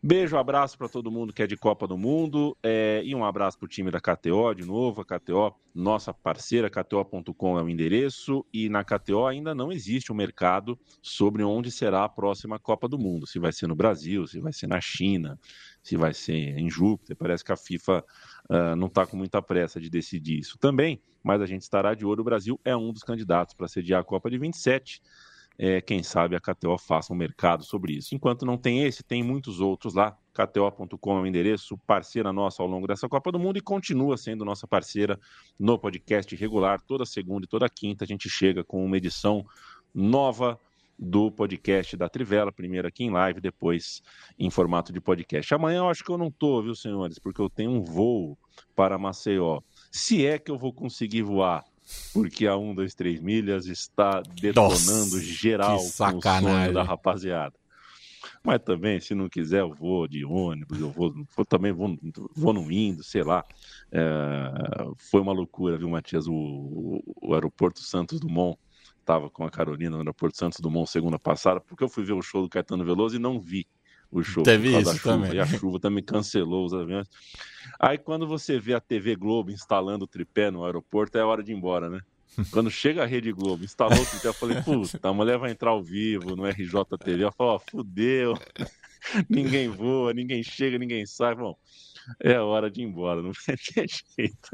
Beijo, 0.01 0.37
abraço 0.37 0.77
para 0.77 0.87
todo 0.87 1.09
mundo 1.09 1.33
que 1.33 1.41
é 1.41 1.47
de 1.47 1.57
Copa 1.57 1.87
do 1.87 1.97
Mundo 1.97 2.55
é, 2.61 3.01
e 3.03 3.15
um 3.15 3.25
abraço 3.25 3.57
para 3.57 3.65
o 3.65 3.69
time 3.69 3.89
da 3.89 3.99
KTO 3.99 4.53
de 4.53 4.63
novo. 4.63 5.01
A 5.01 5.05
KTO, 5.05 5.55
nossa 5.73 6.13
parceira, 6.13 6.69
KTO.com 6.69 7.57
é 7.57 7.63
o 7.63 7.69
endereço 7.69 8.45
e 8.53 8.69
na 8.69 8.83
KTO 8.83 9.25
ainda 9.25 9.55
não 9.55 9.71
existe 9.71 10.11
um 10.11 10.15
mercado 10.15 10.77
sobre 11.01 11.43
onde 11.43 11.71
será 11.71 12.03
a 12.03 12.09
próxima 12.09 12.59
Copa 12.59 12.87
do 12.87 12.99
Mundo. 12.99 13.25
Se 13.25 13.39
vai 13.39 13.51
ser 13.51 13.65
no 13.65 13.75
Brasil, 13.75 14.27
se 14.27 14.39
vai 14.39 14.53
ser 14.53 14.67
na 14.67 14.79
China, 14.79 15.39
se 15.83 15.97
vai 15.97 16.13
ser 16.13 16.57
em 16.57 16.69
Júpiter. 16.69 17.15
Parece 17.15 17.43
que 17.43 17.51
a 17.51 17.57
FIFA 17.57 18.03
uh, 18.49 18.75
não 18.75 18.87
está 18.87 19.05
com 19.05 19.17
muita 19.17 19.41
pressa 19.41 19.79
de 19.79 19.89
decidir 19.89 20.39
isso 20.39 20.57
também, 20.57 21.01
mas 21.21 21.41
a 21.41 21.45
gente 21.45 21.61
estará 21.61 21.93
de 21.93 22.05
olho. 22.05 22.21
O 22.21 22.23
Brasil 22.23 22.59
é 22.63 22.75
um 22.75 22.93
dos 22.93 23.03
candidatos 23.03 23.53
para 23.53 23.67
sediar 23.67 23.99
a 23.99 24.03
Copa 24.03 24.29
de 24.31 24.37
27. 24.37 25.01
É, 25.55 25.81
quem 25.81 26.01
sabe 26.01 26.35
a 26.35 26.39
KTO 26.39 26.77
faça 26.79 27.13
um 27.13 27.15
mercado 27.15 27.63
sobre 27.63 27.93
isso. 27.93 28.15
Enquanto 28.15 28.43
não 28.43 28.57
tem 28.57 28.83
esse, 28.85 29.03
tem 29.03 29.21
muitos 29.21 29.59
outros 29.59 29.93
lá. 29.93 30.17
KTO.com 30.33 31.17
é 31.19 31.21
o 31.21 31.27
endereço, 31.27 31.77
parceira 31.85 32.33
nossa 32.33 32.63
ao 32.63 32.67
longo 32.67 32.87
dessa 32.87 33.07
Copa 33.07 33.31
do 33.31 33.37
Mundo 33.37 33.57
e 33.57 33.61
continua 33.61 34.17
sendo 34.17 34.43
nossa 34.43 34.65
parceira 34.65 35.19
no 35.59 35.77
podcast 35.77 36.35
regular. 36.35 36.81
Toda 36.81 37.05
segunda 37.05 37.45
e 37.45 37.47
toda 37.47 37.69
quinta 37.69 38.03
a 38.03 38.07
gente 38.07 38.27
chega 38.29 38.63
com 38.63 38.83
uma 38.83 38.97
edição 38.97 39.45
nova 39.93 40.59
do 40.97 41.31
podcast 41.31 41.97
da 41.97 42.07
Trivela, 42.07 42.51
primeiro 42.51 42.87
aqui 42.87 43.03
em 43.03 43.11
live, 43.11 43.41
depois 43.41 44.01
em 44.37 44.49
formato 44.49 44.93
de 44.93 45.01
podcast. 45.01 45.53
Amanhã 45.53 45.79
eu 45.79 45.89
acho 45.89 46.03
que 46.03 46.11
eu 46.11 46.17
não 46.17 46.31
tô, 46.31 46.61
viu, 46.61 46.75
senhores, 46.75 47.19
porque 47.19 47.41
eu 47.41 47.49
tenho 47.49 47.71
um 47.71 47.83
voo 47.83 48.37
para 48.75 48.97
Maceió. 48.97 49.61
Se 49.91 50.25
é 50.25 50.37
que 50.37 50.51
eu 50.51 50.57
vou 50.57 50.71
conseguir 50.71 51.23
voar, 51.23 51.63
porque 52.13 52.47
a 52.47 52.55
1, 52.55 52.75
2, 52.75 52.95
3 52.95 53.21
milhas 53.21 53.65
está 53.65 54.21
detonando 54.41 54.75
Nossa, 54.75 55.21
geral 55.21 55.77
com 55.77 55.85
o 55.85 56.21
sonho 56.21 56.73
da 56.73 56.83
rapaziada. 56.83 57.55
Mas 58.41 58.61
também, 58.61 58.99
se 58.99 59.13
não 59.13 59.29
quiser, 59.29 59.61
eu 59.61 59.73
vou 59.73 60.07
de 60.07 60.25
ônibus, 60.25 60.79
eu 60.79 60.89
vou, 60.89 61.13
eu 61.37 61.45
também 61.45 61.71
vou, 61.71 61.97
vou 62.35 62.53
no 62.53 62.71
indo, 62.71 63.03
sei 63.03 63.23
lá. 63.23 63.43
É, 63.91 64.05
foi 64.97 65.21
uma 65.21 65.33
loucura, 65.33 65.77
viu, 65.77 65.89
Matias? 65.89 66.27
O, 66.27 67.01
o 67.21 67.33
aeroporto 67.33 67.79
Santos 67.79 68.19
Dumont 68.19 68.57
estava 69.03 69.29
com 69.29 69.43
a 69.45 69.51
Carolina 69.51 69.91
no 69.91 69.97
aeroporto 69.97 70.37
Santos 70.37 70.59
Dumont 70.59 70.89
segunda 70.89 71.19
passada, 71.19 71.59
porque 71.59 71.83
eu 71.83 71.89
fui 71.89 72.03
ver 72.03 72.13
o 72.13 72.21
show 72.21 72.41
do 72.41 72.49
Caetano 72.49 72.83
Veloso 72.83 73.15
e 73.15 73.19
não 73.19 73.39
vi 73.39 73.67
o 74.09 74.23
show 74.23 74.43
Teve 74.43 74.71
por 74.71 74.81
isso 74.81 74.91
da 74.91 74.97
chuva, 74.97 75.15
também. 75.15 75.33
e 75.35 75.39
a 75.39 75.45
chuva 75.45 75.79
também 75.79 76.03
cancelou 76.03 76.65
os 76.65 76.73
aviões. 76.73 77.07
Aí 77.79 77.97
quando 77.97 78.27
você 78.27 78.59
vê 78.59 78.73
a 78.73 78.79
TV 78.79 79.15
Globo 79.15 79.51
instalando 79.51 80.05
o 80.05 80.07
tripé 80.07 80.49
no 80.49 80.63
aeroporto, 80.63 81.17
é 81.17 81.23
hora 81.23 81.43
de 81.43 81.51
ir 81.51 81.55
embora, 81.55 81.89
né? 81.89 81.99
Quando 82.51 82.71
chega 82.71 83.03
a 83.03 83.05
Rede 83.05 83.31
Globo, 83.31 83.63
instalou 83.63 84.01
o 84.01 84.05
tripé, 84.05 84.27
eu 84.27 84.33
falei, 84.33 84.59
puta, 84.63 85.07
a 85.07 85.13
mulher 85.13 85.37
vai 85.37 85.51
entrar 85.51 85.69
ao 85.69 85.83
vivo 85.83 86.35
no 86.35 86.45
RJTV. 86.47 87.21
Ela 87.21 87.31
falou, 87.31 87.55
ó, 87.55 87.59
fudeu, 87.59 88.33
ninguém 89.29 89.67
voa, 89.69 90.13
ninguém 90.13 90.41
chega, 90.41 90.79
ninguém 90.79 91.05
sai. 91.05 91.35
Bom, 91.35 91.55
é 92.19 92.39
hora 92.39 92.71
de 92.71 92.81
ir 92.81 92.85
embora, 92.85 93.21
não 93.21 93.31
vai 93.45 93.55
ter 93.55 93.87
jeito. 94.17 94.49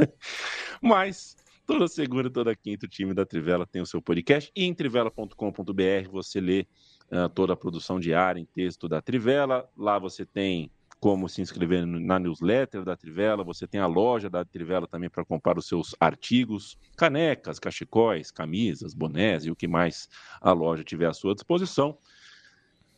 Mas 0.81 1.38
toda 1.69 1.87
segunda 1.87 2.31
toda 2.31 2.55
quinta 2.55 2.87
o 2.87 2.89
time 2.89 3.13
da 3.13 3.23
Trivela 3.23 3.63
tem 3.63 3.79
o 3.79 3.85
seu 3.85 4.01
podcast. 4.01 4.51
E 4.55 4.65
em 4.65 4.73
trivela.com.br 4.73 6.09
você 6.11 6.41
lê 6.41 6.65
uh, 7.11 7.29
toda 7.29 7.53
a 7.53 7.55
produção 7.55 7.99
diária 7.99 8.39
em 8.39 8.45
texto 8.45 8.89
da 8.89 8.99
Trivela. 9.03 9.69
Lá 9.77 9.99
você 9.99 10.25
tem 10.25 10.71
como 10.99 11.29
se 11.29 11.43
inscrever 11.43 11.85
na 11.85 12.17
newsletter 12.17 12.83
da 12.83 12.97
Trivela, 12.97 13.43
você 13.43 13.67
tem 13.67 13.79
a 13.79 13.85
loja 13.85 14.31
da 14.31 14.43
Trivela 14.43 14.87
também 14.87 15.11
para 15.11 15.23
comprar 15.23 15.59
os 15.59 15.67
seus 15.67 15.95
artigos, 15.99 16.75
canecas, 16.97 17.59
cachecóis, 17.59 18.31
camisas, 18.31 18.95
bonés 18.95 19.45
e 19.45 19.51
o 19.51 19.55
que 19.55 19.67
mais 19.67 20.09
a 20.41 20.51
loja 20.51 20.83
tiver 20.83 21.05
à 21.05 21.13
sua 21.13 21.35
disposição. 21.35 21.99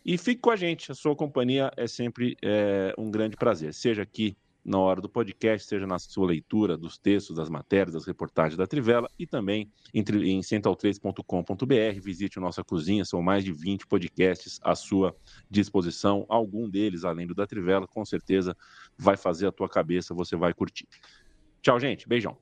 E 0.06 0.18
fique 0.18 0.40
com 0.40 0.50
a 0.50 0.56
gente, 0.56 0.94
a 0.94 0.96
sua 0.96 1.14
companhia 1.14 1.72
é 1.76 1.88
sempre 1.88 2.38
é, 2.42 2.94
um 2.98 3.12
grande 3.12 3.36
prazer, 3.36 3.74
seja 3.74 4.02
aqui 4.02 4.38
na 4.64 4.78
hora 4.78 5.02
do 5.02 5.10
podcast, 5.10 5.68
seja 5.68 5.88
na 5.88 5.98
sua 5.98 6.28
leitura 6.28 6.78
dos 6.78 6.98
textos, 6.98 7.36
das 7.36 7.50
matérias, 7.50 7.94
das 7.94 8.06
reportagens 8.06 8.58
da 8.58 8.68
Trivela 8.68 9.10
e 9.18 9.26
também 9.26 9.72
em, 9.94 10.02
em 10.02 10.40
central3.com.br. 10.42 12.00
Visite 12.02 12.40
nossa 12.40 12.64
cozinha, 12.64 13.04
são 13.04 13.22
mais 13.22 13.44
de 13.44 13.52
20 13.52 13.88
podcasts 13.88 14.60
à 14.62 14.76
sua 14.76 15.16
disposição. 15.50 16.26
Algum 16.30 16.70
deles, 16.70 17.04
além 17.04 17.26
do 17.26 17.34
da 17.34 17.48
Trivela, 17.48 17.88
com 17.88 18.06
certeza 18.06 18.56
vai 18.98 19.18
fazer 19.18 19.48
a 19.48 19.52
tua 19.52 19.68
cabeça, 19.68 20.14
você 20.14 20.36
vai 20.36 20.54
curtir. 20.54 20.88
Tchau, 21.62 21.80
gente. 21.80 22.08
Beijão. 22.08 22.38